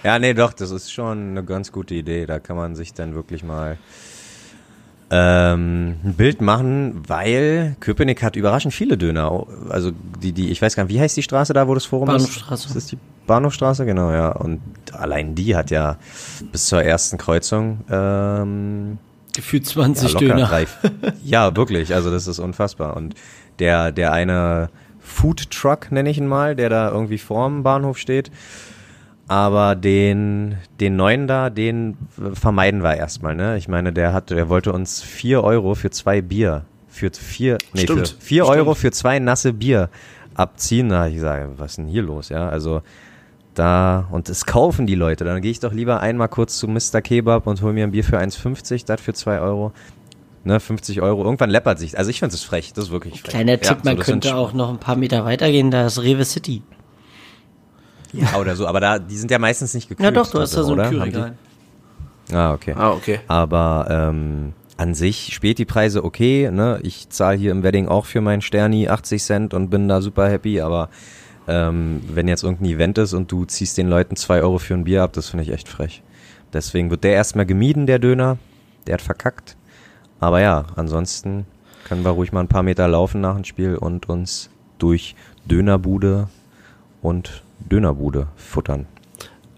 [0.02, 2.24] Ja, nee, doch, das ist schon eine ganz gute Idee.
[2.24, 3.76] Da kann man sich dann wirklich mal
[5.11, 9.47] ähm, ein Bild machen, weil Köpenick hat überraschend viele Döner.
[9.69, 9.91] Also
[10.23, 12.69] die, die, ich weiß gar nicht, wie heißt die Straße da, wo das Forum Bahnhofstraße.
[12.69, 12.77] ist?
[12.77, 14.31] Das ist die Bahnhofstraße, genau, ja.
[14.31, 14.61] Und
[14.93, 15.97] allein die hat ja
[16.53, 18.99] bis zur ersten Kreuzung ähm,
[19.35, 20.47] Gefühlt ja, 20 locker Döner.
[20.47, 20.66] drei.
[21.24, 22.97] Ja, wirklich, also das ist unfassbar.
[22.97, 23.15] Und
[23.59, 24.70] der, der eine
[25.01, 28.31] Food Truck, nenne ich ihn mal, der da irgendwie vorm Bahnhof steht,
[29.31, 31.97] aber den, den neuen da, den
[32.35, 33.57] vermeiden wir erstmal, ne?
[33.59, 37.82] Ich meine, der hat, der wollte uns vier Euro für zwei Bier, für vier, nee,
[37.82, 38.59] Stimmt, für vier stimmt.
[38.59, 39.89] Euro für zwei nasse Bier
[40.35, 40.89] abziehen.
[40.89, 42.48] Da ich sage, was ist denn hier los, ja?
[42.48, 42.82] Also,
[43.55, 45.23] da, und das kaufen die Leute.
[45.23, 47.01] Dann gehe ich doch lieber einmal kurz zu Mr.
[47.01, 49.70] Kebab und hol mir ein Bier für 1,50, das für zwei Euro.
[50.43, 51.23] Ne, 50 Euro.
[51.23, 51.97] Irgendwann läppert sich.
[51.97, 53.31] Also ich finde es frech, das ist wirklich frech.
[53.31, 56.24] Kleiner Tipp, man so, sind könnte auch noch ein paar Meter weitergehen, da ist Rewe
[56.24, 56.62] City.
[58.12, 60.05] Ja, oder so, aber da, die sind ja meistens nicht gekühlt.
[60.05, 60.85] Ja doch, du hast da so oder?
[60.85, 61.35] ein die- Kühlregal.
[62.32, 62.74] Ah, okay.
[62.77, 63.20] Ah, okay.
[63.28, 66.78] Aber ähm, an sich Späti-Preise okay, ne?
[66.82, 70.28] Ich zahle hier im Wedding auch für meinen Sterni 80 Cent und bin da super
[70.28, 70.89] happy, aber
[71.49, 74.85] ähm, wenn jetzt irgendein Event ist und du ziehst den Leuten zwei Euro für ein
[74.85, 76.03] Bier ab, das finde ich echt frech.
[76.53, 78.39] Deswegen wird der erstmal gemieden, der Döner.
[78.87, 79.57] Der hat verkackt.
[80.20, 81.47] Aber ja, ansonsten
[81.85, 85.15] können wir ruhig mal ein paar Meter laufen nach dem Spiel und uns durch
[85.47, 86.28] Dönerbude
[87.03, 88.87] und Dönerbude futtern.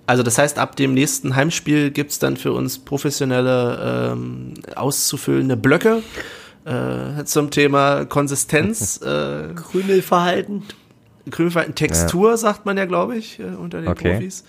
[0.06, 6.02] Also das heißt, ab dem nächsten Heimspiel gibt's dann für uns professionelle ähm, auszufüllende Blöcke
[6.64, 10.64] äh, zum Thema Konsistenz, äh, Krümelverhalten.
[11.30, 14.14] Krümelverhalten, Textur, sagt man ja, glaube ich, äh, unter den Okay.
[14.14, 14.44] Profis.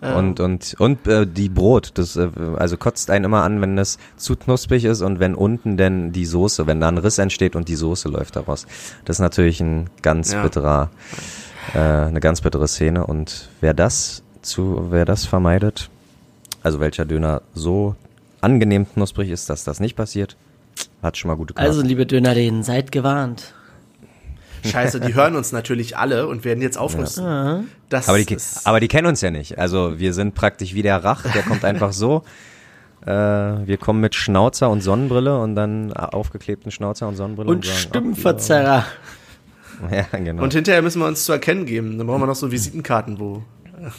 [0.00, 3.76] Ähm, Und, und, und äh, die Brot, das äh, also kotzt einen immer an, wenn
[3.76, 7.54] das zu knusprig ist und wenn unten denn die Soße, wenn da ein Riss entsteht
[7.56, 8.66] und die Soße läuft daraus.
[9.04, 10.42] Das ist natürlich ein ganz Ja.
[10.42, 10.90] bitterer,
[11.74, 13.06] äh, eine ganz bittere Szene.
[13.06, 15.88] Und wer das zu, wer das vermeidet,
[16.62, 17.96] also welcher Döner so
[18.40, 20.36] angenehm knusprig ist, dass das nicht passiert,
[21.02, 21.68] hat schon mal gute Karten.
[21.68, 23.54] Also, liebe Dönerläden, seid gewarnt.
[24.64, 27.68] Scheiße, die hören uns natürlich alle und werden jetzt aufrüsten.
[27.88, 29.58] Das Aber die, aber die kennen uns ja nicht.
[29.58, 32.22] Also wir sind praktisch wie der Rach, der kommt einfach so.
[33.04, 33.10] Äh,
[33.66, 37.50] wir kommen mit Schnauzer und Sonnenbrille und dann aufgeklebten Schnauzer und Sonnenbrille.
[37.50, 38.84] Und sagen, Stimmenverzerrer.
[38.86, 38.92] ach,
[39.90, 40.42] Ja, genau.
[40.42, 41.98] und hinterher müssen wir uns zu erkennen geben.
[41.98, 43.42] Dann brauchen wir noch so Visitenkarten, wo.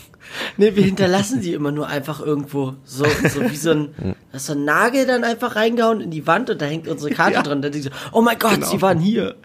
[0.57, 2.75] Ne, wir hinterlassen die immer nur einfach irgendwo.
[2.85, 3.89] So, so wie so ein,
[4.33, 7.43] so ein Nagel dann einfach reingehauen in die Wand und da hängt unsere Karte Ja.
[7.43, 7.61] dran.
[7.61, 8.67] Da denkst du, oh mein Gott, Genau.
[8.67, 9.35] sie waren hier.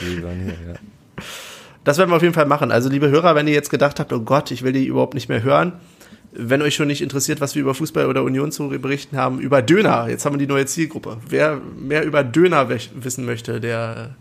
[0.00, 0.74] Die waren hier, ja.
[1.84, 2.72] Das werden wir auf jeden Fall machen.
[2.72, 5.28] Also, liebe Hörer, wenn ihr jetzt gedacht habt, oh Gott, ich will die überhaupt nicht
[5.28, 5.74] mehr hören,
[6.32, 9.62] wenn euch schon nicht interessiert, was wir über Fußball oder Union zu berichten haben, über
[9.62, 11.18] Döner, jetzt haben wir die neue Zielgruppe.
[11.28, 14.16] Wer mehr über Döner wissen möchte, der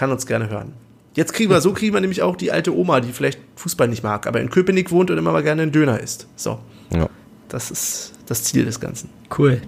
[0.00, 0.72] kann uns gerne hören.
[1.12, 4.02] Jetzt kriegen wir, so kriegen wir nämlich auch die alte Oma, die vielleicht Fußball nicht
[4.02, 6.26] mag, aber in Köpenick wohnt und immer mal gerne einen Döner isst.
[6.36, 6.58] So,
[6.90, 7.10] Ja.
[7.48, 9.10] das ist das Ziel des Ganzen.
[9.36, 9.60] Cool.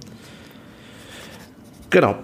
[1.91, 2.17] Genau.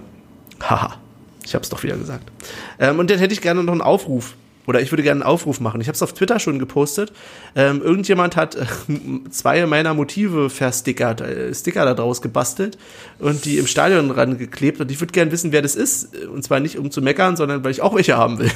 [0.62, 0.96] Haha.
[1.44, 2.32] Ich hab's doch wieder gesagt.
[2.78, 4.36] Ähm, und dann hätte ich gerne noch einen Aufruf
[4.68, 5.80] oder ich würde gerne einen Aufruf machen.
[5.80, 7.10] Ich habe es auf Twitter schon gepostet.
[7.56, 8.66] Ähm, irgendjemand hat äh,
[9.30, 12.76] zwei meiner Motive verstickert, äh, Sticker da draus gebastelt
[13.18, 14.78] und die im Stadion rangeklebt.
[14.78, 16.14] Und ich würde gerne wissen, wer das ist.
[16.26, 18.50] Und zwar nicht um zu meckern, sondern weil ich auch welche haben will.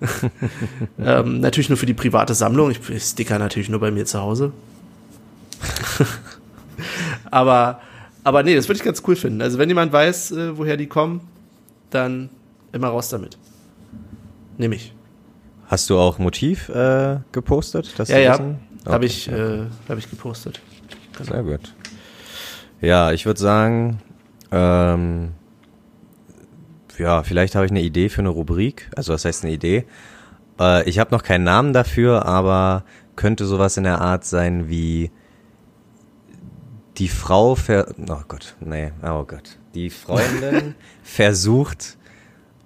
[1.02, 2.70] ähm, natürlich nur für die private Sammlung.
[2.70, 4.52] Ich, ich sticker natürlich nur bei mir zu Hause.
[7.30, 7.80] aber,
[8.22, 9.40] aber nee, das würde ich ganz cool finden.
[9.40, 11.22] Also wenn jemand weiß, äh, woher die kommen,
[11.88, 12.28] dann
[12.70, 13.38] immer raus damit.
[14.58, 14.92] Nehme ich.
[15.68, 17.92] Hast du auch Motiv äh, gepostet?
[17.98, 18.34] Das ja, ja.
[18.34, 18.54] Okay.
[18.86, 20.60] Habe ich, äh, hab ich gepostet.
[21.12, 21.30] Genau.
[21.30, 21.74] Sehr gut.
[22.80, 24.00] Ja, ich würde sagen,
[24.50, 25.32] ähm,
[26.96, 28.90] ja, vielleicht habe ich eine Idee für eine Rubrik.
[28.96, 29.84] Also was heißt eine Idee?
[30.58, 32.84] Äh, ich habe noch keinen Namen dafür, aber
[33.14, 35.10] könnte sowas in der Art sein wie
[36.96, 37.94] die Frau ver...
[38.08, 39.58] Oh Gott, nee, oh Gott.
[39.74, 41.98] Die Freundin versucht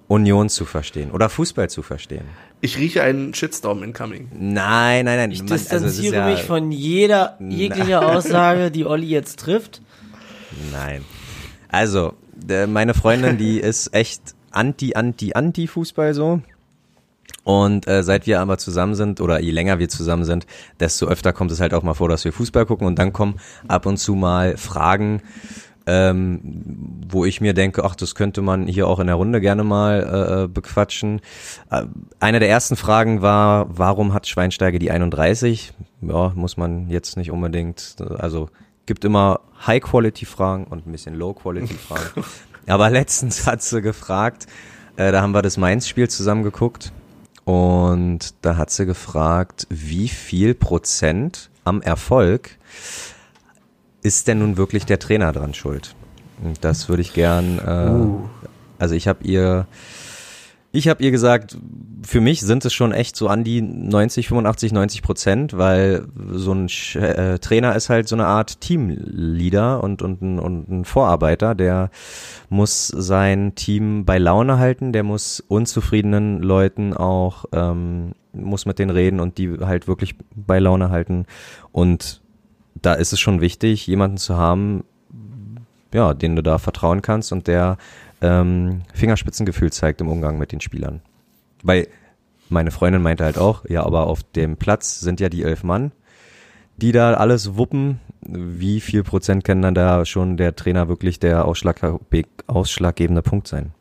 [0.09, 2.27] Union zu verstehen oder Fußball zu verstehen.
[2.65, 4.29] Ich rieche einen Shitstorm incoming.
[4.39, 5.31] Nein, nein, nein.
[5.33, 9.83] Ich also distanziere also mich von jeder jeglicher Aussage, die Olli jetzt trifft.
[10.71, 11.05] Nein.
[11.69, 12.15] Also,
[12.69, 16.41] meine Freundin, die ist echt anti, anti, anti Fußball so.
[17.43, 20.47] Und äh, seit wir aber zusammen sind oder je länger wir zusammen sind,
[20.79, 23.41] desto öfter kommt es halt auch mal vor, dass wir Fußball gucken und dann kommen
[23.67, 25.21] ab und zu mal Fragen,
[25.87, 29.65] ähm, wo ich mir denke, ach, das könnte man hier auch in der Runde gerne
[29.65, 31.21] mal äh, äh bequatschen.
[31.71, 31.85] Äh,
[32.21, 35.73] eine der ersten Fragen war, warum hat Schweinsteiger die 31?
[36.03, 38.49] Ja, muss man jetzt nicht unbedingt, also
[38.87, 42.25] gibt immer High-Quality-Fragen und ein bisschen Low-Quality-Fragen.
[42.67, 44.47] Aber letztens hat sie gefragt,
[44.97, 46.93] äh, da haben wir das Mainz-Spiel zusammen geguckt
[47.45, 52.59] und da hat sie gefragt, wie viel Prozent am Erfolg
[54.03, 55.95] ist denn nun wirklich der Trainer dran schuld?
[56.43, 58.29] Und das würde ich gern, äh, uh.
[58.79, 59.67] also ich habe ihr,
[60.73, 61.57] ich habe ihr gesagt,
[62.03, 66.53] für mich sind es schon echt so an die 90, 85, 90 Prozent, weil so
[66.53, 71.55] ein äh, Trainer ist halt so eine Art Teamleader und, und, ein, und ein Vorarbeiter,
[71.55, 71.91] der
[72.49, 78.91] muss sein Team bei Laune halten, der muss unzufriedenen Leuten auch, ähm, muss mit denen
[78.91, 81.27] reden und die halt wirklich bei Laune halten
[81.71, 82.22] und
[82.83, 84.85] da ist es schon wichtig, jemanden zu haben,
[85.95, 87.79] ja, den du da vertrauen kannst und der
[88.21, 91.01] ähm, Fingerspitzengefühl zeigt im Umgang mit den Spielern.
[91.63, 91.89] Weil
[92.49, 95.93] meine Freundin meinte halt auch, ja, aber auf dem Platz sind ja die elf Mann,
[96.77, 98.01] die da alles wuppen.
[98.21, 101.81] Wie viel Prozent kann dann da schon der Trainer wirklich der ausschlag
[102.47, 103.73] ausschlaggebende Punkt sein?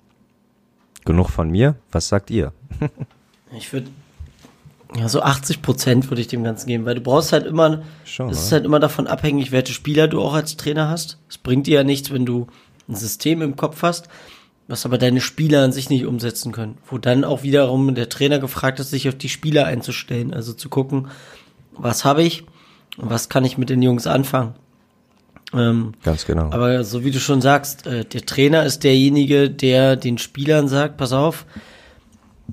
[1.05, 1.75] Genug von mir.
[1.91, 2.53] Was sagt ihr?
[3.57, 3.89] ich würde
[4.95, 8.29] ja, so 80 Prozent würde ich dem Ganzen geben, weil du brauchst halt immer, Schon,
[8.29, 11.17] es ist halt immer davon abhängig, welche Spieler du auch als Trainer hast.
[11.29, 12.47] Es bringt dir ja nichts, wenn du
[12.89, 14.09] ein System im Kopf hast,
[14.67, 16.77] was aber deine Spieler an sich nicht umsetzen können.
[16.85, 20.67] Wo dann auch wiederum der Trainer gefragt ist, sich auf die Spieler einzustellen, also zu
[20.67, 21.07] gucken,
[21.77, 22.43] was habe ich
[22.97, 24.55] und was kann ich mit den Jungs anfangen.
[25.53, 26.51] Ähm, Ganz genau.
[26.51, 30.97] Aber so wie du schon sagst, äh, der Trainer ist derjenige, der den Spielern sagt,
[30.97, 31.45] pass auf,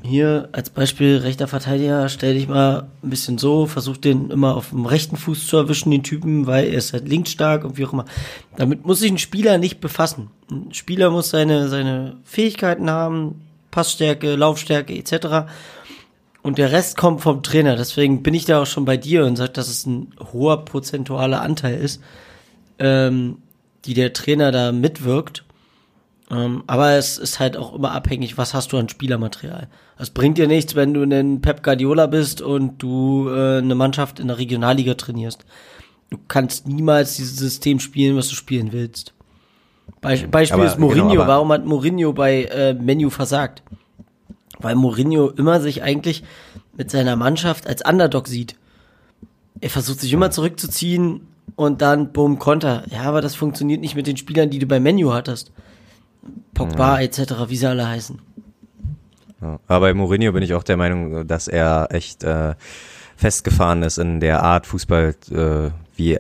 [0.03, 4.70] hier als Beispiel rechter Verteidiger, stell dich mal ein bisschen so, versuch den immer auf
[4.70, 7.93] dem rechten Fuß zu erwischen, den Typen, weil er ist halt linksstark und wie auch
[7.93, 8.05] immer.
[8.57, 10.31] Damit muss sich ein Spieler nicht befassen.
[10.51, 15.51] Ein Spieler muss seine, seine Fähigkeiten haben, Passstärke, Laufstärke etc.
[16.43, 17.77] Und der Rest kommt vom Trainer.
[17.77, 21.43] Deswegen bin ich da auch schon bei dir und sage, dass es ein hoher prozentualer
[21.43, 22.01] Anteil ist,
[22.79, 23.39] ähm,
[23.85, 25.45] die der Trainer da mitwirkt.
[26.30, 29.68] Ähm, aber es ist halt auch immer abhängig, was hast du an Spielermaterial.
[29.96, 34.20] Es bringt dir nichts, wenn du ein Pep Guardiola bist und du äh, eine Mannschaft
[34.20, 35.46] in der Regionalliga trainierst.
[36.10, 39.14] Du kannst niemals dieses System spielen, was du spielen willst.
[40.00, 41.10] Be Beispiel aber, ist Mourinho.
[41.10, 43.62] Genau, Warum hat Mourinho bei äh, Menu versagt?
[44.59, 46.24] Weil Mourinho immer sich eigentlich
[46.76, 48.56] mit seiner Mannschaft als Underdog sieht.
[49.60, 51.26] Er versucht sich immer zurückzuziehen
[51.56, 52.84] und dann bumm Konter.
[52.90, 55.50] Ja, aber das funktioniert nicht mit den Spielern, die du bei Menu hattest.
[56.55, 57.05] Pogba ja.
[57.05, 58.19] etc., wie sie alle heißen.
[59.41, 59.61] Ja.
[59.66, 62.55] Aber bei Mourinho bin ich auch der Meinung, dass er echt äh,
[63.16, 66.19] festgefahren ist in der Art Fußball, äh, wie,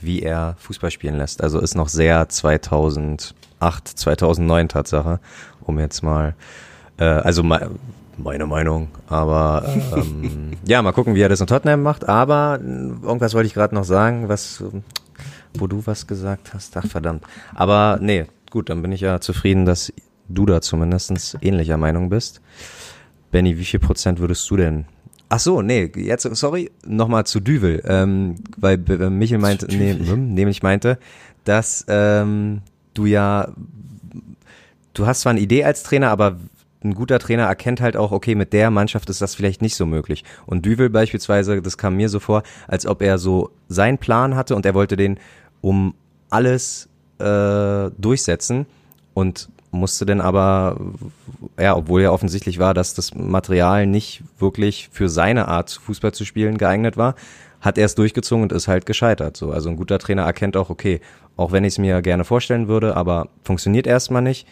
[0.00, 1.42] wie er Fußball spielen lässt.
[1.42, 3.34] Also ist noch sehr 2008,
[3.88, 5.20] 2009 Tatsache,
[5.62, 6.34] um jetzt mal,
[6.98, 7.70] äh, also me
[8.20, 9.62] meine Meinung, aber
[9.96, 12.08] ähm, ja, mal gucken, wie er das in Tottenham macht.
[12.08, 14.62] Aber irgendwas wollte ich gerade noch sagen, was,
[15.54, 16.76] wo du was gesagt hast.
[16.76, 17.22] Ach verdammt.
[17.54, 19.92] Aber nee, gut, dann bin ich ja zufrieden, dass
[20.28, 22.40] du da zumindest ähnlicher Meinung bist.
[23.30, 24.86] Benny, wie viel Prozent würdest du denn?
[25.30, 30.32] Ach so, nee, jetzt, sorry, nochmal zu Düvel, ähm, weil äh, Michel meinte, nee, hm,
[30.32, 30.98] nämlich meinte,
[31.44, 32.62] dass ähm,
[32.94, 33.52] du ja,
[34.94, 36.38] du hast zwar eine Idee als Trainer, aber
[36.82, 39.84] ein guter Trainer erkennt halt auch, okay, mit der Mannschaft ist das vielleicht nicht so
[39.84, 40.24] möglich.
[40.46, 44.54] Und Düvel beispielsweise, das kam mir so vor, als ob er so seinen Plan hatte
[44.56, 45.18] und er wollte den
[45.60, 45.94] um
[46.30, 46.88] alles
[47.18, 48.66] äh, durchsetzen
[49.14, 50.80] und musste dann aber,
[51.58, 56.24] ja, obwohl ja offensichtlich war, dass das Material nicht wirklich für seine Art Fußball zu
[56.24, 57.14] spielen geeignet war,
[57.60, 59.36] hat er es durchgezogen und ist halt gescheitert.
[59.36, 61.00] So, also ein guter Trainer erkennt auch, okay,
[61.36, 64.46] auch wenn ich es mir gerne vorstellen würde, aber funktioniert erstmal nicht.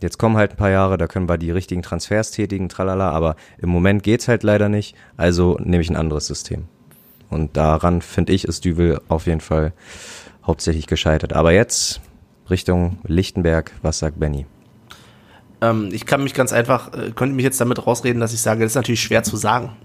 [0.00, 3.34] Jetzt kommen halt ein paar Jahre, da können wir die richtigen Transfers tätigen, tralala, aber
[3.58, 6.64] im Moment geht's halt leider nicht, also nehme ich ein anderes System.
[7.30, 9.72] Und daran, finde ich, ist Düvel auf jeden Fall
[10.46, 11.32] hauptsächlich gescheitert.
[11.32, 12.00] Aber jetzt
[12.48, 14.46] Richtung Lichtenberg, was sagt Benny?
[15.60, 18.62] Ähm, ich kann mich ganz einfach, äh, könnte mich jetzt damit rausreden, dass ich sage,
[18.62, 19.76] das ist natürlich schwer zu sagen.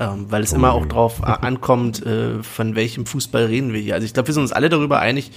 [0.00, 0.56] Ähm, weil es oh.
[0.56, 3.92] immer auch drauf äh, ankommt, äh, von welchem Fußball reden wir hier.
[3.92, 5.30] Also ich glaube, wir sind uns alle darüber einig,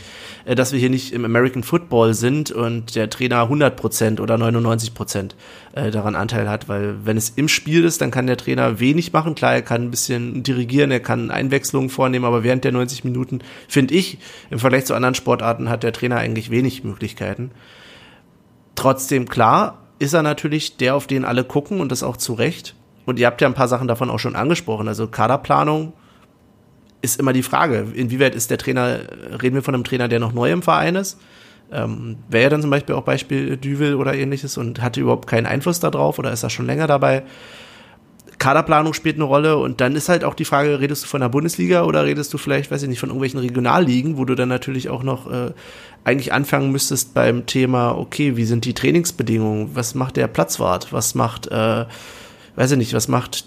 [0.45, 5.31] äh, dass wir hier nicht im American Football sind und der Trainer 100% oder 99%
[5.73, 9.11] äh, daran Anteil hat, weil wenn es im Spiel ist, dann kann der Trainer wenig
[9.11, 9.35] machen.
[9.35, 13.39] Klar, er kann ein bisschen dirigieren, er kann Einwechslungen vornehmen, aber während der 90 Minuten,
[13.67, 14.17] finde ich,
[14.49, 17.51] im Vergleich zu anderen Sportarten hat der Trainer eigentlich wenig Möglichkeiten.
[18.75, 22.75] Trotzdem, klar, ist er natürlich der, auf den alle gucken und das auch zu Recht.
[23.05, 24.87] Und ihr habt ja ein paar Sachen davon auch schon angesprochen.
[24.87, 25.93] Also Kaderplanung
[27.01, 28.99] ist immer die Frage, inwieweit ist der Trainer,
[29.41, 31.19] reden wir von einem Trainer, der noch neu im Verein ist?
[31.71, 35.45] Ähm, Wäre ja dann zum Beispiel auch Beispiel Düvel oder ähnliches und hatte überhaupt keinen
[35.45, 37.23] Einfluss darauf oder ist er schon länger dabei?
[38.39, 41.29] Kaderplanung spielt eine Rolle und dann ist halt auch die Frage, redest du von der
[41.29, 44.89] Bundesliga oder redest du vielleicht, weiß ich nicht, von irgendwelchen Regionalligen, wo du dann natürlich
[44.89, 45.51] auch noch äh,
[46.03, 51.15] eigentlich anfangen müsstest beim Thema, okay, wie sind die Trainingsbedingungen, was macht der Platzwart, was
[51.15, 51.85] macht äh,
[52.55, 53.45] weiß ich nicht, was macht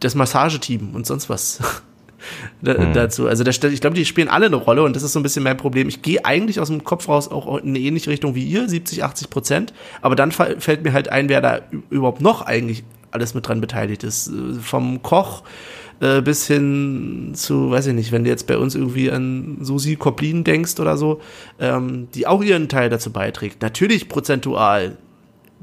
[0.00, 1.60] das Massageteam und sonst was
[2.64, 2.92] hm.
[2.92, 3.26] dazu.
[3.26, 5.42] Also da, ich glaube, die spielen alle eine Rolle und das ist so ein bisschen
[5.42, 5.88] mein Problem.
[5.88, 9.04] Ich gehe eigentlich aus dem Kopf raus auch in eine ähnliche Richtung wie ihr, 70,
[9.04, 9.74] 80 Prozent.
[10.02, 11.60] Aber dann fällt mir halt ein, wer da
[11.90, 14.30] überhaupt noch eigentlich alles mit dran beteiligt ist.
[14.60, 15.42] Vom Koch
[16.00, 19.96] äh, bis hin zu, weiß ich nicht, wenn du jetzt bei uns irgendwie an Susi
[19.96, 21.20] Koplin denkst oder so,
[21.58, 23.62] ähm, die auch ihren Teil dazu beiträgt.
[23.62, 24.98] Natürlich prozentual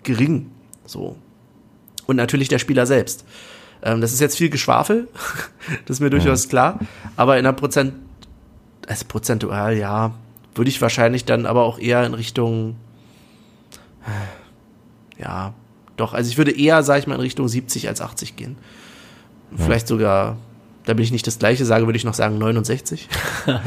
[0.01, 0.49] gering,
[0.85, 1.15] so.
[2.05, 3.25] Und natürlich der Spieler selbst.
[3.81, 5.07] Ähm, das ist jetzt viel Geschwafel,
[5.85, 6.79] das ist mir durchaus klar.
[7.15, 7.93] Aber in einer Prozent,
[8.87, 10.13] also prozentual, ja,
[10.55, 12.75] würde ich wahrscheinlich dann aber auch eher in Richtung,
[15.17, 15.53] ja,
[15.97, 18.57] doch, also ich würde eher, sag ich mal, in Richtung 70 als 80 gehen.
[19.55, 20.37] Vielleicht sogar,
[20.85, 23.07] damit ich nicht das gleiche sage, würde ich noch sagen 69.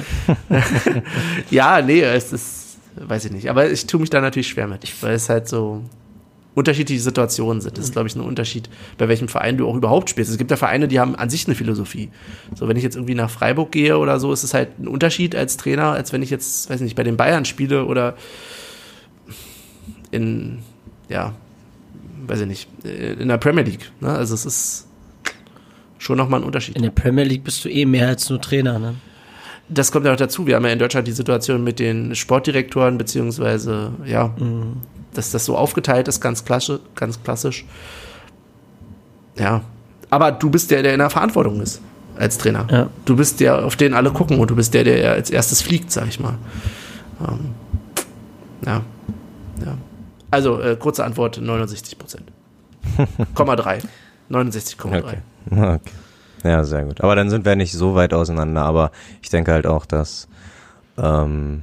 [1.50, 3.48] ja, nee, es ist, weiß ich nicht.
[3.50, 5.82] Aber ich tue mich da natürlich schwer mit, weil es halt so,
[6.56, 7.76] unterschiedliche Situationen sind.
[7.76, 10.30] Das ist, glaube ich, ein Unterschied, bei welchem Verein du auch überhaupt spielst.
[10.30, 12.08] Es gibt ja Vereine, die haben an sich eine Philosophie.
[12.54, 15.36] So, wenn ich jetzt irgendwie nach Freiburg gehe oder so, ist es halt ein Unterschied
[15.36, 18.16] als Trainer, als wenn ich jetzt, weiß nicht, bei den Bayern spiele oder
[20.10, 20.60] in,
[21.10, 21.34] ja,
[22.26, 23.92] weiß ich nicht, in der Premier League.
[24.00, 24.08] Ne?
[24.08, 24.88] Also es ist
[25.98, 26.74] schon nochmal ein Unterschied.
[26.74, 28.94] In der Premier League bist du eh mehr als nur Trainer, ne?
[29.68, 30.46] Das kommt ja auch dazu.
[30.46, 34.76] Wir haben ja in Deutschland die Situation mit den Sportdirektoren, beziehungsweise, ja, mhm
[35.16, 37.64] dass das so aufgeteilt ist, ganz klassisch, ganz klassisch.
[39.38, 39.62] Ja.
[40.10, 41.80] Aber du bist der, der in der Verantwortung ist
[42.16, 42.66] als Trainer.
[42.70, 42.88] Ja.
[43.04, 45.90] Du bist der, auf den alle gucken und du bist der, der als erstes fliegt,
[45.90, 46.38] sag ich mal.
[47.20, 47.54] Ähm,
[48.64, 48.82] ja.
[49.64, 49.76] ja.
[50.30, 52.32] Also, äh, kurze Antwort: 69 Prozent.
[53.34, 53.80] Komma 3.
[54.30, 54.98] 69,3.
[54.98, 55.18] Okay.
[55.50, 55.80] okay.
[56.44, 57.00] Ja, sehr gut.
[57.00, 58.62] Aber dann sind wir nicht so weit auseinander.
[58.62, 58.90] Aber
[59.22, 60.28] ich denke halt auch, dass,
[60.98, 61.62] ähm,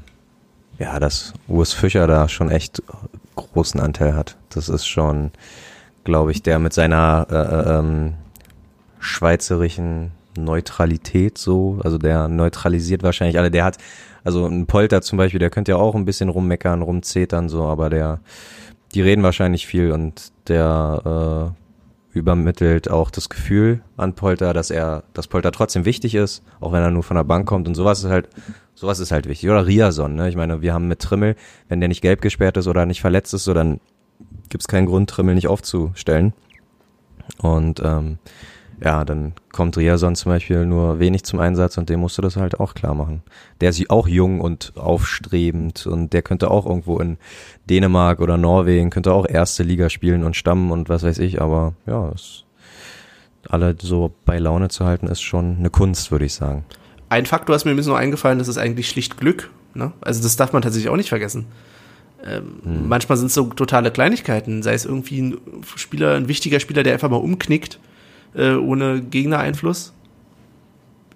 [0.79, 2.81] ja, dass Urs Fischer da schon echt
[3.35, 4.37] großen Anteil hat.
[4.49, 5.31] Das ist schon,
[6.03, 8.13] glaube ich, der mit seiner äh, äh, ähm,
[8.99, 13.51] schweizerischen Neutralität so, also der neutralisiert wahrscheinlich alle.
[13.51, 13.77] Der hat,
[14.23, 17.89] also ein Polter zum Beispiel, der könnte ja auch ein bisschen rummeckern, rumzetern so, aber
[17.89, 18.19] der,
[18.93, 21.53] die reden wahrscheinlich viel und der
[22.13, 26.71] äh, übermittelt auch das Gefühl an Polter, dass er, dass Polter trotzdem wichtig ist, auch
[26.71, 28.29] wenn er nur von der Bank kommt und sowas ist halt
[28.83, 29.49] Sowas ist halt wichtig.
[29.49, 30.27] Oder Riason, ne?
[30.27, 31.37] Ich meine, wir haben mit Trimmel,
[31.69, 33.79] wenn der nicht gelb gesperrt ist oder nicht verletzt ist, so dann
[34.49, 36.33] gibt's keinen Grund, Trimmel nicht aufzustellen.
[37.37, 38.17] Und ähm,
[38.83, 42.35] ja, dann kommt Riason zum Beispiel nur wenig zum Einsatz und dem musst du das
[42.35, 43.23] halt auch klar machen.
[43.61, 47.17] Der ist auch jung und aufstrebend und der könnte auch irgendwo in
[47.69, 51.73] Dänemark oder Norwegen, könnte auch erste Liga spielen und stammen und was weiß ich, aber
[51.87, 52.43] ja, es,
[53.47, 56.65] alle so bei Laune zu halten, ist schon eine Kunst, würde ich sagen
[57.09, 59.49] ein Faktor ist mir ein bisschen noch eingefallen, das ist eigentlich schlicht Glück.
[59.73, 59.91] Ne?
[60.01, 61.45] Also das darf man tatsächlich auch nicht vergessen.
[62.25, 62.87] Ähm, hm.
[62.87, 65.37] Manchmal sind es so totale Kleinigkeiten, sei es irgendwie ein
[65.75, 67.79] Spieler, ein wichtiger Spieler, der einfach mal umknickt,
[68.33, 69.93] äh, ohne Gegnereinfluss.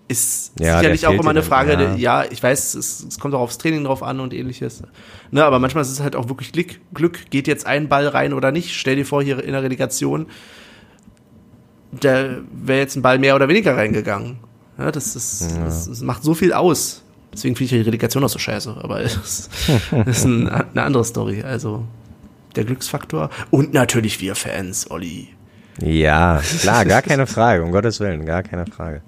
[0.09, 3.39] ist Ja, sicherlich auch immer eine Frage, der, ja, ich weiß, es, es kommt auch
[3.39, 4.83] aufs Training drauf an und ähnliches.
[5.31, 6.79] Ne, aber manchmal ist es halt auch wirklich Glück.
[6.93, 8.75] Glück, geht jetzt ein Ball rein oder nicht?
[8.75, 10.25] Stell dir vor, hier in der Relegation,
[11.91, 14.39] da wäre jetzt ein Ball mehr oder weniger reingegangen.
[14.77, 17.03] Ja, das, ist, das, das macht so viel aus.
[17.33, 18.77] Deswegen finde ich die Relegation auch so scheiße.
[18.81, 19.49] Aber es
[20.05, 21.43] ist ein, eine andere Story.
[21.43, 21.83] Also
[22.55, 25.29] der Glücksfaktor und natürlich wir Fans, Olli.
[25.79, 29.01] Ja, klar, gar keine Frage, um Gottes Willen, gar keine Frage.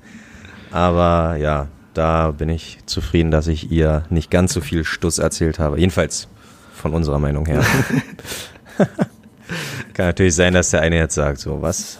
[0.71, 5.57] Aber ja, da bin ich zufrieden, dass ich ihr nicht ganz so viel Stuss erzählt
[5.57, 5.79] habe.
[5.79, 6.27] Jedenfalls
[6.73, 7.63] von unserer Meinung her.
[9.93, 11.99] Kann natürlich sein, dass der eine jetzt sagt, so was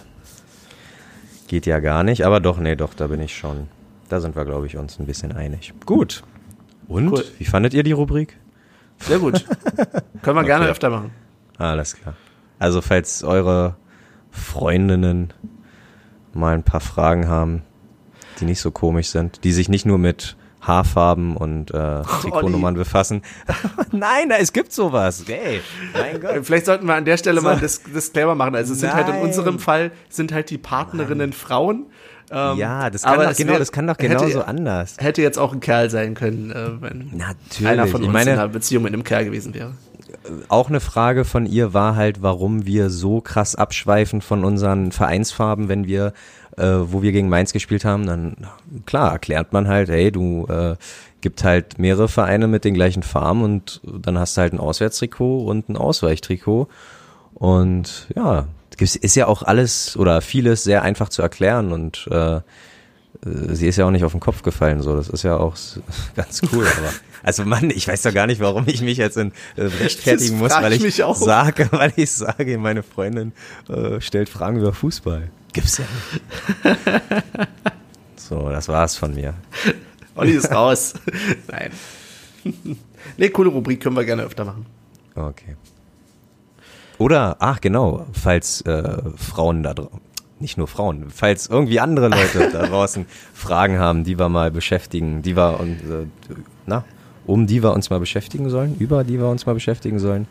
[1.50, 2.24] geht ja gar nicht.
[2.24, 3.66] Aber doch, nee, doch, da bin ich schon.
[4.08, 5.74] Da sind wir, glaube ich, uns ein bisschen einig.
[5.84, 6.22] Gut.
[6.86, 7.10] Und?
[7.10, 7.24] Cool.
[7.38, 8.36] Wie fandet ihr die Rubrik?
[8.98, 9.44] Sehr gut.
[10.22, 10.70] Können wir gerne Okay.
[10.70, 11.10] öfter machen.
[11.58, 12.14] Alles klar.
[12.60, 13.74] Also, falls eure
[14.30, 15.32] Freundinnen
[16.32, 17.62] mal ein paar Fragen haben,
[18.38, 23.22] die nicht so komisch sind, die sich nicht nur mit Haarfarben und äh, Trikotnummern befassen.
[23.92, 25.24] Nein, es gibt sowas.
[25.28, 25.60] Ey,
[25.94, 26.40] mein Gott.
[26.42, 27.46] Vielleicht sollten wir an der Stelle So.
[27.46, 28.54] mal das Disclaimer machen.
[28.54, 31.86] Also es sind halt in unserem Fall sind halt die Partnerinnen Frauen.
[32.32, 34.96] Ähm, Ja, das kann aber doch genau, wär- das kann doch hätte- genauso anders.
[34.98, 37.66] Hätte jetzt auch ein Kerl sein können, äh, wenn Natürlich.
[37.66, 39.72] einer von ich uns meine, in einer Beziehung mit einem Kerl gewesen wäre.
[40.48, 45.68] auch eine Frage von ihr war halt, warum wir so krass abschweifen von unseren Vereinsfarben,
[45.68, 46.12] wenn wir,
[46.56, 48.36] äh, wo wir gegen Mainz gespielt haben, dann
[48.86, 50.76] klar erklärt man halt, hey, du äh,
[51.20, 55.44] gibt halt mehrere Vereine mit den gleichen Farben und dann hast du halt ein Auswärtstrikot
[55.44, 56.68] und ein Ausweichtrikot.
[57.34, 58.46] Und ja,
[58.78, 62.40] ist ja auch alles oder vieles sehr einfach zu erklären und äh,
[63.22, 64.94] sie ist ja auch nicht auf den Kopf gefallen, so.
[64.96, 65.54] Das ist ja auch
[66.16, 66.66] ganz cool.
[66.66, 66.92] Aber
[67.22, 70.52] also Mann, ich weiß doch gar nicht, warum ich mich jetzt in, äh, rechtfertigen muss,
[70.52, 73.32] weil ich sage, weil ich sage, meine Freundin
[73.68, 75.30] äh, stellt Fragen über Fußball.
[75.52, 77.48] Gibt's ja nicht.
[78.16, 79.34] So, das war's von mir.
[80.14, 80.94] Olli ist raus.
[81.48, 81.72] Nein.
[83.16, 84.66] nee, coole Rubrik können wir gerne öfter machen.
[85.16, 85.56] Okay.
[86.98, 90.00] Oder, ach genau, falls äh, Frauen da draußen,
[90.40, 95.22] nicht nur Frauen, falls irgendwie andere Leute da draußen Fragen haben, die wir mal beschäftigen,
[95.22, 96.06] die wir und äh,
[96.66, 96.84] na,
[97.26, 100.26] um die wir uns mal beschäftigen sollen, über die wir uns mal beschäftigen sollen,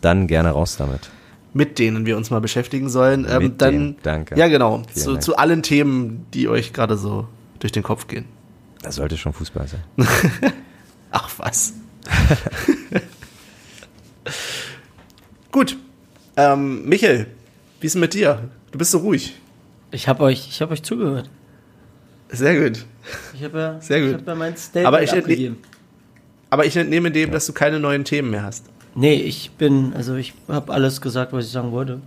[0.00, 1.10] dann gerne raus damit.
[1.52, 3.26] Mit denen wir uns mal beschäftigen sollen.
[3.28, 4.36] Ähm, Mit dann, denen, danke.
[4.36, 4.82] Ja, genau.
[4.92, 7.28] Zu, zu allen Themen, die euch gerade so
[7.60, 8.24] durch den Kopf gehen.
[8.82, 9.82] Das sollte schon Fußball sein.
[11.10, 11.74] Ach was.
[15.52, 15.76] Gut.
[16.36, 17.28] Ähm, Michael,
[17.80, 18.50] wie ist denn mit dir?
[18.72, 19.34] Du bist so ruhig.
[19.94, 21.30] Ich habe euch, ich habe euch zugehört.
[22.28, 22.84] Sehr gut.
[23.34, 24.08] Ich habe ja, Sehr gut.
[24.08, 25.58] Ich habe ja mein Statement Aber ich entne- abgegeben.
[26.50, 28.64] Aber ich entnehme dem, dass du keine neuen Themen mehr hast.
[28.96, 32.00] Nee, ich bin, also ich habe alles gesagt, was ich sagen wollte.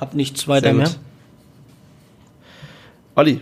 [0.00, 0.90] Hab nichts weiter mehr.
[3.14, 3.40] Olli,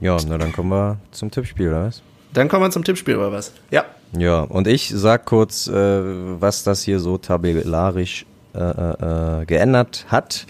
[0.00, 2.02] Ja, na dann kommen wir zum Tippspiel, oder was?
[2.32, 3.52] dann kommen wir zum Tippspiel oder was?
[3.70, 3.84] Ja.
[4.16, 10.04] Ja, und ich sag kurz, äh, was das hier so tabellarisch äh, äh, äh, geändert
[10.08, 10.46] hat.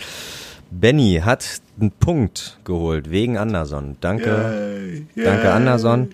[0.81, 3.97] Benny hat einen Punkt geholt wegen Anderson.
[4.01, 6.11] Danke, danke Anderson.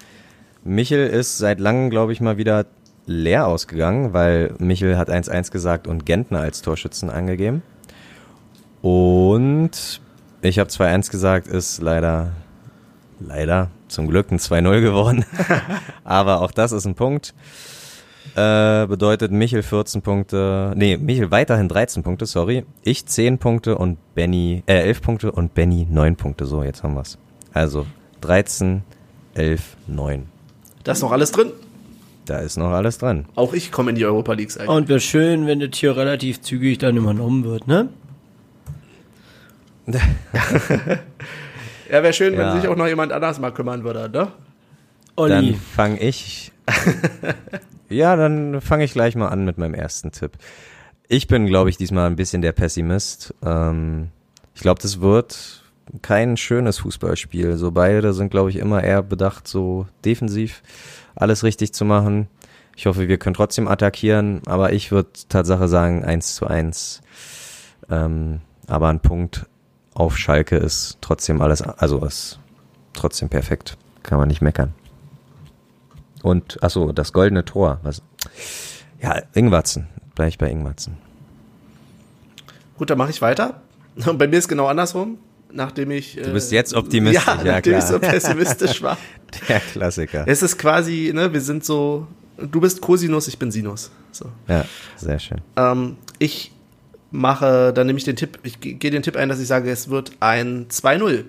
[0.65, 2.67] Michel ist seit langem, glaube ich, mal wieder
[3.07, 7.63] leer ausgegangen, weil Michel hat 1-1 gesagt und Gentner als Torschützen angegeben.
[8.83, 10.01] Und
[10.43, 12.33] ich habe 2-1 gesagt, ist leider,
[13.19, 15.25] leider, zum Glück ein 2-0 geworden.
[16.05, 17.35] Aber auch das ist ein Punkt.
[18.37, 22.65] Äh, bedeutet Michel 14 Punkte, nee, Michel weiterhin 13 Punkte, sorry.
[22.83, 26.47] Ich 10 Punkte und Benny, äh, 11 Punkte und Benny 9 Punkte.
[26.47, 27.19] So, jetzt haben wir's.
[27.53, 27.87] Also
[28.21, 28.83] 13,
[29.35, 30.27] 11, 9.
[30.85, 31.51] Da ist noch alles drin.
[32.27, 33.27] Da ist noch alles dran.
[33.35, 34.71] Auch ich komme in die Europa Leagues eigentlich.
[34.71, 37.89] Und wäre schön, wenn das hier relativ zügig dann übernommen wird, ne?
[41.91, 42.55] Ja, wäre schön, Ja.
[42.55, 44.29] wenn sich auch noch jemand anders mal kümmern würde, ne?
[45.17, 46.53] Olli, Dann fange ich.
[47.89, 50.33] ja, dann fange ich gleich mal an mit meinem ersten Tipp.
[51.09, 53.35] Ich bin, glaube ich, diesmal ein bisschen der Pessimist.
[53.45, 54.09] Ähm,
[54.55, 55.65] ich glaube, das wird
[56.03, 57.57] kein schönes Fußballspiel.
[57.57, 60.63] So beide sind, glaube ich, immer eher bedacht, so defensiv
[61.15, 62.29] alles richtig zu machen.
[62.77, 67.03] Ich hoffe, wir können trotzdem attackieren, aber ich würde Tatsache sagen 1 zu 1.
[67.91, 69.47] Ähm, aber ein Punkt
[69.93, 72.39] auf Schalke ist trotzdem alles, also ist
[72.93, 73.77] trotzdem perfekt.
[74.03, 74.73] Kann man nicht meckern.
[76.23, 77.81] Und, achso, das goldene Tor.
[77.83, 78.03] Was?
[79.03, 79.87] Ja, Ingwatzen.
[80.15, 80.97] Bleib ich bei Ingwatzen.
[82.77, 83.61] Gut, dann mache ich weiter.
[84.07, 85.19] Und bei mir ist genau andersrum.
[85.53, 86.15] Nachdem ich.
[86.15, 87.79] Du bist jetzt optimistisch, ja, ja, nachdem klar.
[87.79, 88.97] ich so pessimistisch war.
[89.49, 90.23] Der Klassiker.
[90.29, 92.07] Es ist quasi, ne, wir sind so.
[92.39, 93.91] Du bist Cosinus, ich bin Sinus.
[94.13, 94.27] So.
[94.47, 94.65] Ja,
[94.97, 95.41] sehr schön.
[95.57, 96.53] Ähm, ich
[97.11, 99.71] mache, dann nehme ich den Tipp, ich ge- gehe den Tipp ein, dass ich sage,
[99.71, 101.25] es wird ein 2-0.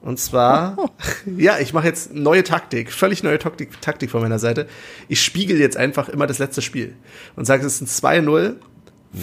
[0.00, 0.76] Und zwar,
[1.36, 4.66] ja, ich mache jetzt neue Taktik, völlig neue Taktik, Taktik von meiner Seite.
[5.08, 6.94] Ich spiegel jetzt einfach immer das letzte Spiel
[7.36, 8.54] und sage, es ist ein 2-0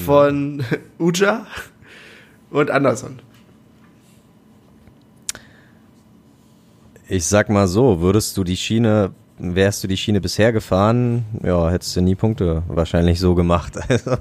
[0.05, 0.63] von
[0.99, 1.45] Uja
[2.49, 3.19] und Anderson.
[7.07, 11.69] Ich sag mal so, würdest du die Schiene, wärst du die Schiene bisher gefahren, ja,
[11.69, 13.73] hättest du nie Punkte wahrscheinlich so gemacht.
[13.89, 14.17] Also,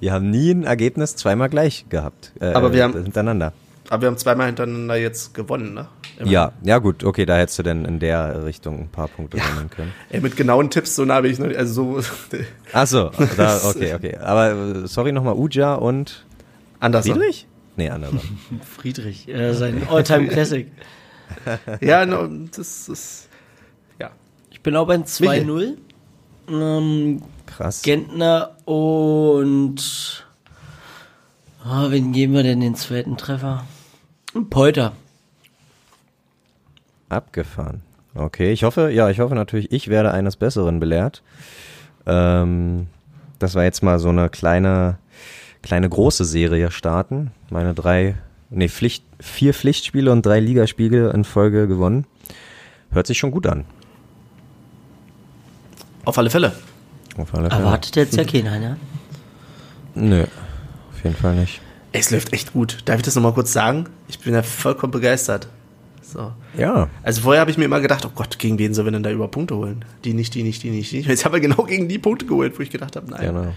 [0.00, 2.32] wir haben nie ein Ergebnis zweimal gleich gehabt.
[2.40, 3.52] Äh, Aber wir haben- hintereinander.
[3.88, 5.88] Aber wir haben zweimal hintereinander jetzt gewonnen, ne?
[6.18, 6.30] Immer.
[6.30, 9.70] Ja, ja gut, okay, da hättest du denn in der Richtung ein paar Punkte sammeln
[9.70, 9.92] können.
[10.10, 12.08] Ey, mit genauen Tipps, so nah bin ich noch nicht, also so
[12.72, 14.16] Ach so, da, okay, okay.
[14.16, 16.24] Aber äh, sorry nochmal, Uja und
[16.80, 17.14] Anderson.
[17.14, 17.46] Friedrich?
[17.76, 18.20] Nee, Anderson.
[18.76, 20.68] Friedrich, äh, sein Alltime Classic.
[21.80, 23.28] Ja, no, das ist,
[23.98, 24.10] ja.
[24.50, 25.76] Ich bin auch beim 2-0.
[26.48, 27.82] Ähm, Krass.
[27.82, 30.24] Gentner und.
[31.64, 33.64] Ah, wen geben wir denn den zweiten Treffer?
[34.44, 34.92] Polter.
[37.08, 37.82] Abgefahren.
[38.14, 41.22] Okay, ich hoffe, ja, ich hoffe natürlich, ich werde eines Besseren belehrt.
[42.06, 42.86] Ähm,
[43.38, 44.98] das war jetzt mal so eine kleine,
[45.62, 47.30] kleine große Serie starten.
[47.50, 48.16] Meine drei,
[48.50, 52.06] nee, Pflicht, vier Pflichtspiele und drei Ligaspiele in Folge gewonnen.
[52.90, 53.64] Hört sich schon gut an.
[56.04, 56.52] Auf alle Fälle.
[57.18, 57.62] Auf alle Fälle.
[57.62, 58.76] Erwartet jetzt ja keiner, ne?
[59.94, 61.60] Nö, auf jeden Fall nicht.
[61.92, 62.78] Es läuft echt gut.
[62.84, 63.86] Darf ich das nochmal kurz sagen?
[64.08, 65.48] Ich bin ja vollkommen begeistert.
[66.02, 66.32] So.
[66.56, 69.02] Ja, Also vorher habe ich mir immer gedacht, oh Gott, gegen wen sollen wir denn
[69.02, 69.84] da über Punkte holen?
[70.04, 71.08] Die nicht, die nicht, die nicht, die nicht.
[71.08, 73.26] Jetzt haben wir genau gegen die Punkte geholt, wo ich gedacht habe, nein.
[73.26, 73.52] Genau.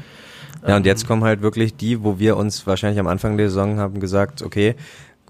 [0.68, 3.78] Ja, und jetzt kommen halt wirklich die, wo wir uns wahrscheinlich am Anfang der Saison
[3.78, 4.76] haben gesagt, okay,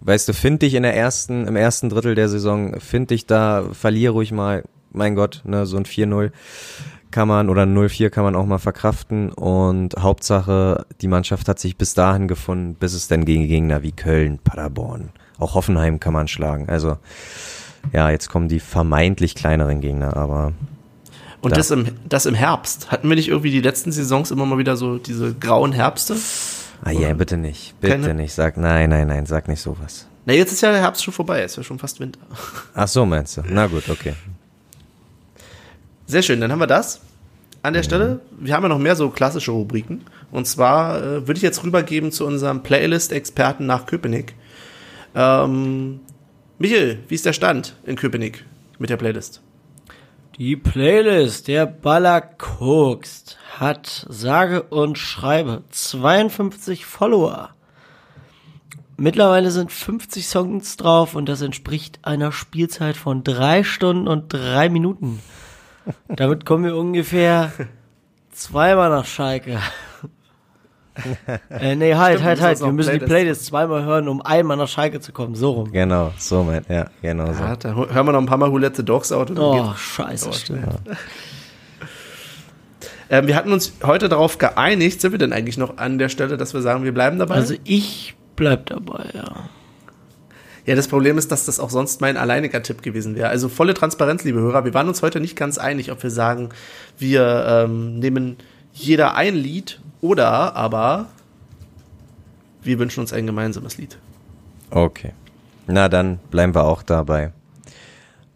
[0.02, 3.66] weißt du, find dich in der ersten, im ersten Drittel der Saison, find dich da,
[3.74, 6.32] verlier ruhig mal, mein Gott, ne, so ein 4-0
[7.11, 11.60] kann man oder ein 0-4 kann man auch mal verkraften und Hauptsache, die Mannschaft hat
[11.60, 15.10] sich bis dahin gefunden, bis es dann gegen Gegner wie Köln, Paderborn,
[15.40, 16.69] auch Hoffenheim kann man schlagen.
[16.69, 16.98] Also,
[17.94, 20.53] ja, jetzt kommen die vermeintlich kleineren Gegner, aber
[21.41, 21.56] Und Da.
[21.57, 22.91] das im, das im Herbst.
[22.91, 26.15] Hatten wir nicht irgendwie die letzten Saisons immer mal wieder so diese grauen Herbste?
[26.84, 27.80] Ah ja, bitte nicht.
[27.81, 28.34] Bitte Keine- nicht.
[28.34, 30.06] Sag, nein, nein, nein, sag nicht sowas.
[30.26, 32.19] Na, jetzt ist ja der Herbst schon vorbei, ist ja schon fast Winter.
[32.76, 33.41] Ach so, meinst du?
[33.49, 34.14] Na gut, okay.
[36.10, 37.02] Sehr schön, dann haben wir das
[37.61, 38.19] an der Stelle.
[38.31, 40.06] Wir haben ja noch mehr so klassische Rubriken.
[40.31, 44.34] Und zwar äh, würde ich jetzt rübergeben zu unserem Playlist-Experten nach Köpenick.
[45.14, 45.99] Ähm,
[46.57, 48.44] Michael, wie ist der Stand in Köpenick
[48.80, 49.44] mit der Playlist?
[50.40, 57.52] Die Playlist der Baller Kokst hat sage und schreibe 52 Follower.
[58.98, 64.69] Mittlerweile sind 50 Songs drauf und das entspricht einer Spielzeit von drei Stunden und drei
[64.69, 65.19] Minuten.
[66.07, 67.52] Damit kommen wir ungefähr
[68.32, 69.60] zweimal nach Schalke.
[71.49, 72.60] äh, nee, halt, Stimmt, halt, wir halt.
[72.60, 75.36] müssen Wir müssen noch die Playlist- Playlist zweimal hören, um einmal nach Schalke zu kommen.
[75.36, 75.72] So rum.
[75.72, 77.41] Genau, so mein, ja, genau so.
[77.44, 79.30] Ja, dann hören wir noch ein paar Mal Who Let the Dogs Out.
[79.30, 79.80] Und dann Oh, geht's.
[79.80, 80.66] scheiße, stimmt.
[83.11, 86.38] Ähm, wir hatten uns heute darauf geeinigt, sind wir denn eigentlich noch an der Stelle,
[86.38, 87.36] dass wir sagen, wir bleiben dabei?
[87.36, 89.49] Also ich bleib dabei, ja.
[90.70, 93.30] Ja, das Problem ist, dass das auch sonst mein alleiniger Tipp gewesen wäre.
[93.30, 94.66] Also volle Transparenz, liebe Hörer.
[94.66, 96.50] Wir waren uns heute nicht ganz einig, ob wir sagen,
[97.00, 98.38] wir ähm, nehmen
[98.72, 101.08] jeder ein Lied oder aber
[102.62, 103.98] wir wünschen uns ein gemeinsames Lied.
[104.70, 105.14] Okay.
[105.66, 107.32] Na, dann bleiben wir auch dabei.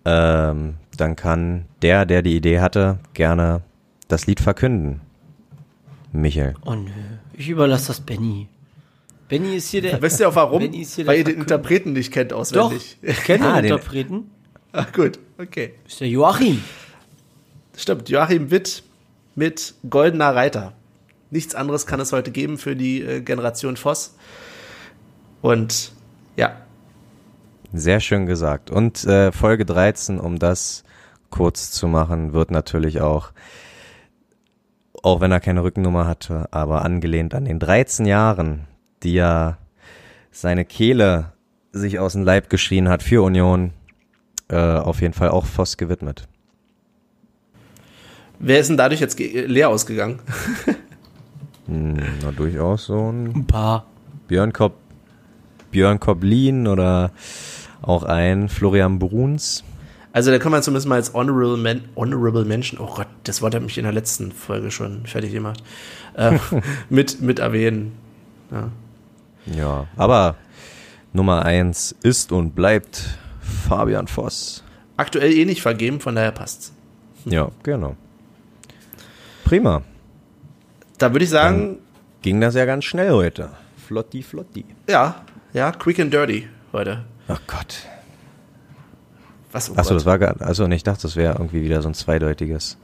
[0.03, 3.61] Ähm, dann kann der, der die Idee hatte, gerne
[4.07, 5.01] das Lied verkünden.
[6.11, 6.55] Michael.
[6.65, 6.89] Oh nö,
[7.33, 8.47] ich überlasse das Benny.
[9.39, 9.99] Benny ist hier der.
[10.01, 10.59] Weißt du auch warum?
[10.59, 11.39] Benny ist hier Weil ihr den.
[11.39, 12.97] Interpreten nicht kennt Doch, auswendig.
[13.01, 14.29] ich kenne Ah, den Interpreten.
[14.71, 15.73] Ach gut, okay.
[15.87, 16.61] Ist der Joachim.
[17.75, 18.83] Stimmt, Joachim Witt
[19.35, 20.73] mit Goldener Reiter.
[21.31, 24.15] Nichts anderes kann es heute geben für die äh, Generation Voss.
[25.41, 25.91] Und
[26.35, 26.55] ja,
[27.73, 28.69] Sehr schön gesagt.
[28.69, 30.83] Und äh, Folge 13, um das
[31.31, 33.31] kurz zu machen, wird natürlich auch,
[35.01, 38.67] auch wenn er keine Rückennummer hatte, aber angelehnt an den 13 Jahren,
[39.03, 39.57] die er
[40.31, 41.33] seine Kehle
[41.71, 43.71] sich aus dem Leib geschrien hat für Union,
[44.49, 46.27] äh, auf jeden Fall auch Voss gewidmet.
[48.39, 50.19] wer ist denn dadurch jetzt leer ausgegangen?
[51.65, 53.85] Hm, na, durchaus so ein Ein paar.
[54.27, 54.75] Björn Kopp,
[55.71, 57.11] Björn Koblin oder
[57.81, 59.63] auch ein Florian Bruns.
[60.11, 63.55] Also da kann man zumindest mal als Honorable, Men Honorable Mention, oh Gott, das Wort
[63.55, 65.63] hat mich in der letzten Folge schon fertig gemacht,
[66.15, 66.37] äh,
[66.89, 67.93] mit, mit erwähnen.
[68.51, 68.69] Ja.
[69.45, 70.35] Ja, aber
[71.11, 73.17] Nummer eins ist und bleibt
[73.67, 74.63] Fabian Voss.
[74.97, 76.73] Aktuell eh nicht vergeben, von daher passt's.
[77.25, 77.95] Ja, genau.
[79.43, 79.81] Prima.
[80.97, 81.79] Da würde ich sagen,
[82.21, 83.49] Ging das ja ganz schnell heute.
[83.85, 84.65] Flotti, flotti.
[84.87, 87.03] ja, ja, quick and dirty heute.
[87.27, 87.75] Oh Gott.
[89.51, 89.69] Was?
[89.69, 92.77] Oh Achso, das war gar, also ich dachte, das wäre irgendwie wieder so ein zweideutiges.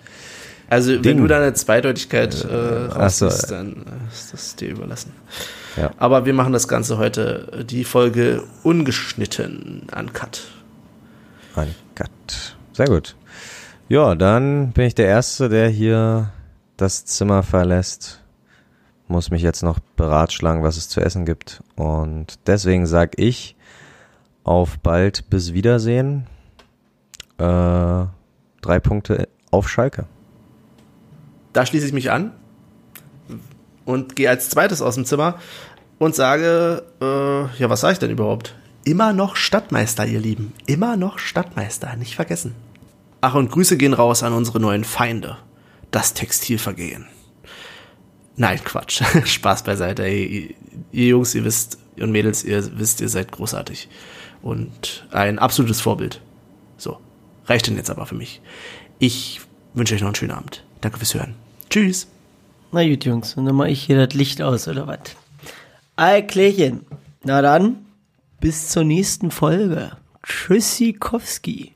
[0.69, 1.17] Also wenn Ding.
[1.17, 3.25] du deine Zweideutigkeit äh, ach so.
[3.25, 5.13] rausnimmst, dann äh, ist das dir überlassen.
[5.77, 5.91] Ja.
[5.97, 10.47] Aber wir machen das Ganze heute, äh, die Folge ungeschnitten, uncut.
[11.55, 12.55] Uncut.
[12.73, 13.15] Sehr gut.
[13.87, 16.31] Ja, dann bin ich der Erste, der hier
[16.77, 18.23] das Zimmer verlässt.
[19.07, 21.63] Muss mich jetzt noch beratschlagen, was es zu essen gibt.
[21.75, 23.55] Und deswegen sag ich
[24.43, 26.27] auf bald bis Wiedersehen.
[27.37, 28.05] Äh,
[28.61, 30.05] drei Punkte auf Schalke.
[31.53, 32.31] Da schließe ich mich an
[33.89, 35.39] und gehe als zweites aus dem Zimmer
[35.97, 38.55] und sage, äh, ja, was sage ich denn überhaupt?
[38.85, 40.53] Immer noch Stadtmeister, ihr Lieben.
[40.67, 42.55] Immer noch Stadtmeister, nicht vergessen.
[43.21, 45.37] Ach, und Grüße gehen raus an unsere neuen Feinde.
[45.91, 47.07] Das Textilvergehen.
[48.35, 49.01] Nein, Quatsch.
[49.25, 50.03] Spaß beiseite.
[50.03, 50.55] Ey,
[50.91, 53.89] ihr, Jungs, ihr wisst, und Mädels, ihr wisst, ihr seid großartig.
[54.41, 56.21] Und ein absolutes Vorbild.
[56.77, 56.99] So.
[57.47, 58.39] Reicht denn jetzt aber für mich.
[58.99, 59.41] Ich
[59.73, 60.63] wünsche euch noch einen schönen Abend.
[60.79, 61.35] Danke fürs Hören.
[61.69, 62.07] Tschüss.
[62.71, 64.99] Na gut, Jungs, und dann mach ich hier das Licht aus, oder was?
[65.95, 66.85] Ei, Klärchen.
[67.23, 67.85] Na dann,
[68.39, 69.91] bis zur nächsten Folge.
[70.23, 71.73] Tschüssikowski.